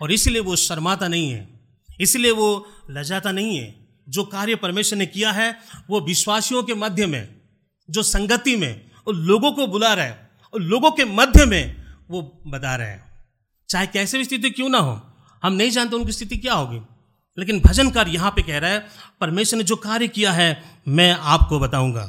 और 0.01 0.11
इसलिए 0.11 0.41
वो 0.41 0.55
शर्माता 0.55 1.07
नहीं 1.07 1.31
है। 1.31 1.59
इसलिए 1.99 2.31
वो 2.31 2.71
लजाता 2.89 3.31
नहीं 3.31 3.57
है। 3.57 3.87
जो 4.09 4.23
कार्य 4.23 4.55
परमेश्वर 4.55 4.99
ने 4.99 5.05
किया 5.05 5.31
है, 5.31 5.59
वो 5.89 6.01
विश्वासियों 6.01 6.63
के 6.63 6.73
मध्य 6.73 7.05
में, 7.05 7.41
जो 7.89 8.03
संगति 8.03 8.55
में, 8.55 8.91
और 9.07 9.15
लोगों 9.15 9.51
को 9.51 9.67
बुला 9.67 9.93
रहा 9.93 10.05
है, 10.05 10.31
और 10.53 10.61
लोगों 10.61 10.91
के 10.91 11.05
मध्य 11.05 11.45
में 11.45 11.85
वो 12.09 12.41
बता 12.47 12.75
रहे 12.75 12.89
हैं। 12.89 13.23
चाहे 13.69 13.87
कैसे 13.87 14.17
भी 14.17 14.25
स्थिति 14.25 14.49
क्यों 14.49 14.69
ना 14.69 14.77
हो, 14.77 15.17
हम 15.43 15.53
नहीं 15.53 15.69
जानते 15.69 15.95
उनकी 15.95 16.11
स्थिति 16.11 16.37
क्या 16.37 16.53
होगी। 16.53 16.90
लेकिन 17.37 17.59
भजनकार 17.59 18.07
यहाँ 18.07 18.31
पे 18.31 18.41
कह 18.41 18.57
रहा 18.57 18.71
है, 18.71 18.87
परमेश्वर 19.19 19.57
ने 19.57 19.63
जो 19.63 19.75
कार्य 19.75 20.07
किया 20.07 20.31
है, 20.31 20.63
मैं 20.87 21.11
आपको 21.11 21.59
बताऊँगा. 21.59 22.05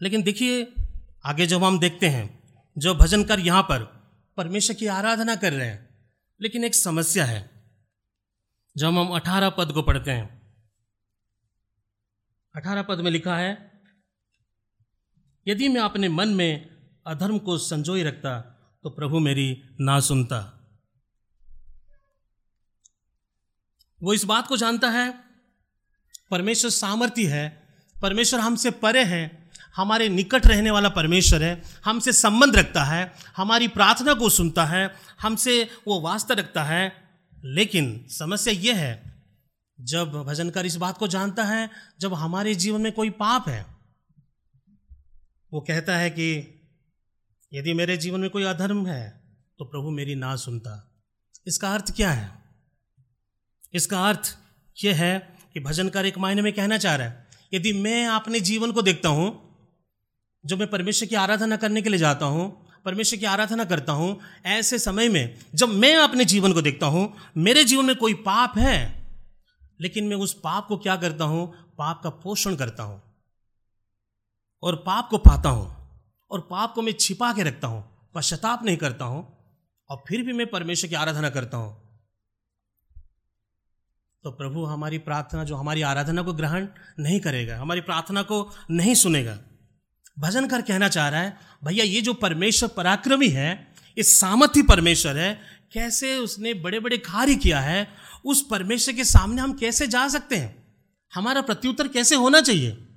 लेकिन 0.00 0.22
देखिए, 0.22 0.74
आगे 1.24 1.46
जब 1.46 1.64
हम 1.64 1.78
देखते 1.78 2.08
हैं, 2.08 2.42
जो 2.76 2.94
भजनकार 2.94 3.40
यहाँ 3.40 3.62
पर 3.62 3.82
परमेश्वर 4.36 4.76
की 4.76 4.86
आराधना 4.86 5.36
कर 5.36 5.52
रहे 5.52 5.66
हैं, 5.66 5.88
लेकिन 6.40 6.64
एक 6.64 6.74
समस्या 6.74 7.24
है। 7.24 7.50
जब 8.76 8.86
हम 8.86 9.08
अठारह 9.08 9.50
पद 9.50 9.72
को 9.72 9.82
पढ़ते 9.82 10.10
हैं, 10.10 10.42
अठारह 12.54 12.82
पद 12.82 13.00
में 13.00 13.10
लिखा 13.10 13.36
है, 13.36 13.72
यदि 15.46 15.68
मैं 15.68 15.80
अपने 15.80 16.08
मन 16.08 16.28
में 16.28 16.68
अधर्म 17.06 17.38
को 17.38 17.58
संजोई 17.58 18.02
रखता 18.02 18.40
तो 18.84 18.90
प्रभु 18.90 19.18
मेरी 19.18 19.62
ना 19.80 20.00
सुनता। 20.00 20.63
वो 24.04 24.14
इस 24.14 24.24
बात 24.24 24.46
को 24.46 24.56
जानता 24.56 24.90
है, 24.90 25.24
परमेश्वर 26.30 26.70
सामर्थ्य 26.70 27.26
है, 27.26 27.68
परमेश्वर 28.02 28.40
हमसे 28.40 28.70
परे 28.70 29.04
है, 29.04 29.48
हमारे 29.76 30.08
निकट 30.08 30.46
रहने 30.46 30.70
वाला 30.70 30.88
परमेश्वर 30.88 31.42
है, 31.42 31.62
हमसे 31.84 32.12
संबंध 32.12 32.56
रखता 32.56 32.84
है, 32.84 33.14
हमारी 33.36 33.68
प्रार्थना 33.68 34.14
को 34.14 34.28
सुनता 34.28 34.64
है, 34.64 34.94
हमसे 35.20 35.68
वो 35.86 36.00
वास्ता 36.00 36.34
रखता 36.34 36.64
है। 36.64 37.04
लेकिन 37.44 38.06
समस्या 38.08 38.54
ये 38.54 38.72
है, 38.72 39.22
जब 39.80 40.12
भजनकार 40.12 40.66
इस 40.66 40.76
बात 40.76 40.98
को 40.98 41.08
जानता 41.08 41.44
है, 41.44 41.70
जब 42.00 42.14
हमारे 42.14 42.54
जीवन 42.54 42.80
में 42.80 42.92
कोई 42.92 43.10
पाप 43.10 43.48
है, 43.48 43.66
वो 45.52 45.60
कहता 45.60 45.96
है 45.96 46.10
कि 46.10 46.28
यदि 47.52 47.74
मेरे 47.74 47.96
जीवन 47.96 48.20
में 48.20 48.30
कोई 48.30 48.44
अधर्म 48.44 48.86
है 48.86 49.24
तो 49.58 49.64
प्रभु 49.64 49.90
मेरी 49.90 50.14
ना 50.14 50.36
सुनता। 50.36 51.04
इसका 51.46 51.74
अर्थ 51.74 51.96
क्या 51.96 52.10
है? 52.10 52.43
इसका 53.74 54.08
अर्थ 54.08 54.36
यह 54.76 54.96
है 54.96 55.18
कि 55.54 55.60
भजनकार 55.60 56.06
एक 56.06 56.18
मायने 56.18 56.42
में 56.42 56.52
कहना 56.52 56.78
चाह 56.78 56.94
रहा 56.96 57.06
है, 57.06 57.26
यदि 57.52 57.72
मैं 57.72 58.06
अपने 58.06 58.40
जीवन 58.40 58.72
को 58.72 58.82
देखता 58.82 59.08
हूँ, 59.08 59.28
जब 60.44 60.58
मैं 60.58 60.70
परमेश्वर 60.70 61.08
की 61.08 61.16
आराधना 61.16 61.56
करने 61.56 61.82
के 61.82 61.90
लिए 61.90 61.98
जाता 61.98 62.26
हूँ, 62.26 62.50
परमेश्वर 62.84 63.18
की 63.18 63.26
आराधना 63.26 63.64
करता 63.64 63.92
हूँ, 63.92 64.18
ऐसे 64.46 64.78
समय 64.78 65.08
में 65.08 65.38
जब 65.54 65.68
मैं 65.68 65.94
अपने 65.96 66.24
जीवन 66.24 66.52
को 66.52 66.62
देखता 66.62 66.86
हूँ, 66.86 67.12
मेरे 67.36 67.64
जीवन 67.64 67.84
में 67.84 67.96
कोई 67.96 68.14
पाप 68.14 68.58
है, 68.58 69.04
लेकिन 69.80 70.04
मैं 70.04 70.16
उस 70.16 70.34
पाप 70.34 70.66
को 70.66 70.76
क्या 70.76 70.96
करता 70.96 71.24
हूँ, 71.24 71.46
पाप 71.78 72.00
का 72.02 72.10
पोषण 72.10 72.56
करता 72.56 72.82
हूँ, 72.82 73.00
और 74.62 74.76
पाप 74.76 75.08
को 75.10 75.18
पाता 75.18 75.48
हूँ, 75.48 75.70
और 76.30 76.40
पाप 76.40 76.74
को 76.74 76.82
मैं 76.82 76.92
छिपा 76.92 77.32
के 77.32 77.42
रखता 77.42 77.68
हूँ, 77.68 77.84
पश्चाताप 78.14 78.64
नहीं 78.64 78.76
करता 78.76 79.04
हूँ, 79.04 79.26
और 79.90 80.04
फिर 80.08 80.22
भी 80.22 80.32
मैं 80.32 80.46
परमेश्वर 80.46 80.90
की 80.90 80.94
आराधना 80.94 81.30
करता 81.30 81.56
हूँ 81.56 81.83
तो 84.24 84.30
प्रभु 84.30 84.64
हमारी 84.64 84.98
प्रार्थना, 84.98 85.44
जो 85.44 85.56
हमारी 85.56 85.82
आराधना 85.82 86.22
को 86.22 86.32
ग्रहण 86.32 86.66
नहीं 86.98 87.20
करेगा, 87.20 87.58
हमारी 87.58 87.80
प्रार्थना 87.80 88.22
को 88.22 88.54
नहीं 88.70 88.94
सुनेगा। 88.94 89.38
भजन 90.18 90.48
कर 90.48 90.62
कहना 90.62 90.88
चाह 90.88 91.08
रहा 91.08 91.20
है, 91.20 91.38
भैया, 91.64 91.84
ये 91.84 92.00
जो 92.00 92.14
परमेश्वर 92.14 92.68
पराक्रमी 92.68 93.28
है, 93.28 93.74
ये 93.98 94.04
सामर्थ्य 94.04 94.62
परमेश्वर 94.62 95.16
है, 95.16 95.40
कैसे 95.72 96.16
उसने 96.16 96.54
बड़े 96.54 96.80
बड़े 96.80 96.98
कार्य 96.98 97.34
किया 97.34 97.60
है, 97.60 97.88
उस 98.24 98.46
परमेश्वर 98.50 98.94
के 98.94 99.04
सामने 99.04 99.42
हम 99.42 99.52
कैसे 99.52 99.86
जा 99.86 100.08
सकते 100.08 100.36
हैं? 100.36 100.78
हमारा 101.14 101.40
प्रत्युत्तर 101.40 101.88
कैसे 101.88 102.14
होना 102.14 102.40
चाहिए? 102.40 102.88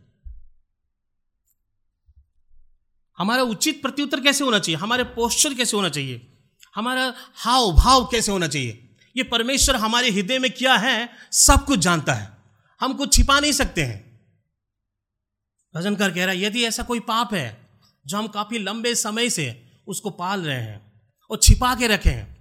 हमारा 3.18 3.44
उचित 3.44 3.82
प्रत्युत्तर 3.82 4.20
कैसे 4.20 4.44
होना 4.44 4.60
चाहिए? 4.60 4.80
हमारे 4.80 5.04
पोस्चर 5.04 5.54
कैसे 5.54 5.78
होना 5.78 5.90
चाहिए? 5.90 6.38
हमारा 6.76 7.14
हाव 7.36 7.72
भाव 7.76 8.06
कैसे 8.06 8.32
होना 8.32 8.48
चाहिए? 8.48 8.84
ये 9.18 9.24
परमेश्वर 9.24 9.76
हमारे 9.76 10.10
हृदय 10.10 10.40
में 10.40 10.52
क्या 10.52 10.76
है, 10.76 11.10
सब 11.32 11.66
कुछ 11.66 11.80
जानता 11.80 12.14
है। 12.14 12.38
हम 12.82 12.94
कुछ 12.94 13.14
छिपा 13.14 13.40
नहीं 13.40 13.52
सकते 13.52 13.84
हैं। 13.84 14.20
भजनकर 15.76 16.12
कह 16.12 16.26
रहा 16.26 16.34
है, 16.36 16.42
यदि 16.42 16.64
ऐसा 16.64 16.84
कोई 16.84 17.00
पाप 17.00 17.34
है, 17.34 17.68
जो 18.08 18.18
हम 18.18 18.28
काफ़ी 18.28 18.60
लंबे 18.60 18.96
समय 18.96 19.30
से 19.30 19.72
उसको 19.88 20.10
पाल 20.10 20.42
रहे 20.42 20.62
हैं 20.62 21.02
और 21.32 21.40
छिपा 21.44 21.76
के 21.76 21.88
रखे 21.88 22.10
हैं, 22.10 22.38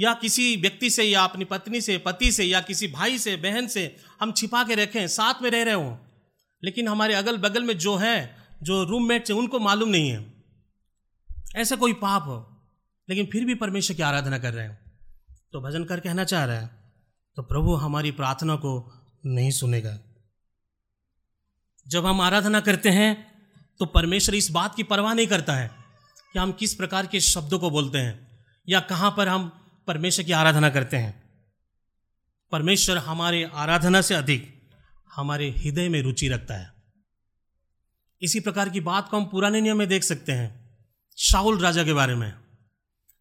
या 0.00 0.14
किसी 0.14 0.56
व्यक्ति 0.56 0.90
से, 0.90 1.04
या 1.04 1.24
अपनी 1.24 1.44
पत्नी 1.44 1.80
से, 1.80 1.98
पति 1.98 2.32
से, 2.32 2.44
या 2.44 2.60
किसी 2.60 2.88
भाई 2.88 3.18
से, 3.18 3.36
बहन 3.36 3.66
से 3.66 3.96
हम 4.20 4.32
छिपा 4.32 4.64
के 4.64 4.74
रखें, 4.74 5.08
साथ 5.08 5.42
में 5.42 5.50
रह 5.50 5.62
रहे 5.62 5.74
हों, 5.74 5.96
लेकिन 6.64 6.88
हमारे 6.88 7.14
अगल 7.14 7.36
बगल 7.36 7.62
में 7.62 7.78
जो 7.78 7.96
है, 7.96 8.36
जो 8.62 8.84
रूममेट 8.84 9.30
है, 9.30 9.36
उनको 9.36 9.58
मालूम 9.58 9.88
नहीं 9.88 10.10
है। 10.10 10.44
ऐसा 11.56 11.76
कोई 11.76 11.92
पाप 11.92 12.22
हो, 12.22 12.60
लेकिन 13.08 13.26
फिर 13.26 13.44
भी 13.44 13.54
परमेश्वर 13.54 13.96
की 13.96 14.02
आराधना 14.02 14.38
कर 14.38 14.54
रहे 14.54 14.66
हैं। 14.66 14.87
तो 15.52 15.60
भजन 15.60 15.84
कर 15.84 16.00
कहना 16.00 16.24
चाह 16.24 16.44
रहा 16.44 16.56
है 16.56 16.70
तो 17.36 17.42
प्रभु 17.42 17.74
हमारी 17.74 18.10
प्रार्थना 18.10 18.56
को 18.56 18.72
नहीं 19.26 19.50
सुनेगा। 19.50 19.98
जब 21.86 22.06
हम 22.06 22.20
आराधना 22.20 22.60
करते 22.60 22.88
हैं 22.88 23.12
तो 23.80 23.86
परमेश्वर 23.86 24.34
इस 24.34 24.50
बात 24.50 24.74
की 24.74 24.82
परवाह 24.82 25.14
नहीं 25.14 25.26
करता 25.26 25.54
है 25.54 25.70
कि 26.32 26.38
हम 26.38 26.52
किस 26.52 26.74
प्रकार 26.74 27.06
के 27.06 27.20
शब्दों 27.20 27.58
को 27.58 27.70
बोलते 27.70 27.98
हैं 27.98 28.44
या 28.68 28.80
कहाँ 28.80 29.14
पर 29.16 29.28
हम 29.28 29.48
परमेश्वर 29.86 30.24
की 30.24 30.32
आराधना 30.32 30.70
करते 30.70 30.96
हैं। 30.96 31.22
परमेश्वर 32.52 32.98
हमारे 32.98 33.44
आराधना 33.54 34.00
से 34.00 34.14
अधिक 34.14 34.70
हमारे 35.14 35.50
हृदय 35.50 35.88
में 35.88 36.02
रुचि 36.02 36.28
रखता 36.28 36.54
है। 36.54 36.72
इसी 38.22 38.40
प्रकार 38.40 38.68
की 38.68 38.80
बात 38.80 39.08
को 39.08 39.16
हम 39.16 39.24
पुराने 39.24 39.60
नियम 39.60 39.78
में 39.78 39.88
देख 39.88 40.02
सकते 40.02 40.32
हैं 40.32 40.78
शाहुल 41.18 41.58
राजा 41.58 41.84
के 41.84 41.92
बारे 41.92 42.14
में। 42.14 42.32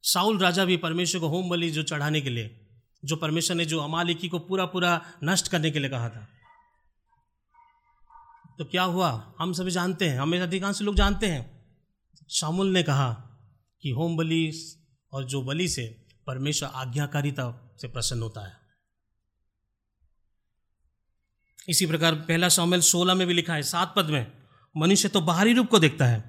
साउल 0.08 0.40
राजा 0.40 0.66
भी 0.66 0.78
परमेश्वर 0.78 1.22
को 1.22 1.28
होम 1.28 1.50
बलि 1.50 1.72
जो 1.72 1.84
चढ़ाने 1.84 2.22
के 2.22 2.30
लिए, 2.30 2.68
जो 3.06 3.16
परमेश्वर 3.16 3.56
ने 3.56 3.66
जो 3.66 3.80
अमालिकी 3.80 4.30
को 4.30 4.40
पूरा 4.40 4.66
पूरा 4.66 5.06
नष्ट 5.24 5.48
करने 5.48 5.72
के 5.72 5.80
लिए 5.80 5.90
कहा 5.90 6.10
था। 6.10 6.28
तो 8.58 8.66
क्या 8.66 8.84
हुआ? 8.84 9.34
हम 9.40 9.54
सभी 9.54 9.72
जानते 9.72 10.10
हैं, 10.10 10.20
हमें 10.20 10.40
अधिकांश 10.40 10.82
लोग 10.82 10.96
जानते 10.96 11.28
हैं। 11.28 11.68
शामुल 12.30 12.68
ने 12.68 12.84
कहा 12.84 13.14
कि 13.82 13.90
होम 13.90 14.18
बलि 14.18 14.74
और 15.14 15.24
जो 15.24 15.42
बलि 15.42 15.68
से 15.68 16.06
परमेश्वर 16.28 16.70
आज्ञाकारिता 16.70 17.78
से 17.82 17.88
प्रसन्न 17.88 18.22
होता 18.22 18.42
है। 18.42 18.58
इसी 21.70 21.86
प्रकार 21.86 22.16
पहला 22.16 22.50
शामिल 22.50 22.82
सोलह 22.82 23.14
में 23.14 23.28
भी 23.28 23.34
लिखा 23.34 23.54
है, 23.54 23.64
सात 23.64 23.94
पद 23.96 24.06
में, 24.06 24.32
मनुष्य 24.78 25.10
तो 25.10 25.22
बाहरी 25.22 25.54
रूप 25.54 25.70
को 25.70 25.80
देखता 25.80 26.06
है, 26.06 26.20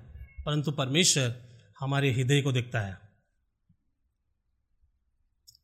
परंतु 0.46 0.72
परमेश्वर 0.72 1.42
हमारे 1.78 2.12
हृदय 2.12 2.42
को 2.42 2.52
देखता 2.52 2.80
है। 2.80 3.07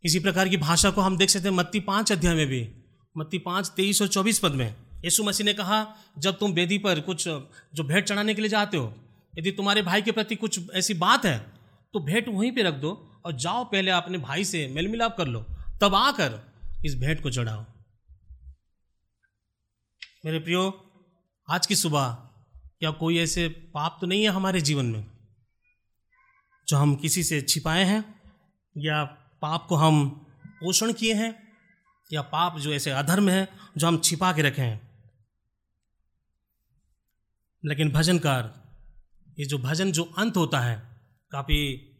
इसी 0.04 0.18
प्रकार 0.20 0.48
की 0.48 0.56
भाषा 0.56 0.90
को 0.90 1.00
हम 1.00 1.16
देख 1.18 1.30
सकते 1.30 1.48
हैं 1.48 1.54
मत्ती 1.56 1.80
पाँच 1.82 2.12
अध्याय 2.12 2.34
में 2.34 2.46
भी। 2.46 2.68
मत्ती 3.16 3.38
पाँच, 3.38 3.68
तेईस 3.68 4.00
और 4.02 4.08
चौबीस 4.08 4.38
पद 4.38 4.52
में। 4.52 4.74
यीशु 5.04 5.24
मसीह 5.24 5.44
ने 5.44 5.52
कहा, 5.54 5.86
जब 6.18 6.38
तुम 6.38 6.52
वेदी 6.52 6.78
पर 6.78 7.00
कुछ, 7.00 7.24
जो 7.28 7.84
भेंट 7.84 8.04
चढ़ाने 8.04 8.34
के 8.34 8.40
लिए 8.40 8.50
जाते 8.50 8.76
हो, 8.76 8.94
यदि 9.34 9.50
तुम्हारे 9.52 9.82
भाई 9.82 10.02
के 10.02 10.12
प्रति 10.12 10.36
कुछ 10.36 10.60
ऐसी 10.72 10.94
बात 10.96 11.24
है 11.26 11.38
तो 11.94 12.00
भेंट 12.00 12.28
वहीं 12.28 12.50
पे 12.52 12.62
रख 12.62 12.74
दो 12.74 12.90
और 13.24 13.32
जाओ 13.36 13.64
पहले 13.64 13.90
अपने 13.90 14.18
भाई 14.18 14.44
से 14.44 14.66
मेल 14.68 14.88
मिलाप 14.88 15.16
कर 15.16 15.26
लो। 15.26 15.40
तब 15.80 15.94
आकर 15.94 16.40
इस 16.84 16.94
भेंट 16.96 17.22
को 17.22 17.30
चढ़ाओ। 17.30 17.64
मेरे 20.24 20.38
प्रियो, 20.38 20.62
आज 21.48 21.66
की 21.66 21.76
सुबह 21.76 22.06
क्या 22.80 22.90
कोई 22.92 23.18
ऐसे 23.18 23.48
पाप 23.74 23.98
तो 24.00 24.06
नहीं 24.06 24.22
है 24.22 24.30
हमारे 24.30 24.60
जीवन 24.60 24.86
में, 24.86 25.04
जो 26.68 26.76
हम 26.76 26.94
किसी 26.96 27.22
से 27.22 27.40
छिपाए 27.42 27.84
हैं 27.84 28.04
या 28.76 29.04
पाप 29.42 29.66
को 29.66 29.76
हम 29.76 30.08
पोषण 30.46 30.92
किए 30.92 31.14
हैं, 31.14 31.52
या 32.12 32.22
पाप 32.22 32.58
जो 32.58 32.72
ऐसे 32.72 32.90
अधर्म 32.90 33.28
है, 33.28 33.48
जो 33.76 33.86
हम 33.86 33.98
छिपा 33.98 34.32
के 34.32 34.42
रखे 34.42 34.62
हैं। 34.62 34.94
लेकिन 37.64 37.90
भजनकार, 37.90 38.64
ये 39.38 39.46
जो 39.46 39.58
भजन, 39.58 39.92
जो 39.92 40.04
अंत 40.04 40.36
होता 40.36 40.60
है, 40.60 41.00
काफ़ी 41.30 41.90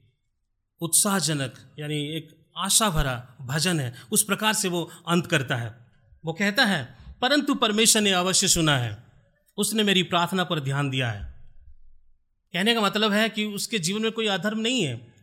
उत्साहजनक, 0.80 1.74
यानी 1.78 2.16
एक 2.16 2.53
आशा 2.57 2.91
भरा 2.91 3.37
भजन 3.41 3.80
है, 3.80 3.95
उस 4.12 4.22
प्रकार 4.22 4.53
से 4.53 4.68
वो 4.68 4.91
अंत 5.09 5.26
करता 5.26 5.57
है। 5.57 5.87
वो 6.24 6.32
कहता 6.32 6.64
है, 6.64 6.97
परंतु 7.20 7.55
परमेश्वर 7.55 8.03
ने 8.03 8.12
अवश्य 8.12 8.49
सुना 8.49 8.78
है, 8.78 9.05
उसने 9.57 9.82
मेरी 9.82 10.03
प्रार्थना 10.03 10.45
पर 10.45 10.61
ध्यान 10.61 10.91
दिया 10.91 11.11
है। 11.11 11.35
कहने 12.53 12.74
का 12.74 12.80
मतलब 12.80 13.12
है 13.12 13.28
कि 13.28 13.45
उसके 13.45 13.78
जीवन 13.78 14.03
में 14.03 14.12
कोई 14.12 14.26
अधर्म 14.26 14.59
नहीं 14.59 14.82
है। 14.82 15.13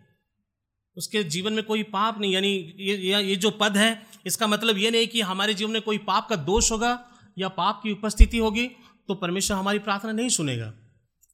उसके 1.02 1.24
जीवन 1.26 1.54
में 1.54 1.64
कोई 1.64 1.84
पाप 1.86 2.20
नहीं, 2.20 2.32
यानी 2.34 2.50
ये 2.80 3.22
ये 3.22 3.36
जो 3.38 3.52
पद 3.52 3.78
है, 3.78 3.92
इसका 4.26 4.48
मतलब 4.48 4.78
ये 4.78 4.92
नहीं 4.92 5.08
कि 5.08 5.22
हमारे 5.24 5.54
जीवन 5.54 5.72
में 5.72 5.82
कोई 5.82 5.98
पाप 6.04 6.28
का 6.30 6.36
दोष 6.44 6.72
होगा 6.72 7.00
या 7.38 7.48
पाप 7.52 7.80
की 7.84 7.92
उपस्थिति 7.92 8.38
होगी 8.38 8.68
तो 9.10 9.16
परमेश्वर 9.16 9.58
हमारी 9.58 9.80
प्रार्थना 9.80 10.12
नहीं 10.12 10.30
सुनेगा। 10.32 10.72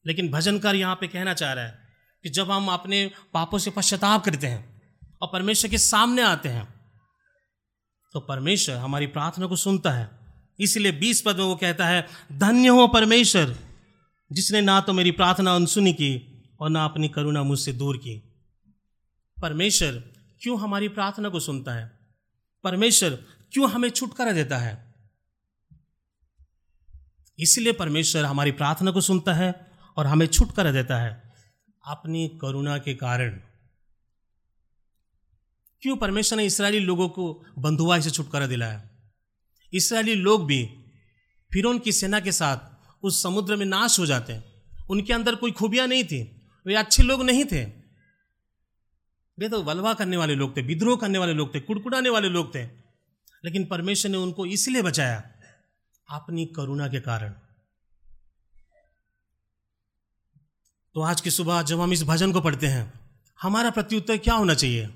लेकिन 0.06 0.30
भजनकार 0.32 0.76
यहाँ 0.76 0.96
पे 0.96 1.08
कहना 1.08 1.34
चाह 1.34 1.54
रहा 1.54 1.66
है 1.66 1.80
कि 2.24 2.30
जब 2.30 2.52
हम 2.52 2.68
अपने 2.70 3.00
पापों 3.34 3.58
से 3.58 3.72
पश्चाताप 3.72 4.24
करते 4.26 4.48
हैं 4.48 4.82
और 5.22 5.30
परमेश्वर 5.34 5.70
के 5.72 5.78
सामने 5.78 6.22
आते 6.22 6.50
हैं 6.50 6.68
तो 8.14 8.20
परमेश्वर 8.20 8.76
हमारी 8.78 9.08
प्रार्थना 9.08 9.46
को 9.46 9.56
सुनता 9.56 9.92
है। 9.92 10.10
इसलिए 10.60 10.92
बीस 10.92 11.22
पद 11.22 11.38
में 11.38 11.44
वो 11.44 11.56
कहता 11.56 11.88
है, 11.88 12.08
धन्य 12.34 12.68
हो 12.70 12.88
परमेश्वर, 12.88 13.56
जिसने 14.32 14.62
ना 14.62 14.80
तो 14.82 14.94
मेरी 14.94 15.12
प्रार्थना 15.12 15.56
अनसुनी 15.56 15.94
की 15.94 16.12
और 16.60 16.70
ना 16.70 16.86
अपनी 16.86 17.08
करुणा 17.10 17.44
मुझसे 17.44 17.74
दूर 17.74 17.98
की। 17.98 18.16
परमेश्वर 19.42 19.92
क्यों 20.42 20.60
हमारी 20.60 20.88
प्रार्थना 20.88 21.30
को 21.30 21.40
सुनता 21.40 21.74
है? 21.74 22.00
परमेश्वर 22.64 23.10
क्यों 23.54 23.72
हमें 23.72 23.90
छुटकारा 23.90 24.32
देता 24.32 24.58
है? 24.58 24.96
इसलिए 27.40 27.74
परमेश्वर 27.74 28.26
हमारी 28.26 28.52
प्रार्थना 28.52 28.92
को 28.92 29.02
सुनता 29.02 29.34
है 29.34 29.72
और 29.98 30.08
हमें 30.08 30.26
छुटकारा 30.26 30.72
देता 30.72 31.02
है। 31.02 31.34
अपनी 31.88 32.28
करुणा 32.42 32.78
के 32.78 32.94
कारण। 32.94 33.42
क्यों 35.82 35.98
परमेश्वर 35.98 36.38
ने 36.38 36.46
इसराइली 36.46 36.80
लोगों 36.80 37.10
को 37.10 37.46
बंधुआई 37.60 38.02
से 38.02 38.10
छुटकारा 38.10 38.48
दिलाया? 38.48 38.90
इसराइली 39.74 40.16
लोग 40.16 40.46
भी 40.46 40.66
फिर 41.54 41.80
की 41.80 41.92
सेना 41.92 42.20
के 42.20 42.32
साथ 42.32 42.58
उस 43.04 43.24
समुद्र 43.24 43.56
में 43.56 43.66
नाश 43.66 44.00
हो 44.00 44.06
जाते 44.06 44.34
हैं। 44.34 44.46
उनके 44.90 45.14
अंदर 45.14 45.36
कोई 45.36 45.52
खूबियाँ 45.52 45.88
नहीं 45.88 46.04
थी। 46.04 46.50
वे 46.68 46.76
अच्छे 46.76 47.04
लोग 47.04 47.24
नहीं 47.24 47.46
थे। 47.46 47.87
वे 49.40 49.50
तो 49.50 49.62
वलवा 49.64 49.94
करने 49.94 50.18
वाले 50.18 50.36
लोग 50.36 50.56
थे, 50.58 50.62
विद्रोह 50.62 50.98
करने 50.98 51.18
वाले 51.18 51.34
लोग 51.34 51.54
थे, 51.56 51.60
कुड़कुड़ाने 51.60 52.10
वाले 52.10 52.30
लोग 52.30 52.54
थे। 52.56 52.64
लेकिन 53.46 53.66
परमेश्वर 53.66 54.12
ने 54.12 54.18
उनको 54.18 54.46
इसलिए 54.46 54.82
बचाया 54.82 55.18
अपनी 56.10 56.46
करुणा 56.46 56.88
के 56.88 57.00
कारण। 57.00 57.34
तो 60.96 61.02
आज 61.02 61.22
की 61.22 61.32
सुबह 61.32 61.62
जब 61.62 61.80
हम 61.80 61.94
इस 61.94 62.04
भजन 62.04 62.32
को 62.34 62.42
पढ़ते 62.42 62.68
हैं, 62.68 62.94
हमारा 63.40 63.70
प्रत्युत्तर 63.70 64.18
क्या 64.18 64.34
होना 64.34 64.54
चाहिए? 64.54 64.90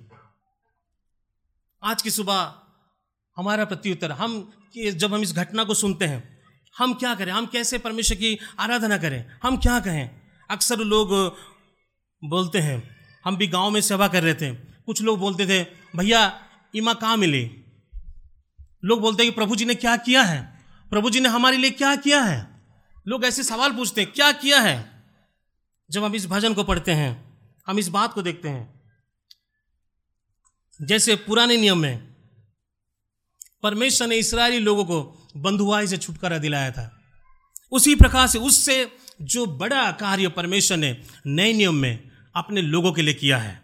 आज 1.84 2.02
की 2.02 2.12
सुबह 2.12 2.56
हमारा 3.38 3.66
प्रत्युत्तर, 3.66 4.12
हम 4.12 4.52
जब 4.94 5.14
हम 5.14 5.22
इस 5.22 5.34
घटना 5.34 5.64
को 5.64 5.74
सुनते 5.74 6.06
हैं, 6.06 6.42
हम 6.76 6.94
क्या 6.94 7.14
करें? 7.16 7.32
हम 7.32 7.46
कैसे 7.46 7.78
परमेश्वर 7.78 8.18
की 8.18 8.38
आराधना 8.60 8.98
करें? 8.98 9.26
हम 9.44 9.58
क्या 9.58 9.80
कहें? 9.80 10.10
अक्सर 10.50 10.78
लोग 10.78 11.10
बोलते 12.24 12.60
हैं 12.60 13.01
हम 13.26 13.38
भी 13.38 13.47
गाँव 13.47 13.69
में 13.69 13.82
सेवा 13.82 14.07
कर 14.07 14.24
रहे 14.24 14.34
थे। 14.34 14.55
कुछ 14.55 15.01
लोग 15.01 15.19
बोलते 15.19 15.47
थे, 15.47 15.67
भैया, 15.95 16.43
इमा 16.76 16.93
कहाँ 16.93 17.17
मिले? 17.17 17.49
लोग 18.86 19.01
बोलते 19.01 19.24
हैं 19.24 19.32
कि, 19.32 19.36
प्रभु 19.36 19.55
जी 19.55 19.65
ने 19.65 19.76
क्या 19.76 19.97
किया 19.97 20.22
है? 20.22 20.61
प्रभु 20.89 21.09
जी 21.09 21.19
ने 21.19 21.30
हमारे 21.30 21.57
लिए 21.57 21.72
क्या 21.72 21.95
किया 21.95 22.22
है? 22.22 22.61
लोग 23.07 23.26
ऐसे 23.26 23.43
सवाल 23.43 23.72
पूछते 23.72 24.01
हैं, 24.01 24.11
क्या 24.11 24.32
किया 24.32 24.61
है? 24.61 25.03
जब 25.91 26.03
हम 26.03 26.15
इस 26.15 26.28
भजन 26.28 26.53
को 26.53 26.63
पढ़ते 26.63 26.91
हैं, 26.91 27.39
हम 27.67 27.80
इस 27.80 27.88
बात 27.88 28.13
को 28.13 28.22
देखते 28.22 28.49
हैं। 28.49 28.82
जैसे 30.82 31.15
पुराने 31.15 31.57
नियम 31.57 31.78
में, 31.78 32.15
परमेश्वर 33.63 34.07
ने 34.07 34.15
इसराइली 34.15 34.59
लोगों 34.59 34.86
को 34.86 35.28
बंधुआई 35.38 35.88
से 35.88 35.97
छुटकारा 35.97 36.38
दिलाया 36.38 36.72
था। 36.72 37.01
उसी 37.72 37.95
प्रकार 37.95 38.28
से 38.28 38.39
उससे 38.39 38.91
जो 39.22 39.45
बड़ा 39.45 39.91
कार्य 39.91 40.28
परमेश्वर 40.28 40.78
ने 40.78 41.01
नए 41.28 41.53
नियम 41.53 41.76
में 41.76 42.11
अपने 42.36 42.62
लोगों 42.62 42.92
के 42.92 43.02
लिए 43.02 43.14
किया 43.14 43.38
है। 43.38 43.62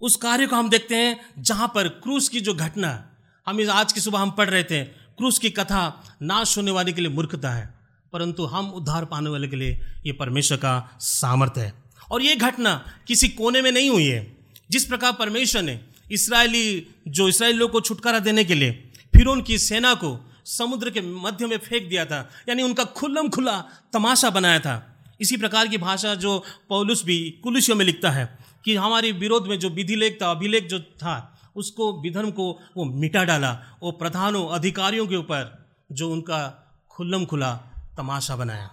उस 0.00 0.16
कार्य 0.16 0.46
को 0.46 0.56
हम 0.56 0.68
देखते 0.70 0.94
हैं 0.94 1.20
जहाँ 1.38 1.68
पर 1.74 1.88
क्रूस 1.88 2.28
की 2.28 2.40
जो 2.40 2.54
घटना, 2.54 3.10
हम 3.46 3.60
इस 3.60 3.68
आज 3.68 3.92
की 3.92 4.00
सुबह 4.00 4.18
हम 4.18 4.30
पढ़ 4.30 4.50
रहे 4.50 4.64
थे, 4.64 4.84
क्रूस 4.84 5.38
की 5.38 5.50
कथा 5.50 6.16
नाश 6.22 6.56
होने 6.56 6.70
वाले 6.70 6.92
के 6.92 7.00
लिए 7.00 7.10
मूर्खता 7.10 7.50
है, 7.50 7.74
परंतु 8.12 8.44
हम 8.44 8.70
उद्धार 8.70 9.04
पाने 9.04 9.30
वाले 9.30 9.48
के 9.48 9.56
लिए 9.56 9.80
ये 10.06 10.12
परमेश्वर 10.12 10.58
का 10.58 10.98
सामर्थ्य 11.00 11.60
है। 11.60 11.72
और 12.10 12.22
ये 12.22 12.36
घटना 12.36 12.74
किसी 13.06 13.28
कोने 13.28 13.62
में 13.62 13.72
नहीं 13.72 13.90
हुई 13.90 14.06
है। 14.06 14.36
जिस 14.70 14.84
प्रकार 14.84 15.12
परमेश्वर 15.12 15.62
ने 15.62 15.80
इसराइली, 16.10 16.86
जो 17.08 17.28
इसराइली 17.28 17.58
लोग 17.58 17.70
को 17.70 17.80
छुटकारा 17.80 18.18
देने 18.18 18.44
के 18.44 18.54
लिए 18.54 18.72
फिर 19.16 19.26
उनकी 19.26 19.58
सेना 19.58 19.94
को 19.94 20.18
समुद्र 20.46 20.90
के 20.90 21.00
मध्य 21.00 21.46
में 21.46 21.56
फेंक 21.58 21.88
दिया 21.88 22.04
था, 22.04 22.28
यानी 22.48 22.62
उनका 22.62 22.84
खुल्लम 22.84 23.28
खुला 23.28 23.60
तमाशा 23.92 24.30
बनाया 24.30 24.60
था 24.60 24.87
इसी 25.20 25.36
प्रकार 25.36 25.68
की 25.68 25.78
भाषा 25.78 26.14
जो 26.14 26.44
पौलुस 26.68 27.04
भी 27.04 27.30
कुलुसियों 27.30 27.76
में 27.76 27.84
लिखता 27.84 28.10
है 28.10 28.38
कि 28.64 28.74
हमारे 28.76 29.12
विरोध 29.12 29.46
में 29.46 29.58
जो 29.58 29.70
विधि 29.70 29.96
लेख 29.96 30.18
था, 30.22 30.30
अभिलेख 30.30 30.68
जो 30.68 30.80
था, 30.80 31.34
उसको, 31.56 32.02
विधर्म 32.02 32.30
को 32.30 32.60
वो 32.76 32.84
मिटा 32.84 33.24
डाला 33.24 33.78
वो 33.82 33.90
प्रधानों, 33.90 34.48
अधिकारियों 34.48 35.06
के 35.06 35.16
ऊपर 35.16 35.68
जो 35.92 36.10
उनका 36.10 36.64
खुल्लम 36.90 37.24
खुला 37.24 37.54
तमाशा 37.96 38.36
बनाया। 38.36 38.70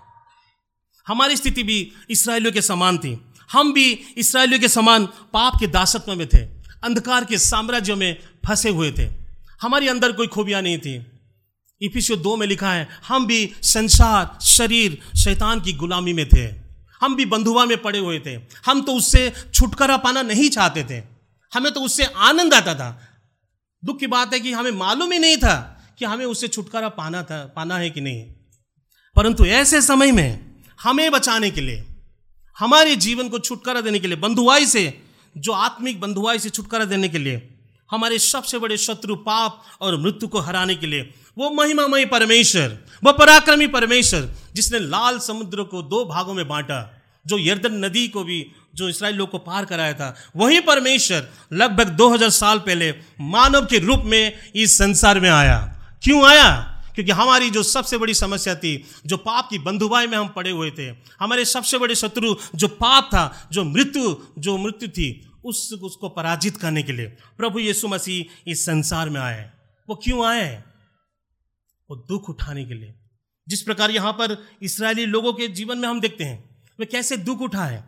हमारी 1.08 1.36
स्थिति 1.36 1.64
भी 1.64 1.92
इसराइलियों 2.10 2.52
के 2.52 2.62
समान 2.62 2.98
थी। 2.98 3.26
हम 3.52 3.74
भी 3.74 3.92
इसराइलियों 4.18 4.60
के 4.60 4.68
समान 4.68 5.06
पाप 5.06 5.54
के 5.60 5.68
दासत्व 5.68 6.16
में 6.16 6.28
थे, 6.28 6.42
अंधकार 6.84 7.26
के 7.26 7.38
साम्राज्य 7.38 7.96
में 7.96 8.20
फंसे 8.48 8.70
हुए 8.70 8.92
थे। 8.92 9.10
हमारे 9.62 9.90
अंदर 9.90 10.12
कोई 10.12 10.28
खूबियाँ 10.28 10.62
नहीं 10.62 10.78
थी। 10.78 11.06
इफिसियो 11.86 12.18
दो 12.18 12.36
में 12.36 12.48
लिखा 12.48 12.74
है, 12.74 12.90
हम 13.08 13.28
भी 13.28 13.54
संसार, 13.64 14.46
शरीर, 14.46 15.02
शैतान 15.18 15.62
की 15.62 15.74
गुलामी 15.74 16.14
में 16.14 16.30
थे। 16.30 16.66
हम 17.02 17.16
भी 17.16 17.26
बंधुआ 17.26 17.66
में 17.66 17.82
पड़े 17.82 18.00
हुए 18.00 18.20
थे। 18.20 18.36
हम 18.66 18.82
तो 18.82 18.94
उससे 18.94 19.34
छुटकारा 19.54 19.98
पाना 19.98 20.22
नहीं 20.22 20.50
चाहते 20.50 20.84
थे। 20.84 21.04
हमें 21.54 21.72
तो 21.72 21.80
उससे 21.80 22.04
आनंद 22.04 22.54
आता 22.54 22.76
था। 22.76 23.02
दुख 23.86 24.00
की 24.00 24.08
बात 24.08 24.34
है 24.34 24.40
कि 24.40 24.52
हमें 24.52 24.72
मालूम 24.72 25.12
ही 25.12 25.20
नहीं 25.20 25.38
था 25.38 25.86
कि 26.00 26.06
हमें 26.06 26.26
उससे 26.26 26.48
छुटकारा 26.48 26.90
पाना 26.90 27.24
था, 27.24 27.54
पाना 27.56 27.78
है 27.78 27.90
कि 27.90 28.02
नहीं। 28.02 28.24
परंतु 29.16 29.46
ऐसे 29.46 29.82
समय 29.82 30.12
में 30.12 30.46
हमें 30.82 31.12
बचाने 31.12 31.52
के 31.52 31.62
लिए, 31.62 31.86
हमारे 32.60 32.96
जीवन 32.96 33.30
को 33.30 33.40
छुटकारा 33.40 33.82
देने 33.82 34.00
के 34.00 34.08
लिए, 34.08 34.18
बंधुआई 34.18 34.66
से, 34.66 35.02
जो 35.38 35.52
आत्मिक 35.52 36.00
बंधुआई 36.00 36.40
से 36.40 36.50
छुटकारा 36.50 36.86
देने 36.86 37.10
के 37.10 37.18
लिए 37.18 37.55
हमारे 37.92 38.20
सबसे 38.20 38.60
बड़े 38.60 38.78
शत्रु 38.78 39.16
पाप 39.16 39.64
और 39.82 39.98
मृत्यु 39.98 40.28
को 40.28 40.40
हराने 40.40 40.76
के 40.76 40.88
लिए। 40.88 41.14
वो 41.38 41.50
महिमामय 41.50 42.06
परमेश्वर, 42.06 42.78
वो 43.04 43.14
पराक्रमी 43.14 43.68
परमेश्वर, 43.68 44.30
जिसने 44.56 44.80
लाल 44.80 45.20
समुद्र 45.20 45.64
को 45.64 45.82
दो 45.82 46.06
भागों 46.06 46.34
में 46.34 46.48
बांटा, 46.48 47.02
जो 47.28 47.38
यर्दन 47.38 47.86
नदी 47.86 48.08
को 48.08 48.24
भी, 48.24 48.52
जो 48.76 48.90
इसराइल 48.90 49.16
लोग 49.16 49.30
को 49.30 49.38
पार 49.38 49.66
कराया 49.66 49.94
था। 49.94 50.16
वही 50.36 50.60
परमेश्वर 50.60 51.30
लगभग 51.54 51.84
2000 51.84 52.30
साल 52.30 52.60
पहले 52.60 52.92
मानव 53.22 53.66
के 53.66 53.80
रूप 53.80 54.02
में 54.06 54.38
इस 54.56 54.78
संसार 54.78 55.20
में 55.20 55.30
आया। 55.30 55.76
क्यों 56.04 56.26
आया? 56.26 56.72
क्योंकि 56.96 57.12
हमारी 57.12 57.50
जो 57.50 57.64
सबसे 57.64 57.98
बड़ी 57.98 58.14
समस्या 58.14 58.56
थी, 58.56 58.86
जो 59.06 59.18
पाप 59.18 59.48
की 59.50 59.60
बंधुबाई 59.60 60.08
में 60.08 60.18
हम 60.18 60.28
पड़े 60.28 60.52
हुए 60.52 60.72
थे, 60.72 60.90
हमारे 61.20 61.46
सबसे 61.46 61.78
बड़े 61.78 61.96
शत्रु 61.96 62.36
जो 62.56 62.68
पाप 62.68 63.06
था, 63.06 63.50
जो 63.52 63.64
मृत्यु 63.64 64.16
जो 64.38 64.58
मृत्यु 64.58 64.90
थी 64.90 65.32
उस 65.46 65.74
उसको 65.74 66.10
पराजित 66.10 66.58
करने 66.58 66.84
के 66.84 66.92
लिए। 66.92 67.08
प्रभु 67.38 67.60
यीशु 67.60 67.88
मसीह 67.88 68.52
इस 68.52 68.66
संसार 68.66 69.10
में 69.10 69.20
आए 69.22 69.52
वो 69.90 69.96
क्यों 69.96 70.26
आए 70.26 70.64
वो 71.90 71.96
दुख 71.98 72.30
उठाने 72.30 72.66
के 72.66 72.74
लिए। 72.74 72.94
जिस 73.48 73.62
प्रकार 73.62 73.92
यहाँ 73.92 74.14
पर 74.14 74.38
इसराइली 74.62 75.06
लोगों 75.06 75.34
के 75.34 75.48
जीवन 75.48 75.78
में 75.78 75.88
हम 75.90 76.00
देखते 76.02 76.24
हैं, 76.24 76.66
वे 76.80 76.86
कैसे 76.86 77.18
दुख 77.18 77.42
उठाए? 77.42 77.84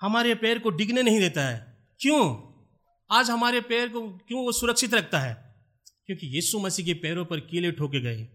हमारे 0.00 0.34
पैर 0.34 0.58
को 0.58 0.70
डिगने 0.70 1.02
नहीं 1.02 1.20
देता 1.20 1.48
है। 1.48 1.76
क्यों? 2.00 2.24
आज 3.10 3.30
हमारे 3.30 3.60
पैर 3.60 3.88
को 3.88 4.08
क्यों 4.18 4.44
वो 4.44 4.52
सुरक्षित 4.52 4.94
रखता 4.94 5.20
है? 5.20 5.34
क्योंकि 6.06 6.26
यीशु 6.26 6.58
मसीह 6.58 6.86
के 6.86 6.94
पैरों 6.94 7.24
पर 7.24 7.40
कीले 7.40 7.72
ठोके 7.72 8.00
गए 8.00 8.28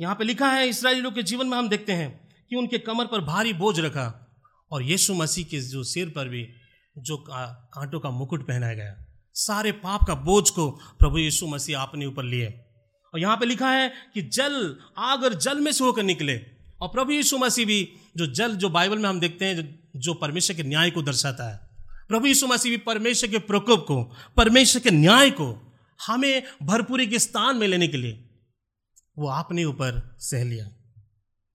यहाँ 0.00 0.14
पे 0.14 0.24
लिखा 0.24 0.50
है, 0.52 0.68
इसराइली 0.68 1.00
लोग 1.00 1.14
के 1.14 1.22
जीवन 1.22 1.46
में 1.46 1.56
हम 1.58 1.68
देखते 1.68 1.92
हैं 1.92 2.28
कि 2.50 2.56
उनके 2.56 2.78
कमर 2.78 3.06
पर 3.06 3.20
भारी 3.20 3.52
बोझ 3.52 3.78
रखा। 3.80 4.27
और 4.70 4.82
यीशु 4.82 5.14
मसीह 5.14 5.44
के 5.44 5.60
जो 5.60 5.84
सिर 5.84 6.08
पर 6.08 6.28
भी 6.28 6.48
जो 6.98 7.24
कांटों 7.30 8.00
का 8.00 8.10
मुकुट 8.10 8.48
पहनाया 8.48 8.74
गया। 8.74 9.06
सारे 9.34 9.72
पाप 9.72 10.04
का 10.06 10.14
बोझ 10.14 10.50
को 10.50 10.70
प्रभु 10.70 11.18
यीशु 11.18 11.46
मसीह 11.46 11.78
आपने 11.78 12.06
ऊपर 12.06 12.24
लिए। 12.24 12.46
और 13.14 13.20
यहाँ 13.20 13.36
पे 13.36 13.46
लिखा 13.46 13.70
है 13.70 13.92
कि 14.14 14.22
जल 14.22 14.76
आग 14.98 15.24
और 15.24 15.34
जल 15.34 15.60
में 15.60 15.72
से 15.72 15.84
होकर 15.84 16.02
निकले। 16.02 16.36
और 16.80 16.88
प्रभु 16.88 17.12
यीशु 17.12 17.38
मसीह 17.38 17.66
भी 17.66 17.92
जो 18.16 18.26
जल 18.26 18.56
जो 18.56 18.68
बाइबल 18.68 18.98
में 18.98 19.08
हम 19.08 19.20
देखते 19.20 19.44
हैं 19.44 19.56
जो, 19.56 19.88
जो 19.96 20.14
परमेश्वर 20.14 20.56
के 20.56 20.62
न्याय 20.62 20.90
को 20.90 21.02
दर्शाता 21.02 21.52
है। 21.52 21.68
प्रभु 22.08 22.26
यीशु 22.26 22.46
मसीह 22.46 22.70
भी 22.70 22.76
परमेश्वर 22.76 23.30
के 23.30 23.38
प्रकोप 23.38 23.80
को 23.80 24.16
परमेश्वर 24.36 24.82
के 24.82 24.90
न्याय 24.90 25.30
को 25.30 25.76
हमें 26.06 26.42
भरपूरी 26.62 27.06
के 27.06 27.18
स्थान 27.18 27.56
में 27.56 27.68
लेने 27.68 27.88
के 27.88 27.96
लिए 27.96 28.24
वो 29.18 29.28
अपने 29.28 29.64
ऊपर 29.64 30.16
सह 30.18 30.44
लिया। 30.44 30.68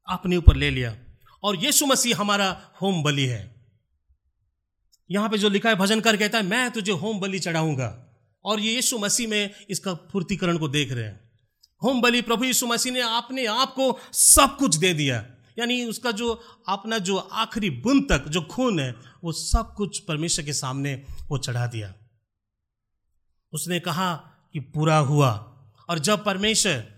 अपने 0.09 0.37
ऊपर 0.37 0.55
ले 0.55 0.69
लिया। 0.69 0.97
और 1.43 1.55
यीशु 1.55 1.85
मसीह 1.85 2.17
हमारा 2.17 2.71
होम 2.81 3.03
बलि 3.03 3.25
है। 3.25 3.65
यहाँ 5.11 5.29
पे 5.29 5.37
जो 5.37 5.49
लिखा 5.49 5.69
है 5.69 5.75
भजन 5.75 5.99
कर 5.99 6.17
कहता 6.17 6.37
है, 6.37 6.43
मैं 6.43 6.71
तुझे 6.71 6.91
होम 6.91 7.19
बलि 7.19 7.39
चढ़ाऊँगा। 7.39 8.09
और 8.45 8.59
ये 8.59 8.75
यीशु 8.75 8.97
मसीह 8.97 9.27
में 9.27 9.51
इसका 9.69 9.93
पूर्तिकरण 9.93 10.57
को 10.57 10.67
देख 10.67 10.91
रहे 10.91 11.03
हैं। 11.03 11.31
होम 11.83 12.01
बलि 12.01 12.21
प्रभु 12.21 12.45
यीशु 12.45 12.67
मसीह 12.67 12.93
ने 12.93 13.01
अपने 13.01 13.45
आप 13.45 13.73
को 13.73 13.99
सब 14.13 14.57
कुछ 14.57 14.75
दे 14.75 14.93
दिया। 14.93 15.25
यानी 15.59 15.85
उसका 15.85 16.11
जो 16.11 16.43
अपना 16.67 16.97
जो 16.97 17.17
आखिरी 17.17 17.69
बुन 17.69 18.01
तक, 18.01 18.27
जो 18.27 18.41
खून 18.41 18.79
है, 18.79 18.95
वो 19.23 19.31
सब 19.31 19.73
कुछ 19.73 19.99
परमेश्वर 19.99 20.45
के 20.45 20.53
सामने 20.53 21.05
वो 21.29 21.37
चढ़ा 21.37 21.67
दिया। 21.67 21.93
उसने 23.53 23.79
कहा 23.79 24.15
कि 24.53 24.59
पूरा 24.59 24.97
हुआ। 24.97 25.31
और 25.89 25.99
जब 25.99 26.25
परमेश्वर 26.25 26.92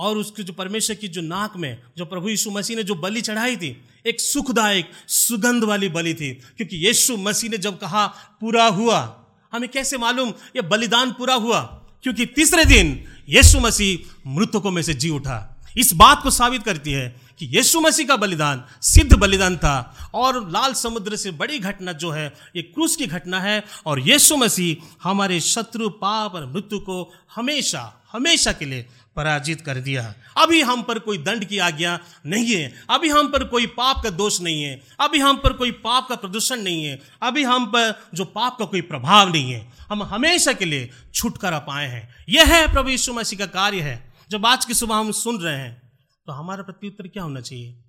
और 0.00 0.18
उसके 0.18 0.42
जो 0.42 0.52
परमेश्वर 0.52 0.96
की 0.96 1.08
जो 1.08 1.20
नाक 1.20 1.56
में, 1.56 1.82
जो 1.98 2.04
प्रभु 2.04 2.28
यीशु 2.28 2.50
मसीह 2.50 2.76
ने 2.76 2.82
जो 2.82 2.94
बलि 2.94 3.20
चढ़ाई 3.20 3.56
थी, 3.56 3.84
एक 4.06 4.20
सुखदायक, 4.20 4.90
सुगंध 5.08 5.64
वाली 5.64 5.88
बलि 5.88 6.14
थी। 6.14 6.30
क्योंकि 6.30 6.76
यीशु 6.76 7.16
मसीह 7.16 7.50
ने 7.50 7.58
जब 7.58 7.78
कहा, 7.78 8.06
पूरा 8.40 8.66
हुआ, 8.66 9.24
हमें 9.52 9.68
कैसे 9.68 9.98
मालूम 9.98 10.28
ये 10.28 10.62
बलिदान 10.62 11.12
पूरा 11.12 11.34
हुआ? 11.34 11.60
क्योंकि 12.02 12.26
तीसरे 12.26 12.64
दिन 12.64 13.04
यीशु 13.28 13.60
मसीह 13.60 14.20
मृतकों 14.26 14.70
में 14.70 14.82
से 14.82 14.94
जी 14.94 15.10
उठा। 15.10 15.56
इस 15.78 15.92
बात 15.92 16.22
को 16.22 16.30
साबित 16.30 16.62
करती 16.62 16.92
है 16.92 17.20
कि 17.38 17.46
यीशु 17.46 17.80
मसीह 17.80 18.06
का 18.06 18.16
बलिदान 18.16 18.64
सिद्ध 18.82 19.16
बलिदान 19.16 19.56
था 19.56 20.10
और 20.14 20.50
लाल 20.50 20.72
समुद्र 20.72 21.16
से 21.16 21.30
बड़ी 21.30 21.58
घटना 21.58 21.92
जो 21.92 22.10
है, 22.10 22.34
ये 22.56 22.62
क्रूस 22.62 22.96
की 22.96 23.06
घटना 23.06 23.40
है 23.40 23.64
और 23.86 24.00
यीशु 24.00 24.36
मसीह 24.36 24.98
हमारे 25.02 25.40
शत्रु, 25.40 25.88
पाप 25.88 26.34
और 26.34 26.52
मृत्यु 26.52 26.78
को 26.78 27.12
हमेशा 27.34 28.08
हमेशा 28.12 28.52
के 28.52 28.64
लिए 28.64 28.86
पराजित 29.20 29.60
कर 29.60 29.80
दिया। 29.80 30.14
अभी 30.36 30.62
हम 30.62 30.82
पर 30.82 30.98
कोई 30.98 31.18
दंड 31.18 31.44
की 31.44 31.58
आज्ञा 31.58 32.00
नहीं 32.26 32.56
है। 32.56 32.84
अभी 32.90 33.08
हम 33.08 33.28
पर 33.28 33.44
कोई 33.44 33.66
पाप 33.66 34.02
का 34.02 34.10
दोष 34.10 34.40
नहीं 34.40 34.62
है। 34.62 34.82
अभी 35.00 35.18
हम 35.18 35.36
पर 35.36 35.52
कोई 35.52 35.70
पाप 35.70 36.08
का 36.08 36.16
प्रदूषण 36.16 36.56
नहीं 36.56 36.84
है। 36.84 37.02
अभी 37.22 37.44
हम 37.44 37.66
पर 37.66 38.02
जो 38.14 38.24
पाप 38.24 38.58
का 38.58 38.64
कोई 38.64 38.80
प्रभाव 38.80 39.32
नहीं 39.32 39.52
है, 39.52 39.72
हम 39.88 40.02
हमेशा 40.02 40.52
के 40.52 40.64
लिए 40.64 40.90
छुटकारा 41.14 41.58
पाए 41.58 41.88
हैं। 41.88 42.24
यह 42.28 42.44
है 42.44 42.72
प्रभु 42.72 42.90
यीशु 42.90 43.12
मसीह 43.12 43.38
का 43.38 43.46
कार्य 43.46 43.80
है। 43.80 44.14
जब 44.30 44.46
आज 44.46 44.64
की 44.64 44.74
सुबह 44.74 44.94
हम 44.94 45.12
सुन 45.12 45.40
रहे 45.40 45.58
हैं 45.58 45.92
तो 46.26 46.32
हमारा 46.32 46.62
प्रत्युत्तर 46.62 47.08
क्या 47.08 47.22
होना 47.22 47.40
चाहिए? 47.40 47.84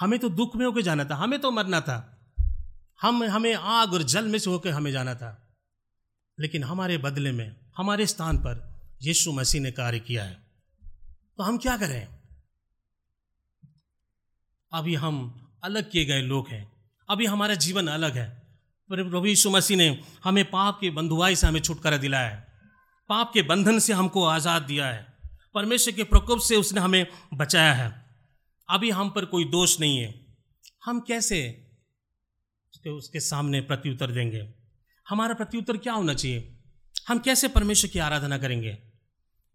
हमें 0.00 0.18
तो 0.18 0.28
दुख 0.28 0.56
में 0.56 0.66
होकर 0.66 0.82
जाना 0.82 1.04
था, 1.04 1.14
हमें 1.14 1.38
तो 1.38 1.50
मरना 1.50 1.80
था। 1.80 2.18
हम, 3.02 3.24
हमें 3.24 3.54
आग 3.54 3.94
और 3.94 4.02
जल 4.02 4.24
में 4.24 4.38
से 4.38 4.50
होकर 4.50 4.70
हमें 4.70 4.92
जाना 4.92 5.14
था। 5.14 5.48
लेकिन 6.40 6.64
हमारे 6.64 6.98
बदले 6.98 7.32
में, 7.32 7.56
हमारे 7.76 8.06
स्थान 8.06 8.38
पर 8.38 8.78
यीशु 9.02 9.32
मसीह 9.32 9.60
ने 9.60 9.70
कार्य 9.70 9.98
किया 9.98 10.24
है। 10.24 10.47
तो 11.38 11.44
हम 11.44 11.58
क्या 11.58 11.76
करें? 11.76 12.08
अभी 14.72 14.94
हम 14.94 15.16
अलग 15.64 15.90
किए 15.90 16.04
गए 16.04 16.22
लोग 16.22 16.48
हैं। 16.48 16.72
अभी 17.08 17.26
हमारा 17.26 17.54
जीवन 17.54 17.86
अलग 17.86 18.16
है। 18.16 18.46
प्रभु 18.90 19.26
यीशु 19.26 19.50
मसीह 19.50 19.76
ने 19.76 20.02
हमें 20.24 20.50
पाप 20.50 20.78
के 20.80 20.90
बंधुआई 20.90 21.36
से 21.36 21.46
हमें 21.46 21.60
छुटकारा 21.60 21.96
दिलाया 21.96 22.28
है। 22.28 22.46
पाप 23.08 23.30
के 23.34 23.42
बंधन 23.42 23.78
से 23.78 23.92
हमको 23.92 24.24
आज़ाद 24.24 24.62
दिया 24.62 24.86
है। 24.86 25.18
परमेश्वर 25.54 25.94
के 25.94 26.04
प्रकोप 26.04 26.40
से 26.40 26.56
उसने 26.56 26.80
हमें 26.80 27.06
बचाया 27.34 27.72
है। 27.72 28.06
अभी 28.70 28.90
हम 28.90 29.10
पर 29.10 29.24
कोई 29.24 29.44
दोष 29.44 29.80
नहीं 29.80 29.98
है। 29.98 30.26
हम 30.84 31.00
कैसे 31.00 31.70
उसके 32.74 32.90
उसके 32.90 33.20
सामने 33.20 33.60
प्रत्युत्तर 33.60 34.10
देंगे? 34.10 34.54
हमारा 35.08 35.34
प्रत्युत्तर 35.34 35.76
क्या 35.76 35.92
होना 35.92 36.14
चाहिए? 36.14 36.58
हम 37.08 37.18
कैसे 37.18 37.48
परमेश्वर 37.48 37.90
की 37.90 37.98
आराधना 37.98 38.38
करेंगे? 38.38 38.78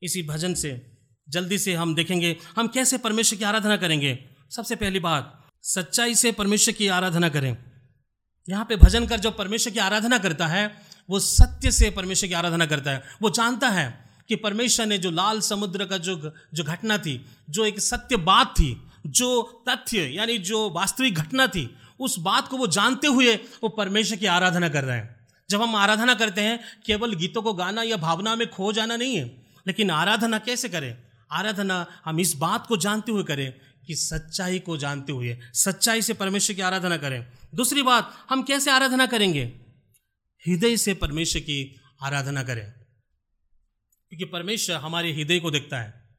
इसी 0.04 0.24
भजन 0.24 0.54
से 0.54 0.93
जल्दी 1.30 1.58
से 1.58 1.74
हम 1.74 1.96
देखेंगे, 1.96 2.38
हम 2.58 2.68
कैसे 2.68 2.98
परमेश्वर 2.98 3.40
की 3.40 3.46
आराधना 3.46 3.78
करेंगे। 3.78 4.26
सबसे 4.52 4.76
पहली 4.76 5.00
बात, 5.00 5.44
सच्चाई 5.62 6.16
से 6.16 6.32
परमेश्वर 6.32 6.74
की 6.74 6.88
आराधना 6.88 7.30
करें। 7.30 7.58
यहाँ 8.50 8.66
पे 8.66 8.76
भजन 8.76 9.08
कर 9.08 9.20
जो 9.20 9.32
परमेश्वर 9.32 9.74
की 9.74 9.80
आराधना 9.80 10.18
करता 10.18 10.48
है, 10.48 10.82
वो 11.10 11.20
सत्य 11.20 11.72
से 11.72 11.90
परमेश्वर 11.90 12.28
की 12.28 12.34
आराधना 12.34 12.66
करता 12.66 12.92
है। 12.92 13.04
वो 13.22 13.30
जानता 13.30 13.70
है 13.70 14.10
कि 14.28 14.36
परमेश्वर 14.36 14.86
ने 14.86 14.98
जो 14.98 15.12
लाल 15.12 15.40
समुद्र 15.42 15.86
का 15.86 15.98
जो 15.98 16.34
जो 16.54 16.64
घटना 16.64 16.98
थी, 16.98 17.26
जो 17.50 17.66
एक 17.66 17.80
सत्य 17.80 18.18
बात 18.18 18.48
थी, 18.48 18.88
जो 19.08 19.64
तथ्य, 19.70 20.02
यानी 20.02 20.38
जो 20.38 20.70
वास्तविक 20.70 21.14
घटना 21.14 21.48
थी, 21.48 21.78
उस 22.00 22.20
बात 22.20 22.48
को 22.48 22.58
वो 22.58 22.68
जानते 22.68 23.08
हुए 23.08 23.36
वो 23.36 23.70
परमेश्वर 23.70 24.18
की 24.18 24.26
आराधना 24.26 24.70
कर 24.70 24.84
रहे 24.84 24.98
हैं। 24.98 25.28
जब 25.50 25.62
हम 25.62 25.76
आराधना 25.76 26.14
करते 26.14 26.42
हैं, 26.42 26.60
केवल 26.86 27.14
गीतों 27.14 27.42
को 27.42 27.54
गाना 27.54 27.84
या 27.84 27.98
भावना 27.98 28.36
में 28.36 28.50
खो 28.50 28.74
जाना 28.74 28.96
नहीं 28.96 29.16
है, 29.16 29.44
लेकिन 29.68 29.92
आराधना 29.92 30.38
कैसे 30.38 30.70
करें? 30.70 30.98
आराधना 31.34 32.02
हम 32.06 32.20
इस 32.20 32.36
बात 32.36 32.68
को 32.68 32.78
जानते 32.78 33.12
हुए 33.12 33.24
करें 33.24 33.54
कि 33.88 33.96
सच्चाई 33.96 34.60
को 34.60 34.78
जानते 34.78 35.12
हुए, 35.12 35.40
सच्चाई 35.54 36.02
से 36.02 36.14
परमेश्वर 36.14 36.56
की 36.56 36.62
आराधना 36.62 36.98
करें। 36.98 37.28
दूसरी 37.56 37.82
बात, 37.82 38.26
हम 38.30 38.44
कैसे 38.44 38.72
आराधना 38.72 39.06
करेंगे? 39.06 39.44
हृदय 40.48 40.78
से 40.78 40.94
परमेश्वर 40.94 41.42
की 41.42 41.82
आराधना 42.04 42.44
करें। 42.44 42.72
क्योंकि 44.10 44.26
परमेश्वर 44.26 44.76
हमारे 44.76 45.14
हृदय 45.14 45.40
को 45.40 45.52
देखता 45.52 45.78
है। 45.78 46.18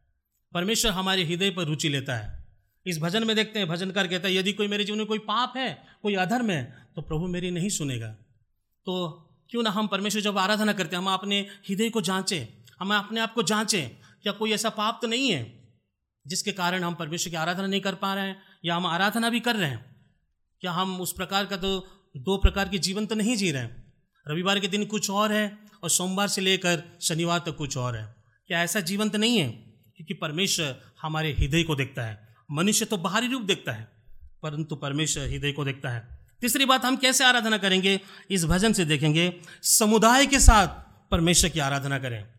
परमेश्वर 0.55 0.91
हमारे 0.91 1.25
हृदय 1.25 1.51
पर 1.51 1.65
रुचि 1.65 1.89
लेता 1.89 2.17
है। 2.17 2.45
इस 2.87 2.99
भजन 2.99 3.27
में 3.27 3.37
देखते 3.37 3.59
हैं, 3.59 3.69
भजनकार 3.69 4.07
कहता 4.07 4.29
है, 4.29 4.35
यदि 4.35 4.53
कोई 4.53 4.69
मेरे 4.69 4.85
जीवन 4.85 4.99
में 4.99 5.07
कोई 5.07 5.19
पाप 5.19 5.53
है, 5.57 5.85
कोई 6.03 6.15
अधर्म 6.15 6.51
है 6.51 6.87
तो 6.97 7.03
प्रभु 7.03 7.27
मेरी 7.27 7.51
नहीं 7.51 7.69
सुनेगा। 7.69 8.09
तो 8.87 9.11
क्यों 9.51 9.63
ना 9.63 9.71
हम 9.71 9.87
परमेश्वर 9.87 10.21
जब 10.23 10.39
आराधना 10.39 10.73
करते 10.73 10.97
हैं, 10.97 11.03
हम 11.03 11.11
अपने 11.11 11.41
हृदय 11.41 11.91
को 11.91 12.01
जांचें, 12.01 12.65
हम 12.81 12.95
अपने 12.95 13.21
आप 13.21 13.35
को 13.35 13.43
जांचें 13.43 13.89
क्या 14.25 14.33
कोई 14.33 14.53
ऐसा 14.53 14.69
पाप 14.69 14.99
तो 15.03 15.09
नहीं 15.09 15.31
है, 15.31 15.43
जिसके 16.27 16.53
कारण 16.53 16.85
हम 16.85 16.95
परमेश्वर 16.95 17.31
की 17.31 17.37
आराधना 17.37 17.67
नहीं 17.67 17.81
कर 17.81 17.95
पा 17.95 18.15
रहे 18.15 18.27
हैं, 18.27 18.37
या 18.65 18.77
हम 18.77 18.87
आराधना 18.87 19.31
भी 19.31 19.41
कर 19.41 19.57
रहे 19.57 19.71
हैं? 19.71 19.85
क्या 20.63 20.73
हम 20.73 21.01
उस 21.01 21.13
प्रकार 21.13 21.47
का 21.47 21.57
तो 21.57 21.79
दो 22.17 22.37
प्रकार 22.37 22.69
के 22.69 22.79
जीवन 22.79 23.07
तो 23.07 23.15
नहीं 23.15 23.37
जी 23.37 23.51
रहे 23.51 23.63
हैं? 23.63 23.93
रविवार 24.27 24.61
के 24.61 24.69
दिन 24.69 24.85
कुछ 24.85 25.11
और 25.11 25.33
है 25.33 25.59
और 25.83 25.91
सोमवार 25.91 26.29
से 26.29 26.41
लेकर 26.41 26.83
शनिवार 27.01 27.39
तक 27.39 27.45
तो 27.45 27.53
कुछ 27.53 27.77
और 27.77 27.97
है। 27.97 28.15
क्या 28.47 28.63
ऐसा 28.63 28.81
जीवन 28.81 29.09
तो 29.09 29.19
नहीं 29.19 29.39
है? 29.39 29.49
क्योंकि 29.97 30.15
परमेश्वर 30.15 30.81
हमारे 31.03 31.33
हृदय 31.33 31.63
को 31.63 31.75
देखता 31.77 32.03
है। 32.03 32.37
मनुष्य 32.51 32.85
तो 32.85 32.97
बाहरी 32.97 33.29
रूप 33.29 33.43
देखता 33.43 33.73
है, 33.73 33.89
परंतु 34.43 34.77
परमेश्वर 34.77 35.29
हृदय 35.29 35.53
को 35.53 35.65
देखता 35.65 35.91
है। 35.91 36.09
तीसरी 36.41 36.65
बात, 36.65 36.85
हम 36.85 36.97
कैसे 36.97 37.25
आराधना 37.25 37.59
करेंगे? 37.59 38.01
इस 38.31 38.45
भजन 38.45 38.73
से 38.73 38.85
देखेंगे, 38.85 39.33
समुदाय 39.63 40.27
के 40.27 40.41
साथ 40.41 40.69
परमेश्वर 41.11 41.51
की 41.51 41.61
आराधना 41.61 41.99
करें। 41.99 42.34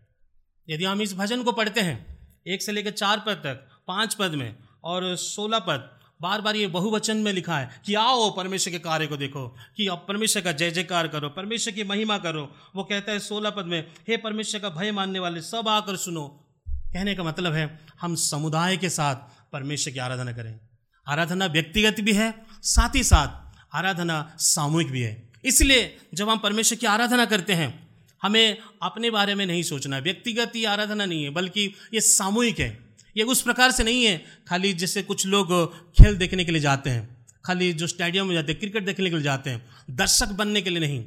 यदि 0.70 0.86
हम 0.86 1.02
इस 1.02 1.14
भजन 1.14 1.44
को 1.44 1.52
पढ़ते 1.52 1.82
हैं, 1.82 2.18
एक 2.48 2.62
से 2.62 2.72
लेकर 2.72 2.92
चार 2.92 3.20
पद 3.20 3.34
तक, 3.34 3.68
पाँच 3.88 4.14
पद 4.14 4.32
में, 4.32 4.56
और 4.84 5.16
सोलह 5.16 5.60
पद 5.60 5.92
बार 6.22 6.42
बार 6.42 6.56
ये 6.56 6.68
बहुवचन 6.68 7.18
में 7.18 7.34
लिखा 7.34 7.58
है 7.58 7.82
कि 7.86 7.94
आओ 7.94 8.36
परमेश्वर 8.36 8.72
के 8.72 8.80
कार्य 8.80 9.08
को 9.08 9.18
देखो, 9.18 9.48
कि 9.48 9.88
अब 9.88 10.06
परमेश्वर 10.08 10.44
का 10.44 10.52
जय 10.52 10.72
जयकार 10.72 11.08
करो, 11.08 11.30
परमेश्वर 11.30 11.74
की 11.74 11.84
महिमा 11.84 12.18
करो। 12.18 12.56
वो 12.76 12.84
कहता 12.84 13.12
है 13.12 13.20
सोलह 13.20 13.50
पद 13.50 13.66
में, 13.66 13.88
हे 14.08 14.18
परमेश्वर 14.18 14.62
का 14.62 14.70
भय 14.70 14.92
मानने 14.92 15.20
वाले, 15.20 15.42
सब 15.42 15.68
आकर 15.68 15.96
सुनो। 15.96 16.28
कहने 16.70 17.16
का 17.16 17.24
मतलब 17.24 17.54
है, 17.54 17.80
हम 18.02 18.16
समुदाय 18.16 18.78
के 18.78 18.90
साथ 18.90 19.16
परमेश्वर 19.54 19.94
की 19.94 20.00
आराधना 20.00 20.32
करें। 20.32 20.60
आराधना 21.08 21.46
व्यक्तिगत 21.46 21.96
भी 22.00 22.14
है, 22.14 22.46
साथ 22.64 22.96
ही 22.96 23.04
साथ 23.04 23.60
आराधना 23.76 24.36
सामूहिक 24.38 24.92
भी 24.92 25.02
है। 25.02 25.32
इसलिए 25.46 25.98
जब 26.14 26.30
हम 26.30 26.38
परमेश्वर 26.38 26.78
की 26.78 26.86
आराधना 26.86 27.26
करते 27.26 27.54
हैं 27.54 27.85
हमें 28.26 28.58
अपने 28.84 29.10
बारे 29.12 29.36
में 29.36 29.46
नहीं 29.46 29.64
सोचना, 29.64 29.98
व्यक्तिगत 29.98 30.52
ही 30.56 30.66
आराधना 30.66 31.06
नहीं 31.06 31.24
है, 31.24 31.30
बल्कि 31.30 31.74
ये 31.94 32.02
सामूहिक 32.02 32.60
है। 32.60 32.86
ये 33.18 33.24
उस 33.24 33.42
प्रकार 33.42 33.72
से 33.72 33.84
नहीं 33.84 34.06
है, 34.06 34.26
खाली 34.48 34.74
जैसे 34.74 35.04
कुछ 35.04 35.26
लोग 35.26 35.52
खेल 35.94 36.18
देखने 36.18 36.46
के 36.46 36.52
लिए 36.52 36.62
जाते 36.62 36.90
हैं, 36.90 37.26
खाली 37.46 37.74
जो 37.74 37.88
स्टेडियम 37.88 38.28
में 38.28 38.36
जाते 38.36 38.52
हैं, 38.52 38.60
क्रिकेट 38.60 38.86
देखने 38.86 39.10
के 39.10 39.16
लिए 39.16 39.24
जाते 39.24 39.50
हैं, 39.50 39.66
दर्शक 39.90 40.28
बनने 40.28 40.62
के 40.62 40.70
लिए 40.70 40.80
नहीं। 40.80 41.04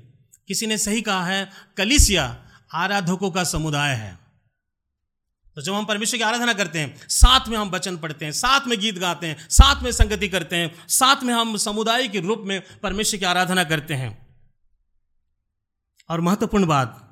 किसी 0.48 0.66
ने 0.66 0.78
सही 0.78 1.00
कहा 1.02 1.26
है, 1.26 1.50
कलिसिया 1.76 2.44
आराधकों 2.74 3.30
का 3.30 3.44
समुदाय 3.44 3.94
है। 3.94 4.18
तो 5.56 5.62
जब 5.62 5.74
हम 5.74 5.84
परमेश्वर 5.84 6.18
की 6.18 6.24
आराधना 6.24 6.52
करते 6.52 6.78
हैं, 6.78 7.08
साथ 7.08 7.48
में 7.48 7.58
हम 7.58 7.70
वचन 7.70 7.96
पढ़ते 7.96 8.24
हैं, 8.24 8.32
साथ 8.32 8.66
में 8.66 8.78
गीत 8.80 8.98
गाते 8.98 9.26
हैं, 9.26 9.46
साथ 9.50 9.82
में 9.82 9.92
संगति 9.92 10.28
करते 10.28 10.56
हैं, 10.56 10.88
साथ 10.88 11.22
में 11.22 11.34
हम 11.34 11.56
समुदाय 11.56 12.08
के 12.08 12.20
रूप 12.20 12.42
में 12.46 12.62
परमेश्वर 12.82 13.20
की 13.20 13.26
आराधना 13.26 13.64
करते 13.64 13.94
हैं। 13.94 14.28
और 16.08 16.20
महत्वपूर्ण 16.20 16.66
बात 16.66 17.07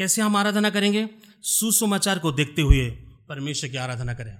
कैसे 0.00 0.22
हम 0.22 0.36
आराधना 0.36 0.70
करेंगे? 0.70 1.08
सुसमाचार 1.42 2.18
को 2.18 2.32
देखते 2.32 2.62
हुए 2.62 2.90
परमेश्वर 3.28 3.70
की 3.70 3.76
आराधना 3.76 4.14
करें। 4.14 4.38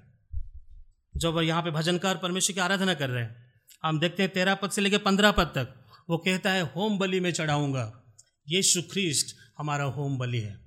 जब 1.17 1.39
यहाँ 1.39 1.63
पे 1.63 1.71
भजनकार 1.71 2.17
परमेश्वर 2.17 2.55
की 2.55 2.61
आराधना 2.61 2.95
कर 2.95 3.11
रहे 3.11 3.23
हैं, 3.23 3.53
हम 3.85 4.01
देखते 4.01 4.23
हैं 4.23 4.33
तेरह 4.33 4.55
पद 4.55 4.71
से 4.71 4.81
लेकर 4.81 4.99
पंद्रह 4.99 5.31
पद 5.31 5.45
तक, 5.45 5.87
वो 6.11 6.17
कहता 6.17 6.51
है, 6.51 6.63
होम 6.63 6.99
बलि 6.99 7.21
में 7.21 7.33
चढ़ाऊँगा। 7.33 8.15
ये 8.49 8.63
सुख्रिस्ट 8.63 9.37
हमारा 9.59 9.85
होम 9.85 10.19
बलि 10.19 10.39
है। 10.39 10.61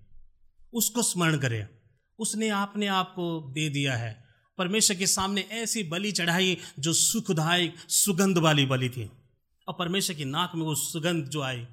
उसको 0.73 1.01
स्मरण 1.01 1.37
करें। 1.37 1.67
उसने 2.19 2.49
अपने 2.49 2.87
आप 2.87 3.13
को 3.15 3.51
दे 3.53 3.69
दिया 3.69 3.95
है। 3.95 4.23
परमेश्वर 4.57 4.97
के 4.97 5.07
सामने 5.07 5.41
ऐसी 5.41 5.83
बलि 5.83 6.11
चढ़ाई 6.11 6.57
जो 6.79 6.93
सुखदायक, 6.93 7.75
सुगंध 7.89 8.37
वाली 8.37 8.65
बलि 8.65 8.89
थी। 8.89 9.11
और 9.67 9.75
परमेश्वर 9.79 10.15
की 10.15 10.25
नाक 10.25 10.51
में 10.55 10.63
वो 10.63 10.75
सुगंध 10.75 11.25
जो 11.25 11.41
आई 11.41 11.67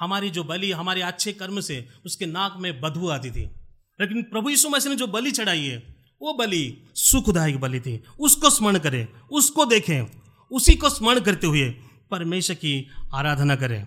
हमारी 0.00 0.30
जो 0.30 0.44
बलि, 0.44 0.72
हमारे 0.72 1.02
अच्छे 1.02 1.32
कर्म 1.32 1.60
से 1.60 1.88
उसके 2.06 2.26
नाक 2.26 2.54
में 2.58 2.80
बदबू 2.80 3.08
आती 3.08 3.30
थी। 3.30 3.44
लेकिन 4.00 4.22
प्रभु 4.22 4.50
यीशु 4.50 4.68
मसीह 4.68 4.90
ने 4.90 4.96
जो 4.96 5.06
बलि 5.06 5.30
चढ़ाई 5.30 5.64
है, 5.64 5.94
वो 6.22 6.32
बलि 6.34 6.82
सुखदायक 6.94 7.60
बलि 7.60 7.80
थी। 7.80 8.04
उसको 8.20 8.50
स्मरण 8.50 8.78
करें, 8.78 9.08
उसको 9.32 9.64
देखें, 9.64 10.06
उसी 10.50 10.74
को 10.74 10.90
स्मरण 10.90 11.20
करते 11.20 11.46
हुए 11.46 11.70
परमेश्वर 12.10 12.56
की 12.56 12.88
आराधना 13.14 13.56
करें। 13.56 13.86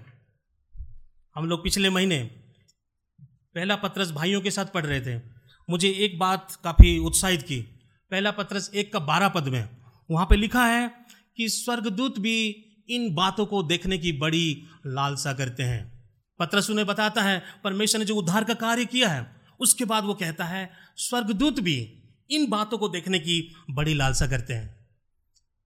हम 1.35 1.45
लोग 1.45 1.63
पिछले 1.63 1.89
महीने 1.89 2.23
पहला 3.55 3.75
पत्रस 3.75 4.11
भाइयों 4.11 4.41
के 4.41 4.51
साथ 4.51 4.65
पढ़ 4.65 4.85
रहे 4.85 5.01
थे। 5.01 5.21
मुझे 5.69 5.89
एक 5.89 6.19
बात 6.19 6.55
काफ़ी 6.63 6.97
उत्साहित 6.97 7.41
की। 7.41 7.61
पहला 8.11 8.31
पत्रस 8.31 8.71
एक 8.75 8.93
का 8.93 8.99
बारह 8.99 9.29
पद 9.29 9.47
में, 9.47 9.69
वहाँ 10.11 10.25
पे 10.25 10.35
लिखा 10.35 10.65
है 10.65 10.91
कि 11.37 11.49
स्वर्गदूत 11.49 12.19
भी 12.19 12.63
इन 12.89 13.13
बातों 13.15 13.45
को 13.45 13.63
देखने 13.63 13.97
की 13.97 14.11
बड़ी 14.11 14.63
लालसा 14.85 15.33
करते 15.33 15.63
हैं। 15.63 15.96
पत्रस 16.39 16.69
उन्हें 16.69 16.85
बताता 16.87 17.21
है, 17.21 17.43
परमेश्वर 17.63 17.99
ने 17.99 18.05
जो 18.05 18.15
उद्धार 18.15 18.43
का 18.43 18.53
कार्य 18.55 18.85
किया 18.87 19.09
है, 19.09 19.25
उसके 19.59 19.85
बाद 19.85 20.03
वो 20.03 20.13
कहता 20.15 20.45
है, 20.45 20.69
स्वर्गदूत 20.97 21.59
भी 21.59 21.77
इन 22.29 22.47
बातों 22.49 22.77
को 22.77 22.89
देखने 22.89 23.19
की 23.19 23.55
बड़ी 23.71 23.93
लालसा 23.93 24.27
करते 24.27 24.53
हैं। 24.53 24.75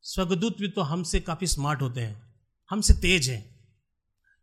स्वर्गदूत 0.06 0.60
भी 0.60 0.68
तो 0.68 0.82
हमसे 0.84 1.20
काफ़ी 1.22 1.48
स्मार्ट 1.48 1.82
होते 1.82 2.02
हैं, 2.02 2.22
हमसे 2.70 2.94
तेज 2.96 3.30
हैं। 3.30 3.44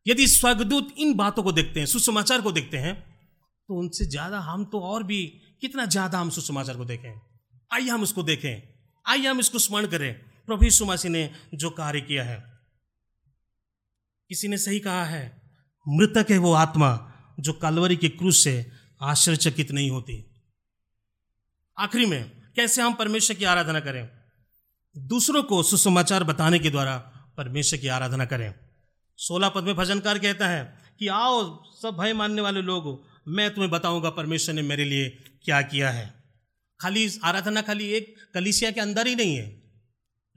यदि 0.07 0.27
स्वर्गदूत 0.29 0.95
इन 0.99 1.15
बातों 1.15 1.43
को 1.43 1.53
देखते 1.53 1.81
हैं, 1.81 1.87
सुसमाचार 1.87 2.41
को 2.41 2.53
देखते 2.53 2.77
हैं 2.79 2.95
तो 3.69 3.75
उनसे 3.75 4.05
ज़्यादा 4.07 4.39
हम 4.41 4.65
तो 4.65 4.81
और 4.83 5.03
भी, 5.03 5.25
कितना 5.63 5.85
ज़्यादा 5.87 6.19
हम 6.19 6.31
सुसमाचार 6.31 6.77
को 6.77 6.85
देखें। 6.85 7.11
आइए 7.71 7.89
हम 7.89 8.03
उसको 8.03 8.23
देखें, 8.23 8.63
आइए 9.07 9.27
हम 9.27 9.41
इसको 9.41 9.59
स्मरण 9.59 9.87
करें। 9.87 10.13
प्रभु 10.49 10.85
मसीह 10.87 11.11
ने 11.11 11.31
जो 11.55 11.71
कार्य 11.73 12.01
किया 12.01 12.25
है, 12.25 12.39
किसी 14.31 14.49
ने 14.49 14.59
सही 14.59 14.79
कहा 14.81 15.05
है 15.05 15.38
मृतक 15.89 16.27
है 16.31 16.39
वो 16.39 16.53
आत्मा 16.53 17.13
जो 17.41 17.53
कालवरी 17.53 17.97
के 17.97 18.09
क्रूस 18.09 18.45
से 18.45 18.73
आश्चर्यचकित 19.03 19.71
नहीं 19.71 19.91
होती। 19.91 20.43
आखिरी 21.79 22.07
में, 22.07 22.31
कैसे 22.57 22.83
हम 22.83 22.95
परमेश्वर 22.95 23.37
की 23.37 23.45
आराधना 23.45 23.81
करें? 23.81 24.09
दूसरों 24.97 25.43
को 25.43 25.63
सुसमाचार 25.63 26.25
बताने 26.25 26.59
के 26.59 26.71
द्वारा 26.71 26.99
परमेश्वर 27.37 27.79
की 27.79 27.89
आराधना 27.89 28.25
करें। 28.25 28.55
सोलह 29.17 29.49
पद 29.49 29.65
में 29.65 29.77
भजनकार 29.77 30.19
कहता 30.19 30.49
है 30.49 30.79
कि, 30.99 31.09
आओ, 31.09 31.65
सब 31.83 31.97
भय 32.01 32.13
मानने 32.13 32.43
वाले 32.43 32.63
लोग, 32.63 33.05
मैं 33.29 33.51
तुम्हें 33.51 33.71
बताऊँगा 33.71 34.11
परमेश्वर 34.11 34.55
ने 34.55 34.63
मेरे 34.63 34.85
लिए 34.85 35.23
क्या 35.43 35.63
किया 35.63 35.91
है। 35.91 36.15
खाली 36.81 37.21
आराधना 37.25 37.63
खाली 37.63 37.89
एक 37.89 38.17
कलिसिया 38.35 38.71
के 38.71 38.81
अंदर 38.81 39.07
ही 39.07 39.15
नहीं 39.15 39.37
है, 39.37 39.63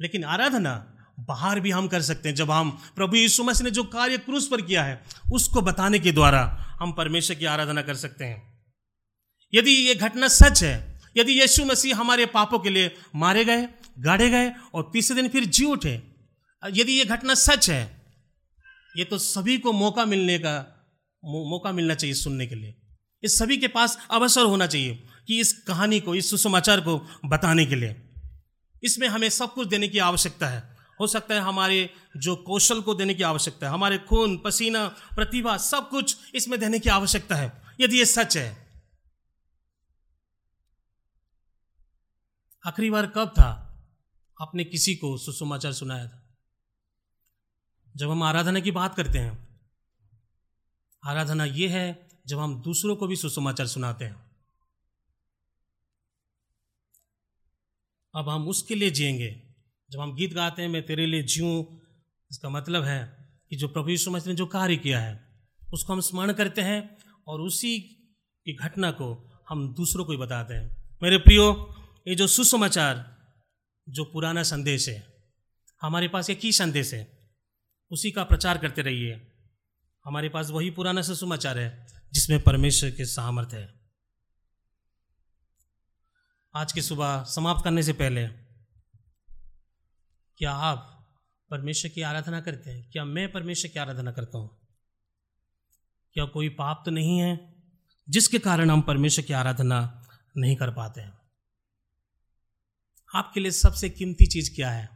लेकिन 0.01 0.23
आराधना 0.23 0.90
बाहर 1.21 1.59
भी 1.59 1.71
हम 1.71 1.87
कर 1.87 2.01
सकते 2.01 2.29
हैं। 2.29 2.35
जब 2.35 2.51
हम 2.51 2.69
प्रभु 2.95 3.15
यीशु 3.15 3.43
मसीह 3.43 3.65
ने 3.65 3.71
जो 3.71 3.83
कार्य 3.83 4.17
क्रूस 4.17 4.47
पर 4.47 4.61
किया 4.61 4.83
है, 4.83 5.01
उसको 5.33 5.61
बताने 5.61 5.99
के 5.99 6.11
द्वारा 6.11 6.41
हम 6.81 6.91
परमेश्वर 6.91 7.35
की 7.35 7.45
आराधना 7.45 7.81
कर 7.81 7.95
सकते 7.95 8.25
हैं। 8.25 8.63
यदि 9.53 9.71
ये 9.71 9.95
घटना 9.95 10.27
सच 10.27 10.63
है, 10.63 11.01
यदि 11.17 11.39
यीशु 11.41 11.65
मसीह 11.65 11.97
हमारे 11.97 12.25
पापों 12.25 12.59
के 12.59 12.69
लिए 12.69 12.95
मारे 13.15 13.45
गए 13.45 13.67
गाड़े 13.99 14.29
गए 14.29 14.51
और 14.73 14.89
तीसरे 14.93 15.15
दिन 15.15 15.29
फिर 15.29 15.45
जी 15.45 15.65
उठे, 15.65 16.01
यदि 16.63 16.91
ये 16.91 17.05
घटना 17.05 17.33
सच 17.35 17.69
है, 17.69 18.01
ये 18.97 19.03
तो 19.05 19.17
सभी 19.17 19.57
को 19.57 19.71
मौका 19.71 20.05
मिलने 20.05 20.37
का 20.39 20.57
मौका 21.23 21.71
मिलना 21.71 21.95
चाहिए 21.95 22.13
सुनने 22.13 22.47
के 22.47 22.55
लिए। 22.55 22.75
इस 23.23 23.37
सभी 23.39 23.57
के 23.57 23.67
पास 23.67 23.97
अवसर 24.11 24.41
होना 24.41 24.67
चाहिए 24.67 25.03
कि 25.27 25.39
इस 25.39 25.53
कहानी 25.53 25.99
को, 25.99 26.15
इस 26.15 26.29
सुसमाचार 26.29 26.81
को 26.81 26.97
बताने 27.25 27.65
के 27.65 27.75
लिए। 27.75 27.95
इसमें 28.83 29.07
हमें 29.07 29.29
सब 29.29 29.53
कुछ 29.53 29.67
देने 29.67 29.87
की 29.87 29.99
आवश्यकता 29.99 30.47
है। 30.47 30.80
हो 31.01 31.07
सकता 31.07 31.35
है 31.35 31.41
हमारे 31.41 31.93
जो 32.17 32.35
कौशल 32.35 32.81
को 32.81 32.95
देने 32.95 33.13
की 33.13 33.23
आवश्यकता 33.23 33.67
है, 33.67 33.73
हमारे 33.73 33.97
खून, 33.97 34.37
पसीना, 34.37 34.87
प्रतिभा, 34.87 35.57
सब 35.57 35.89
कुछ 35.89 36.35
इसमें 36.35 36.59
देने 36.59 36.79
की 36.79 36.89
आवश्यकता 36.89 37.35
है। 37.35 37.75
यदि 37.79 37.97
ये 37.97 38.05
सच 38.05 38.37
है, 38.37 38.83
आखिरी 42.67 42.89
बार 42.89 43.07
कब 43.07 43.29
था 43.29 43.49
आपने 44.41 44.63
किसी 44.63 44.95
को 44.95 45.17
सुसमाचार 45.17 45.73
सुनाया 45.73 46.07
था? 46.07 46.37
जब 47.97 48.09
हम 48.09 48.23
आराधना 48.23 48.59
की 48.59 48.71
बात 48.71 48.95
करते 48.95 49.19
हैं, 49.19 49.61
आराधना 51.03 51.45
यह 51.45 51.71
है, 51.71 52.09
जब 52.27 52.39
हम 52.39 52.61
दूसरों 52.61 52.95
को 52.95 53.07
भी 53.07 53.15
सुसमाचार 53.15 53.67
सुनाते 53.67 54.05
हैं। 54.05 54.31
अब 58.15 58.29
हम 58.29 58.47
उसके 58.47 58.75
लिए 58.75 58.91
जिएँगे। 58.91 59.50
जब 59.91 59.99
हम 59.99 60.15
गीत 60.15 60.33
गाते 60.33 60.61
हैं, 60.61 60.69
मैं 60.69 60.85
तेरे 60.85 61.05
लिए 61.05 61.23
जीऊँ, 61.23 61.81
इसका 62.31 62.49
मतलब 62.49 62.83
है 62.83 63.27
कि 63.49 63.55
जो 63.55 63.67
प्रभु 63.67 63.89
यीशु 63.89 64.11
मसीह 64.11 64.33
ने 64.33 64.37
जो 64.37 64.45
कार्य 64.45 64.75
किया 64.75 64.99
है, 64.99 65.27
उसको 65.73 65.93
हम 65.93 66.01
स्मरण 66.01 66.33
करते 66.33 66.61
हैं 66.61 66.97
और 67.27 67.41
उसी 67.41 67.79
की 68.45 68.53
घटना 68.53 68.91
को 68.91 69.39
हम 69.49 69.73
दूसरों 69.73 70.05
को 70.05 70.11
ही 70.11 70.17
बताते 70.17 70.53
हैं। 70.53 70.95
मेरे 71.03 71.17
प्रियो, 71.17 71.75
ये 72.07 72.15
जो 72.15 72.27
सुसमाचार, 72.27 73.17
जो 73.89 74.05
पुराना 74.05 74.43
संदेश 74.43 74.89
है, 74.89 75.07
हमारे 75.81 76.07
पास 76.07 76.29
एक 76.29 76.39
ही 76.43 76.51
संदेश 76.51 76.93
है, 76.93 77.19
उसी 77.91 78.11
का 78.11 78.23
प्रचार 78.23 78.57
करते 78.57 78.81
रहिए। 78.81 79.27
हमारे 80.05 80.29
पास 80.29 80.49
वही 80.49 80.69
पुराना 80.69 81.01
सुसमाचार 81.01 81.59
है, 81.59 81.87
जिसमें 82.13 82.43
परमेश्वर 82.43 82.91
के 82.91 83.05
सामर्थ्य 83.05 83.57
है। 83.57 83.73
आज 86.55 86.71
की 86.71 86.81
सुबह 86.81 87.23
समाप्त 87.23 87.63
करने 87.63 87.83
से 87.83 87.93
पहले 87.93 88.50
क्या 90.37 90.51
आप 90.51 91.07
परमेश्वर 91.51 91.91
की 91.91 92.01
आराधना 92.01 92.41
करते 92.41 92.69
हैं? 92.69 92.89
क्या 92.91 93.05
मैं 93.05 93.31
परमेश्वर 93.31 93.71
की 93.71 93.79
आराधना 93.79 94.11
करता 94.11 94.37
हूँ? 94.37 94.49
क्या 96.13 96.25
कोई 96.25 96.49
पाप 96.49 96.83
तो 96.85 96.91
नहीं 96.91 97.19
है 97.19 97.53
जिसके 98.09 98.39
कारण 98.39 98.69
हम 98.69 98.81
परमेश्वर 98.81 99.25
की 99.25 99.33
आराधना 99.33 100.03
नहीं 100.37 100.55
कर 100.55 100.71
पाते 100.71 101.01
हैं? 101.01 101.19
आपके 103.15 103.39
लिए 103.39 103.51
सबसे 103.51 103.89
कीमती 103.89 104.25
चीज़ 104.25 104.55
क्या 104.55 104.71
है? 104.71 104.89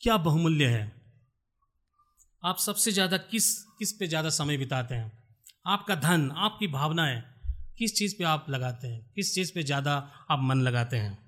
क्या 0.00 0.16
बहुमूल्य 0.16 0.66
है? 0.66 0.92
आप 2.44 2.58
सबसे 2.58 2.92
ज़्यादा 2.92 3.16
किस 3.16 3.62
किस 3.62 3.92
पे 3.92 4.06
ज़्यादा 4.06 4.30
समय 4.30 4.56
बिताते 4.56 4.94
हैं? 4.94 5.12
आपका 5.66 5.94
धन, 5.94 6.30
आपकी 6.30 6.66
भावनाएँ 6.66 7.22
किस 7.78 7.94
चीज़ 7.94 8.14
पे 8.18 8.24
आप 8.24 8.46
लगाते 8.50 8.88
हैं? 8.88 9.12
किस 9.14 9.34
चीज़ 9.34 9.52
पे 9.54 9.62
ज़्यादा 9.62 9.96
आप 10.30 10.38
मन 10.42 10.60
लगाते 10.60 10.96
हैं? 10.96 11.25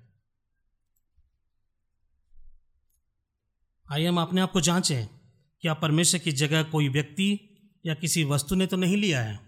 आइए 3.89 4.07
हम 4.07 4.19
अपने 4.21 4.41
आप 4.41 4.51
को 4.51 4.61
जांचें 4.61 5.07
क्या 5.63 5.73
परमेश्वर 5.73 6.19
की 6.19 6.31
जगह 6.31 6.63
कोई 6.63 6.89
व्यक्ति 6.89 7.27
या 7.85 7.93
किसी 7.93 8.23
वस्तु 8.23 8.55
ने 8.55 8.67
तो 8.67 8.77
नहीं 8.77 8.97
लिया 8.97 9.21
है। 9.21 9.39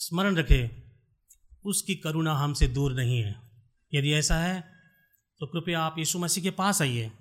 स्मरण 0.00 0.36
रखें, 0.36 0.82
उसकी 1.64 1.94
करुणा 1.94 2.34
हमसे 2.34 2.68
दूर 2.68 2.94
नहीं 2.94 3.18
है। 3.18 3.34
यदि 3.92 4.12
ऐसा 4.12 4.38
है 4.38 4.60
तो 5.40 5.46
कृपया 5.46 5.80
आप 5.80 5.98
यीशु 5.98 6.18
मसीह 6.18 6.44
के 6.44 6.50
पास 6.50 6.82
आइए। 6.82 7.12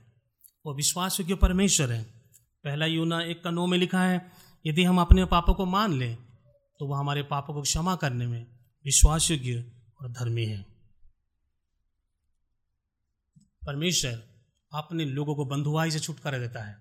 वो 0.66 0.76
विश्वास 0.76 1.20
योग्य 1.20 1.36
परमेश्वर 1.36 1.92
है। 1.92 2.04
पहला 2.64 2.86
यूना 2.86 3.22
एक 3.22 3.44
का 3.44 3.52
नौ 3.52 3.66
में 3.66 3.78
लिखा 3.78 4.04
है, 4.04 4.32
यदि 4.66 4.84
हम 4.84 5.02
अपने 5.02 5.26
पापों 5.26 5.54
को 5.54 5.66
मान 5.66 5.94
लें 5.94 6.16
तो 6.80 6.88
वह 6.88 7.00
हमारे 7.00 7.24
पापों 7.24 7.54
को 7.54 7.62
क्षमा 7.62 7.96
करने 7.96 8.28
में 8.28 8.46
विश्वास 8.86 9.32
योग्य 9.32 9.72
और 10.02 10.12
धर्मी 10.12 10.46
है। 10.46 10.66
परमेश्वर 13.66 14.33
अपने 14.74 15.06
लोगों 15.06 15.36
को 15.36 15.46
बंधुआई 15.46 15.92
से 15.92 16.00
छुटकारा 16.00 16.38
देता 16.38 16.64
है। 16.64 16.78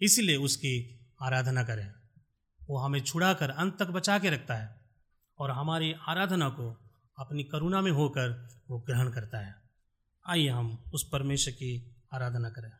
इसलिए 0.00 0.36
उसकी 0.36 1.00
आराधना 1.22 1.62
करें। 1.62 1.92
वो 2.68 2.78
हमें 2.78 3.00
छुड़ा 3.00 3.34
कर 3.34 3.50
अंत 3.50 3.78
तक 3.78 3.86
बचा 3.86 4.18
के 4.18 4.30
रखता 4.30 4.54
है 4.54 4.80
और 5.38 5.50
हमारी 5.50 5.94
आराधना 6.08 6.48
को 6.48 6.90
अपनी 7.18 7.44
करुणा 7.44 7.80
में 7.80 7.92
होकर 7.92 8.48
वो 8.70 8.78
ग्रहण 8.78 9.10
करता 9.10 9.38
है। 9.38 9.54
आइए 10.26 10.48
हम 10.48 10.84
उस 10.94 11.08
परमेश्वर 11.12 11.52
की 11.52 11.96
आराधना 12.12 12.50
करें। 12.50 12.72